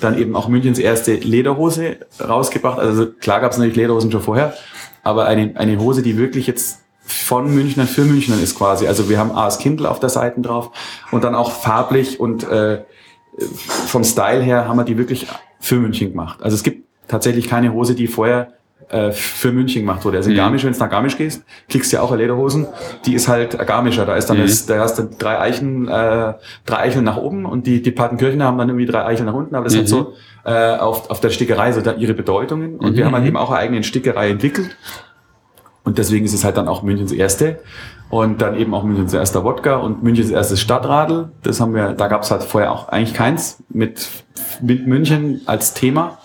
dann 0.00 0.18
eben 0.18 0.36
auch 0.36 0.48
Münchens 0.48 0.78
erste 0.78 1.14
Lederhose 1.14 1.98
rausgebracht. 2.20 2.78
Also 2.78 3.06
klar 3.06 3.40
gab 3.40 3.52
es 3.52 3.58
natürlich 3.58 3.76
Lederhosen 3.76 4.10
schon 4.12 4.20
vorher, 4.20 4.54
aber 5.02 5.26
eine, 5.26 5.52
eine 5.56 5.78
Hose, 5.78 6.02
die 6.02 6.16
wirklich 6.16 6.46
jetzt 6.46 6.80
von 7.00 7.52
Münchnern 7.54 7.86
für 7.86 8.04
Münchnern 8.04 8.42
ist 8.42 8.56
quasi. 8.56 8.86
Also 8.86 9.08
wir 9.08 9.18
haben 9.18 9.32
AS 9.32 9.58
Kindle 9.58 9.90
auf 9.90 9.98
der 9.98 10.10
Seite 10.10 10.40
drauf 10.42 10.70
und 11.10 11.24
dann 11.24 11.34
auch 11.34 11.50
farblich 11.50 12.20
und 12.20 12.44
äh, 12.44 12.82
vom 13.86 14.04
Style 14.04 14.42
her 14.42 14.68
haben 14.68 14.76
wir 14.76 14.84
die 14.84 14.98
wirklich 14.98 15.26
für 15.60 15.76
München 15.76 16.10
gemacht. 16.10 16.42
Also 16.42 16.54
es 16.54 16.62
gibt 16.62 16.86
tatsächlich 17.08 17.48
keine 17.48 17.72
Hose, 17.72 17.94
die 17.94 18.06
vorher 18.06 18.57
äh, 18.90 19.12
für 19.12 19.52
München 19.52 19.82
gemacht 19.82 20.04
wurde. 20.04 20.18
Also 20.18 20.30
in 20.30 20.36
Garmisch, 20.36 20.64
wenn 20.64 20.72
du 20.72 20.78
nach 20.78 20.90
Garmisch 20.90 21.16
gehst, 21.16 21.44
kriegst 21.68 21.92
du 21.92 21.96
ja 21.96 22.02
auch 22.02 22.14
Lederhosen, 22.14 22.66
die 23.04 23.14
ist 23.14 23.28
halt 23.28 23.58
Garmischer. 23.66 24.06
Da 24.06 24.16
ist 24.16 24.30
dann 24.30 24.38
das, 24.38 24.66
da 24.66 24.78
hast 24.78 24.98
du 24.98 25.08
drei 25.18 25.38
Eichen, 25.38 25.88
äh, 25.88 26.34
drei 26.64 26.78
Eicheln 26.78 27.04
nach 27.04 27.16
oben 27.16 27.44
und 27.44 27.66
die, 27.66 27.82
die 27.82 27.90
Patenkirchen 27.90 28.42
haben 28.42 28.58
dann 28.58 28.68
irgendwie 28.68 28.86
drei 28.86 29.04
Eicheln 29.04 29.26
nach 29.26 29.34
unten, 29.34 29.54
aber 29.54 29.64
das 29.64 29.76
hat 29.76 29.88
so 29.88 30.14
äh, 30.44 30.76
auf, 30.76 31.10
auf 31.10 31.20
der 31.20 31.30
Stickerei 31.30 31.72
so 31.72 31.80
da 31.80 31.94
ihre 31.94 32.14
Bedeutungen. 32.14 32.76
Und 32.76 32.96
wir 32.96 33.04
haben 33.04 33.14
halt 33.14 33.26
eben 33.26 33.36
auch 33.36 33.50
eine 33.50 33.58
eigene 33.58 33.82
Stickerei 33.82 34.30
entwickelt. 34.30 34.76
Und 35.84 35.98
deswegen 35.98 36.24
ist 36.24 36.34
es 36.34 36.44
halt 36.44 36.56
dann 36.56 36.68
auch 36.68 36.82
Münchens 36.82 37.12
erste. 37.12 37.60
Und 38.10 38.40
dann 38.40 38.56
eben 38.56 38.72
auch 38.72 38.84
Münchens 38.84 39.12
erster 39.12 39.44
Wodka 39.44 39.76
und 39.76 40.02
Münchens 40.02 40.30
erstes 40.30 40.60
Stadtradl. 40.60 41.30
Das 41.42 41.60
haben 41.60 41.74
wir, 41.74 41.92
da 41.92 42.08
gab 42.08 42.22
es 42.22 42.30
halt 42.30 42.42
vorher 42.42 42.72
auch 42.72 42.88
eigentlich 42.88 43.14
keins 43.14 43.62
mit, 43.68 44.08
mit 44.62 44.86
München 44.86 45.42
als 45.44 45.74
Thema. 45.74 46.18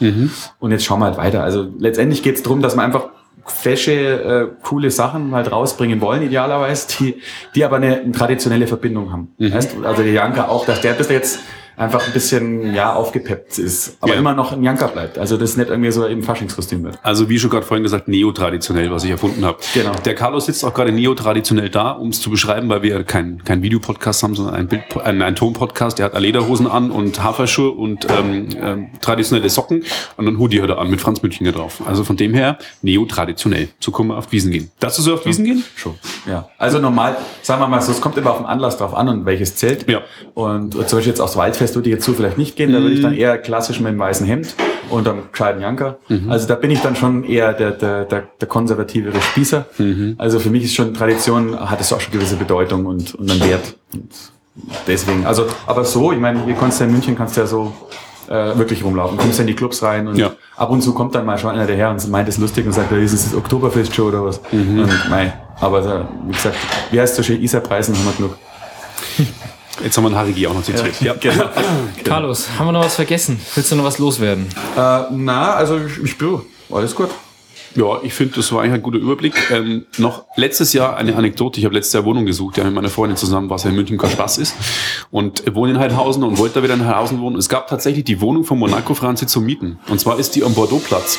Und 0.60 0.72
jetzt 0.72 0.86
schauen 0.86 1.00
wir 1.00 1.06
halt 1.06 1.17
weiter. 1.17 1.43
Also 1.43 1.67
letztendlich 1.78 2.24
geht 2.24 2.36
es 2.36 2.43
darum, 2.43 2.62
dass 2.62 2.76
man 2.76 2.86
einfach 2.86 3.10
fesche, 3.46 3.91
äh, 3.91 4.48
coole 4.63 4.89
Sachen 4.91 5.36
halt 5.36 5.52
rausbringen 5.52 6.00
wollen, 6.00 6.24
idealerweise, 6.24 6.88
die, 6.98 7.22
die 7.56 7.65
aber 7.65 7.76
eine, 7.76 8.00
eine 8.00 8.12
traditionelle 8.13 8.67
Verbindung 8.67 9.12
haben. 9.12 9.34
Weißt 9.38 9.76
du? 9.76 9.86
Also 9.86 10.04
der 10.04 10.13
Janka 10.13 10.48
auch, 10.48 10.65
dass 10.65 10.80
der 10.80 10.93
bis 10.93 11.10
jetzt 11.10 11.39
einfach 11.78 12.06
ein 12.06 12.14
bisschen 12.14 12.74
ja 12.74 12.94
aufgepeppt 12.94 13.58
ist, 13.58 13.98
aber 14.02 14.14
Ja. 14.14 14.20
immer 14.20 14.34
noch 14.34 14.52
ein 14.52 14.64
Janka 14.64 14.88
bleibt. 14.88 15.18
Also 15.18 15.38
das 15.38 15.58
nicht 15.58 15.70
irgendwie 15.70 15.92
so 15.92 16.06
im 16.06 16.24
Faschingskostüm 16.24 16.84
wird. 16.84 17.00
Also 17.04 17.30
wie 17.30 17.40
schon 17.40 17.50
gerade 17.50 17.66
vorhin 17.66 17.84
gesagt, 17.84 18.08
neotraditionell, 18.08 18.92
was 18.92 19.04
ich 19.04 19.12
erfunden 19.12 19.44
habe. 19.46 19.58
Genau. 19.74 19.92
Der 20.06 20.16
Carlos 20.16 20.46
sitzt 20.46 20.64
auch 20.66 20.74
gerade 20.74 20.92
neotraditionell 20.92 21.70
da, 21.70 21.92
um 21.92 22.10
es 22.10 22.22
zu 22.22 22.30
beschreiben, 22.30 22.70
weil 22.70 22.84
wir 22.84 23.04
kein, 23.04 23.44
kein 23.44 23.62
Videopodcast 23.64 24.24
haben, 24.24 24.36
sondern 24.36 24.56
ein, 24.56 24.68
Bild, 24.68 24.84
ein, 25.04 25.22
ein 25.22 25.36
Tonpodcast. 25.36 26.00
Der 26.00 26.06
hat 26.08 26.20
Lederhosen 26.20 26.68
an 26.68 26.92
und 26.92 27.24
Haferschuhe 27.24 27.72
und 27.72 28.08
ähm, 28.10 28.48
ähm, 28.62 28.88
traditionelle 29.02 29.50
Socken 29.50 29.84
und 30.18 30.28
einen 30.28 30.38
Hoodie 30.40 30.62
hat 30.62 30.70
er 30.70 30.78
an 30.78 30.90
mit 30.90 31.02
Franz 31.02 31.22
Münchinger 31.22 31.52
drauf. 31.52 31.82
Also 31.86 32.04
von 32.04 32.18
dem 32.18 32.34
her 32.34 32.58
neotraditionell. 32.82 33.70
So 33.80 33.92
können 33.92 34.10
wir 34.10 34.18
auf 34.18 34.32
Wiesen 34.32 34.52
gehen. 34.52 34.72
Darfst 34.80 35.00
du 35.00 35.04
so 35.04 35.14
auf 35.16 35.26
Wiesen 35.26 35.46
gehen? 35.46 35.64
Schon. 35.76 35.96
Ja. 36.28 36.48
Also 36.58 36.80
normal, 36.80 37.18
sagen 37.42 37.62
wir 37.62 37.68
mal 37.68 37.82
so, 37.82 37.92
es 37.92 38.00
kommt 38.02 38.18
immer 38.18 38.32
auf 38.32 38.38
den 38.38 38.46
Anlass 38.46 38.78
drauf 38.78 38.94
an 38.94 39.10
und 39.10 39.26
welches 39.26 39.56
Zelt. 39.56 39.90
Ja. 39.90 40.02
Und 40.34 40.74
zum 40.74 40.82
Beispiel 40.98 41.08
jetzt 41.12 41.20
aufs 41.20 41.36
Waldfest 41.63 41.76
würde 41.76 41.89
ich 41.89 41.93
jetzt 41.95 42.06
so 42.06 42.13
vielleicht 42.13 42.38
nicht 42.38 42.56
gehen, 42.58 42.73
da 42.73 42.80
würde 42.82 42.93
ich 42.95 43.02
dann 43.02 43.13
eher 43.13 43.38
klassisch 43.38 43.80
mit 43.80 43.91
dem 43.93 43.99
weißen 43.99 44.28
Hemd 44.28 44.56
und 44.89 45.08
einem 45.08 45.23
gescheiten 45.32 45.62
Janker. 45.62 45.97
Also 46.30 46.47
da 46.47 46.56
bin 46.56 46.71
ich 46.71 46.82
dann 46.82 46.95
schon 46.95 47.23
eher 47.23 47.54
der, 47.54 47.71
der, 47.71 48.04
der, 48.06 48.23
der 48.39 48.47
konservativere 48.47 49.21
Spießer. 49.21 49.65
Also 50.17 50.39
für 50.39 50.49
mich 50.49 50.65
ist 50.65 50.76
schon 50.76 50.93
Tradition, 50.93 51.58
hat 51.69 51.80
es 51.80 51.91
auch 51.93 52.02
schon 52.02 52.12
gewisse 52.13 52.36
Bedeutung 52.36 52.86
und, 52.86 53.15
und 53.15 53.32
einen 53.32 53.41
Wert. 53.41 53.76
Und 53.93 54.10
deswegen, 54.88 55.26
also, 55.26 55.45
aber 55.65 55.86
so, 55.86 56.12
ich 56.12 56.19
meine, 56.19 56.43
hier 56.45 56.56
kannst 56.56 56.80
du 56.82 56.84
in 56.84 56.91
München 56.91 57.15
kannst 57.15 57.38
du 57.38 57.41
ja 57.41 57.47
so 57.47 57.73
äh, 58.28 58.58
wirklich 58.58 58.84
rumlaufen. 58.84 59.17
Kommst 59.17 59.39
in 59.39 59.47
die 59.47 59.56
Clubs 59.56 59.82
rein 59.84 60.08
und 60.08 60.17
Ja. 60.17 60.34
ab 60.58 60.69
und 60.69 60.82
zu 60.82 60.93
kommt 60.93 61.15
dann 61.15 61.26
mal 61.26 61.38
schon 61.38 61.52
einer 61.52 61.65
daher 61.65 61.89
und 61.91 62.10
meint 62.10 62.28
es 62.28 62.38
lustig 62.38 62.65
und 62.65 62.73
sagt, 62.73 62.91
ja, 62.91 62.97
ist 62.97 63.13
es 63.13 63.23
das 63.26 63.36
Oktoberfest 63.36 63.95
schon 63.95 64.10
oder 64.10 64.26
was? 64.26 64.39
Und 64.52 64.89
mei, 65.10 65.34
aber 65.62 66.08
wie 66.28 66.34
gesagt, 66.34 66.56
wie 66.91 66.99
heißt 66.99 67.12
es 67.13 67.17
so 67.17 67.23
schön, 67.23 67.41
Isa 67.41 67.60
Preisen 67.62 67.95
haben 67.95 68.06
wir 68.06 68.13
genug. 68.17 68.38
Jetzt 69.82 69.98
haben 69.98 70.04
wir 70.04 70.10
einen 70.10 70.18
Harigi 70.18 70.46
auch 70.48 70.54
noch 70.54 70.64
zitiert. 70.64 71.02
Ja. 71.02 71.14
Genau. 71.20 71.46
Carlos, 72.04 72.48
haben 72.58 72.68
wir 72.68 72.72
noch 72.74 72.84
was 72.86 72.96
vergessen? 72.96 73.40
Willst 73.56 73.72
du 73.72 73.76
noch 73.76 73.86
was 73.86 73.98
loswerden? 73.98 74.48
äh, 74.78 75.02
na, 75.12 75.54
also 75.54 75.78
ich, 75.78 76.04
ich 76.04 76.12
spüre, 76.12 76.44
alles 76.72 76.94
gut. 76.96 77.10
Ja, 77.76 78.00
ich 78.04 78.14
finde, 78.14 78.36
das 78.36 78.52
war 78.52 78.62
eigentlich 78.62 78.74
ein 78.76 78.82
guter 78.84 79.00
Überblick. 79.00 79.34
Ähm, 79.50 79.86
noch 79.98 80.26
letztes 80.36 80.74
Jahr 80.74 80.96
eine 80.96 81.16
Anekdote. 81.16 81.60
Ich 81.60 81.66
habe 81.66 81.74
letztes 81.74 81.94
Jahr 81.94 82.06
Wohnung 82.06 82.26
gesucht, 82.28 82.58
ja, 82.58 82.64
mit 82.66 82.74
meiner 82.74 82.90
Freundin 82.90 83.18
zusammen, 83.18 83.50
was 83.50 83.64
ja 83.64 83.72
in 83.72 83.76
München 83.76 83.98
kein 83.98 84.12
Spaß 84.12 84.38
ist. 84.38 84.56
Und 85.10 85.44
wohne 85.56 85.72
in 85.72 85.80
Heidhausen 85.80 86.24
und 86.24 86.38
wollte 86.38 86.56
da 86.56 86.64
wieder 86.64 86.76
in 86.76 86.86
Heidhausen 86.86 87.20
wohnen. 87.20 87.36
Es 87.36 87.50
gab 87.50 87.68
tatsächlich 87.68 88.04
die 88.04 88.22
Wohnung 88.22 88.44
von 88.44 88.60
Monaco 88.60 88.94
Franzi 88.94 89.26
zum 89.26 89.44
Mieten. 89.46 89.80
Und 89.90 90.00
zwar 90.00 90.20
ist 90.20 90.36
die 90.36 90.44
am 90.44 90.54
Bordeauxplatz. 90.54 91.18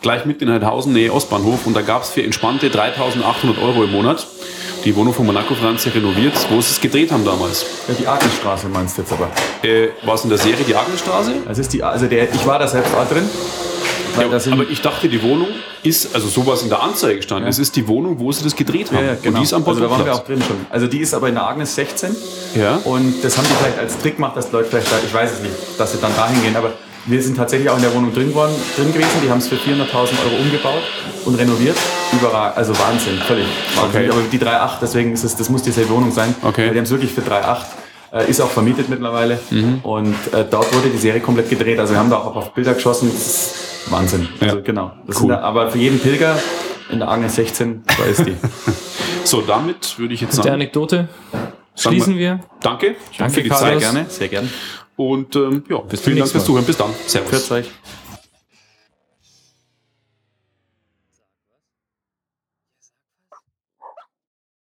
Gleich 0.00 0.24
mitten 0.24 0.44
in 0.44 0.52
Heidhausen, 0.52 0.92
Nähe 0.92 1.12
Ostbahnhof. 1.12 1.66
Und 1.66 1.74
da 1.74 1.82
gab 1.82 2.02
es 2.02 2.10
für 2.10 2.22
entspannte 2.22 2.68
3.800 2.68 3.60
Euro 3.62 3.84
im 3.84 3.92
Monat 3.92 4.26
die 4.84 4.94
Wohnung 4.94 5.12
von 5.12 5.26
Monaco 5.26 5.54
Franzi 5.54 5.88
renoviert, 5.88 6.34
wo 6.50 6.60
sie 6.60 6.70
es 6.70 6.80
gedreht 6.80 7.10
haben 7.10 7.24
damals. 7.24 7.66
Ja, 7.88 7.94
die 7.94 8.06
Agnesstraße 8.06 8.68
meinst 8.68 8.96
du 8.96 9.02
jetzt 9.02 9.12
aber. 9.12 9.28
Äh, 9.62 9.88
war 10.04 10.14
es 10.14 10.22
in 10.22 10.30
der 10.30 10.38
Serie 10.38 10.64
die 10.64 10.74
Agnesstraße? 10.74 11.32
Das 11.46 11.58
ist 11.58 11.72
die, 11.72 11.82
also 11.82 12.06
der, 12.06 12.32
ich 12.32 12.46
war 12.46 12.58
da 12.60 12.68
selbst 12.68 12.94
auch 12.94 13.08
drin. 13.08 13.28
Ja, 14.18 14.26
aber 14.26 14.68
ich 14.68 14.80
dachte, 14.80 15.08
die 15.08 15.22
Wohnung 15.22 15.48
ist, 15.82 16.14
also 16.14 16.26
sowas 16.28 16.62
in 16.62 16.68
der 16.68 16.82
Anzeige 16.82 17.16
gestanden, 17.16 17.48
es 17.48 17.58
ist 17.58 17.76
die 17.76 17.86
Wohnung, 17.86 18.18
wo 18.18 18.32
sie 18.32 18.42
das 18.42 18.56
gedreht 18.56 18.90
haben. 18.90 18.98
ja, 18.98 19.12
ja, 19.12 19.14
genau. 19.14 19.28
Und 19.28 19.38
die 19.38 19.44
ist 19.44 19.52
am 19.52 19.64
also 19.66 19.80
da 19.80 19.90
waren 19.90 20.04
wir 20.04 20.14
auch 20.14 20.24
drin 20.24 20.42
schon. 20.42 20.56
Also 20.70 20.86
die 20.86 20.98
ist 20.98 21.14
aber 21.14 21.28
in 21.28 21.34
der 21.34 21.46
Agnes 21.46 21.74
16. 21.74 22.16
Ja. 22.56 22.80
Und 22.84 23.22
das 23.22 23.36
haben 23.36 23.46
die 23.48 23.54
vielleicht 23.54 23.78
als 23.78 23.98
Trick 23.98 24.16
gemacht, 24.16 24.36
dass 24.36 24.48
die 24.48 24.56
Leute 24.56 24.70
vielleicht, 24.70 24.90
da, 24.90 24.96
ich 25.04 25.14
weiß 25.14 25.32
es 25.34 25.40
nicht, 25.40 25.54
dass 25.76 25.92
sie 25.92 25.98
dann 26.00 26.14
dahin 26.16 26.42
gehen. 26.42 26.56
Aber 26.56 26.72
wir 27.08 27.22
sind 27.22 27.36
tatsächlich 27.36 27.68
auch 27.70 27.76
in 27.76 27.82
der 27.82 27.94
Wohnung 27.94 28.12
drin, 28.12 28.34
worden, 28.34 28.54
drin 28.76 28.92
gewesen. 28.92 29.08
Die 29.24 29.30
haben 29.30 29.38
es 29.38 29.48
für 29.48 29.56
400.000 29.56 29.92
Euro 29.94 30.42
umgebaut 30.42 30.82
und 31.24 31.34
renoviert. 31.36 31.76
Überall, 32.12 32.52
also 32.52 32.72
Wahnsinn, 32.78 33.18
völlig 33.26 33.46
Wahnsinn. 33.76 34.02
Okay. 34.02 34.10
Aber 34.10 34.20
die 34.30 34.38
3,8, 34.38 34.70
deswegen 34.82 35.12
ist 35.12 35.24
es, 35.24 35.36
das 35.36 35.48
muss 35.48 35.62
dieselbe 35.62 35.90
Wohnung 35.90 36.10
sein. 36.12 36.34
Okay. 36.42 36.66
Weil 36.66 36.72
die 36.72 36.78
haben 36.78 36.84
es 36.84 36.90
wirklich 36.90 37.12
für 37.12 37.22
3,8. 37.22 37.58
Äh, 38.10 38.30
ist 38.30 38.40
auch 38.40 38.48
vermietet 38.50 38.88
mittlerweile. 38.88 39.38
Mhm. 39.50 39.80
Und 39.82 40.14
äh, 40.32 40.44
dort 40.50 40.74
wurde 40.74 40.88
die 40.88 40.96
Serie 40.98 41.20
komplett 41.20 41.50
gedreht. 41.50 41.78
Also 41.78 41.92
wir 41.94 41.98
haben 42.00 42.08
da 42.10 42.16
auch 42.16 42.36
auf 42.36 42.54
Bilder 42.54 42.72
geschossen. 42.74 43.10
Das 43.12 43.26
ist 43.26 43.90
Wahnsinn. 43.90 44.28
Also 44.40 44.56
Ja. 44.56 44.62
genau. 44.62 44.92
Das 45.06 45.16
Cool. 45.16 45.20
sind 45.20 45.28
da, 45.30 45.40
aber 45.40 45.70
für 45.70 45.78
jeden 45.78 45.98
Pilger 46.00 46.38
in 46.90 47.00
der 47.00 47.08
Agnes 47.08 47.34
16, 47.34 47.82
da 47.98 48.04
ist 48.04 48.24
die. 48.26 48.34
So, 49.24 49.42
damit 49.42 49.98
würde 49.98 50.14
ich 50.14 50.22
jetzt 50.22 50.30
Mit 50.30 50.38
der 50.38 50.52
sagen, 50.52 50.54
Anekdote 50.54 51.08
Sagen 51.30 51.50
schließen 51.76 52.16
wir. 52.16 52.40
danke, 52.62 52.94
Danke, 53.18 53.34
für 53.34 53.42
die 53.42 53.48
Carlos. 53.50 53.68
Zeit. 53.68 53.78
gerne, 53.80 54.06
sehr 54.08 54.28
gerne. 54.28 54.48
Und 54.98 55.36
ähm, 55.36 55.62
ja, 55.70 55.80
zum 55.88 55.98
vielen 55.98 56.18
Dank 56.18 56.30
fürs 56.30 56.44
Zuhören. 56.44 56.64
Bis 56.64 56.76
dann. 56.76 56.90
Servus. 57.06 57.50
Euch. 57.52 57.66